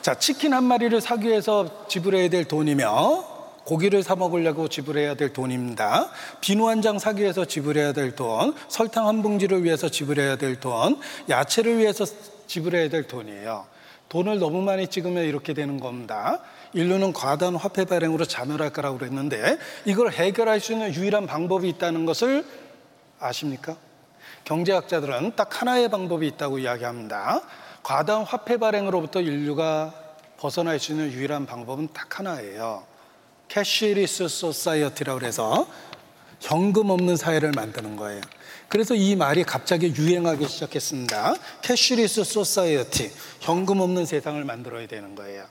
[0.07, 3.25] 자, 치킨 한 마리를 사기 위해서 지불해야 될 돈이며
[3.65, 6.09] 고기를 사 먹으려고 지불해야 될 돈입니다.
[6.39, 10.97] 비누 한 장 사기 위해서 지불해야 될 돈, 설탕 한 봉지를 위해서 지불해야 될 돈,
[11.27, 12.05] 야채를 위해서
[12.47, 13.65] 지불해야 될 돈이에요.
[14.07, 16.39] 돈을 너무 많이 찍으면 이렇게 되는 겁니다.
[16.71, 22.45] 인류는 과다한 화폐 발행으로 자멸할 거라고 그랬는데 이걸 해결할 수 있는 유일한 방법이 있다는 것을
[23.19, 23.75] 아십니까?
[24.45, 27.41] 경제학자들은 딱 하나의 방법이 있다고 이야기합니다.
[27.87, 29.93] 과다한 화폐 발행으로부터 인류가
[30.35, 32.83] 벗어날 수 있는 유일한 방법은 딱 하나예요.
[33.47, 35.65] cashless society라고 해서
[36.41, 38.19] 현금 없는 사회를 만드는 거예요.
[38.67, 41.35] 그래서 이 말이 갑자기 유행하기 시작했습니다.
[41.61, 43.09] cashless society,
[43.39, 45.45] 현금 없는 세상을 만들어야 되는 거예요.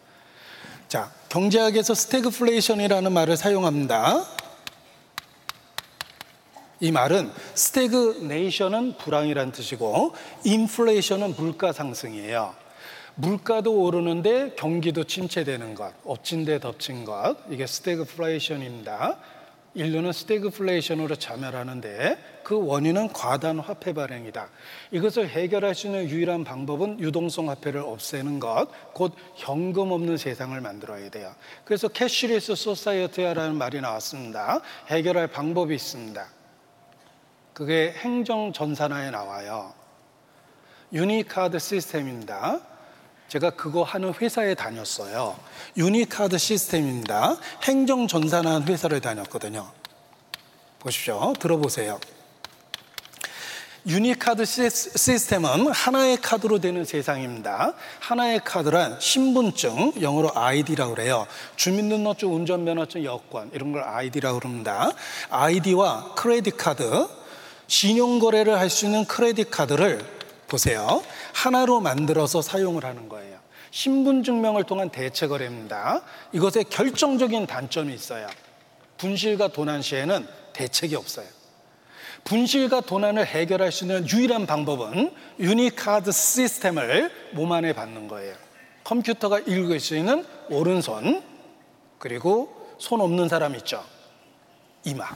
[0.89, 4.27] 자, 경제학에서 스태그플레이션이라는 말을 사용합니다.
[6.81, 12.55] 이 말은 stagnation은 불황이란 뜻이고 인플레이션은 물가 상승이에요.
[13.15, 19.17] 물가도 오르는데 경기도 침체되는 것, 엎친 데 덮친 것, 이게 스태그플레이션입니다.
[19.73, 24.49] 인류는 스태그플레이션으로 자멸하는데 그 원인은 과다한 화폐 발행이다.
[24.91, 31.09] 이것을 해결할 수 있는 유일한 방법은 유동성 화폐를 없애는 것, 곧 현금 없는 세상을 만들어야
[31.11, 31.35] 돼요.
[31.65, 34.61] 그래서 cashless society라는 말이 나왔습니다.
[34.89, 36.36] 해결할 방법이 있습니다.
[37.57, 39.73] 그게 행정 전산화에 나와요.
[40.93, 42.61] unicard 시스템입니다.
[43.29, 45.35] 제가 그거 하는 회사에 다녔어요.
[45.75, 47.39] unicard 시스템입니다.
[47.63, 49.73] 행정 전산화 회사를 다녔거든요.
[50.81, 51.33] 보십시오.
[51.41, 51.99] 들어보세요.
[53.87, 57.73] unicard 시스템은 하나의 카드로 되는 세상입니다.
[58.01, 61.27] 하나의 카드란 신분증, 영어로 ID라고 그래요.
[61.57, 64.91] 주민등록증, 운전면허증, 여권 이런 걸 ID라고 그럽니다.
[65.31, 67.09] ID와 credit card,
[67.67, 70.05] 신용거래를 할 수 있는 credit card를
[70.47, 71.03] 보세요.
[71.35, 73.39] 하나로 만들어서 사용을 하는 거예요.
[73.71, 76.03] 신분증명을 통한 대체거래입니다.
[76.33, 78.27] 이것에 결정적인 단점이 있어요.
[78.97, 81.27] 분실과 도난 시에는 대책이 없어요.
[82.25, 88.35] 분실과 도난을 해결할 수 있는 유일한 방법은 유니카드 시스템을 몸 안에 받는 거예요.
[88.85, 91.23] 컴퓨터가 읽을 수 있는 오른손,
[91.99, 93.85] 그리고 손 없는 사람 있죠.
[94.85, 95.07] 이마.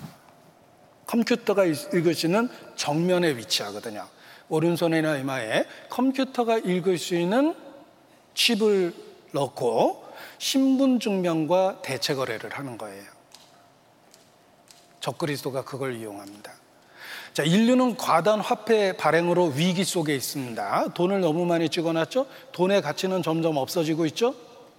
[1.10, 4.06] 컴퓨터가 있는 정면에 위치하거든요.
[4.48, 7.54] 오른손이나 이마에 컴퓨터가 읽을 수 있는
[8.34, 8.94] 칩을
[9.32, 10.04] 넣고
[10.38, 13.02] 신분증명과 대체 거래를 하는 거예요.
[15.00, 16.52] 적그리스도가 그걸 이용합니다.
[17.32, 20.94] 자, 인류는 과단 화폐 발행으로 위기 속에 있습니다.
[20.94, 22.26] 돈을 너무 많이 찍어놨죠?
[22.52, 24.34] 돈의 가치는 점점 없어지고 있죠?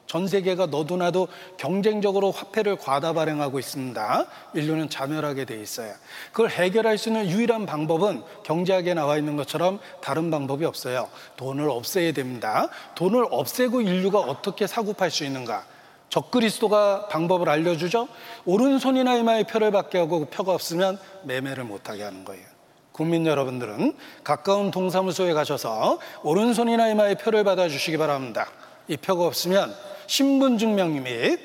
[0.07, 4.25] 전 세계가 너도나도 경쟁적으로 화폐를 과다 발행하고 있습니다.
[4.53, 5.93] 인류는 자멸하게 돼 있어요.
[6.31, 11.09] 그걸 해결할 수 있는 유일한 방법은 경제학에 나와 있는 것처럼 다른 방법이 없어요.
[11.37, 12.67] 돈을 없애야 됩니다.
[12.95, 15.65] 돈을 없애고 인류가 어떻게 사고팔 수 있는가?
[16.09, 18.09] 적그리스도가 방법을 알려주죠.
[18.43, 22.43] 오른손이나 이마에 표를 받게 하고 그 표가 없으면 매매를 못하게 하는 거예요.
[22.91, 28.47] 국민 여러분들은 가까운 동사무소에 가셔서 오른손이나 이마에 표를 받아주시기 바랍니다.
[28.89, 29.73] 이 표가 없으면
[30.11, 31.39] 신분증명 및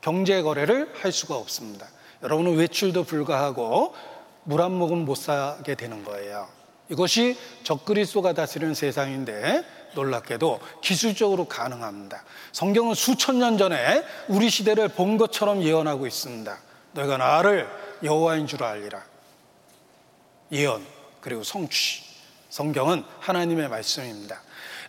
[0.00, 1.86] 경제 거래를 할 수가 없습니다.
[2.24, 3.94] 여러분은 외출도 불가하고
[4.42, 6.48] 물 한 모금 못 사게 되는 거예요.
[6.88, 9.64] 이것이 적그리스도가 다스리는 세상인데
[9.94, 12.24] 놀랍게도 기술적으로 가능합니다.
[12.50, 16.58] 성경은 수천 년 전에 우리 시대를 본 것처럼 예언하고 있습니다.
[16.94, 17.68] 너희가 나를
[18.02, 19.04] 여호와인 줄 알리라.
[20.50, 20.84] 예언
[21.20, 22.02] 그리고 성취.
[22.50, 24.42] 성경은 하나님의 말씀입니다.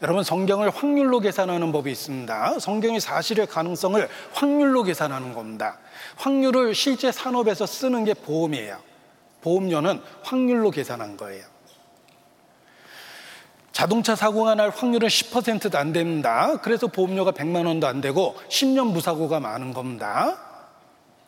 [0.03, 2.59] 여러분 성경을 확률로 계산하는 법이 있습니다.
[2.59, 5.79] 성경이 사실의 가능성을 확률로 계산하는 겁니다.
[6.17, 8.79] 확률을 실제 산업에서 쓰는 게 보험이에요.
[9.39, 11.45] 보험료는 확률로 계산한 거예요.
[13.71, 16.57] 자동차 사고가 날 확률은 10%도 안 됩니다.
[16.61, 20.37] 그래서 보험료가 100만 원도 안 되고 10년 무사고가 많은 겁니다.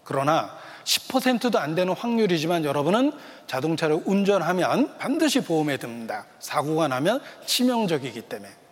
[0.04, 0.54] 그러나
[0.84, 3.14] 10%도 안 되는 확률이지만 여러분은
[3.48, 6.26] 자동차를 운전하면 반드시 보험에 듭니다.
[6.40, 8.65] 사고가 나면 치명적이기 때문에.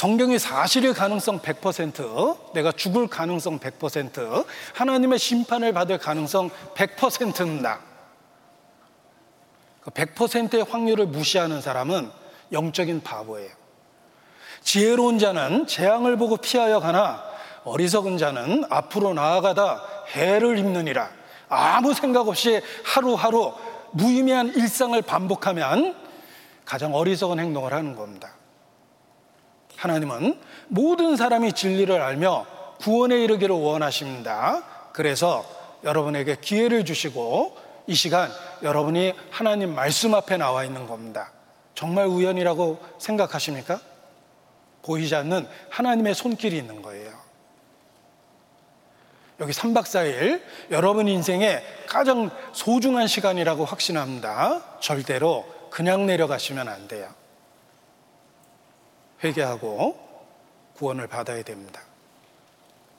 [0.00, 7.80] 성경이 사실의 가능성 100%, 내가 죽을 가능성 100%, 하나님의 심판을 받을 가능성 100%입니다.
[9.84, 12.10] 100%의 그 확률을 무시하는 사람은
[12.50, 13.50] 영적인 바보예요.
[14.62, 17.22] 지혜로운 자는 재앙을 보고 피하여 가나
[17.64, 21.10] 어리석은 자는 앞으로 나아가다 해를 입느니라.
[21.50, 23.52] 아무 생각 없이 하루하루
[23.90, 25.94] 무의미한 일상을 반복하면
[26.64, 28.39] 가장 어리석은 행동을 하는 겁니다.
[29.80, 30.38] 하나님은
[30.68, 32.46] 모든 사람이 진리를 알며
[32.80, 34.62] 구원에 이르기를 원하십니다.
[34.92, 35.44] 그래서
[35.84, 38.30] 여러분에게 기회를 주시고 이 시간
[38.62, 41.32] 여러분이 하나님 말씀 앞에 나와 있는 겁니다.
[41.74, 43.80] 정말 우연이라고 생각하십니까?
[44.82, 47.18] 보이지 않는 하나님의 손길이 있는 거예요.
[49.40, 54.78] 여기 3박 4일 여러분 인생의 가장 소중한 시간이라고 확신합니다.
[54.80, 57.08] 절대로 그냥 내려가시면 안 돼요.
[59.22, 59.98] 회개하고
[60.74, 61.82] 구원을 받아야 됩니다.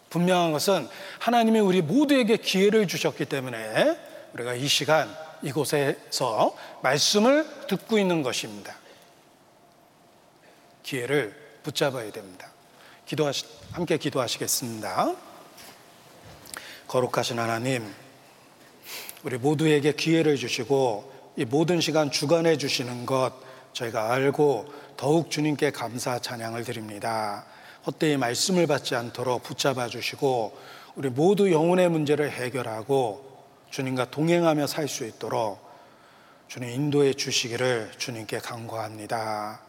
[0.10, 0.88] 분명한 것은
[1.20, 3.98] 하나님이 우리 모두에게 기회를 주셨기 때문에
[4.34, 5.10] 우리가 이 시간
[5.42, 8.76] 이곳에서 말씀을 듣고 있는 것입니다.
[10.84, 12.52] 기회를 붙잡아야 됩니다.
[13.06, 15.16] 기도하시, 함께 기도하시겠습니다.
[16.88, 17.94] 거룩하신 하나님,
[19.24, 23.34] 우리 모두에게 기회를 주시고 이 모든 시간 주관해 주시는 것
[23.74, 27.46] 저희가 알고 더욱 주님께 감사 찬양을 드립니다.
[27.86, 30.58] 헛되이 말씀을 받지 않도록 붙잡아 주시고
[30.96, 33.32] 우리 모두 영혼의 문제를 해결하고
[33.70, 35.72] 주님과 동행하며 살 수 있도록
[36.48, 39.62] 주님 인도해 주시기를 주님께 간구합니다.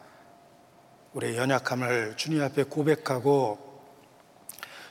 [1.15, 3.71] 우리의 연약함을 주님 앞에 고백하고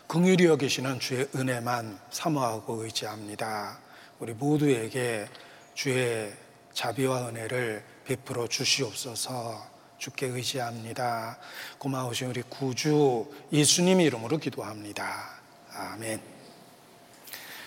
[0.08, 3.80] 긍휼히 여기시는 주의 은혜만 사모하고 의지합니다.
[4.20, 5.28] 우리 모두에게
[5.74, 6.32] 주의
[6.74, 9.71] 자비와 은혜를 베풀어 주시옵소서
[10.02, 11.38] 주께 의지합니다.
[11.78, 15.30] 고마우신 우리 구주 예수님 이름으로 기도합니다.
[15.76, 16.20] 아멘.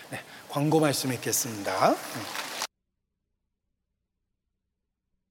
[0.09, 1.95] 네, 광고 말씀 읽겠습니다.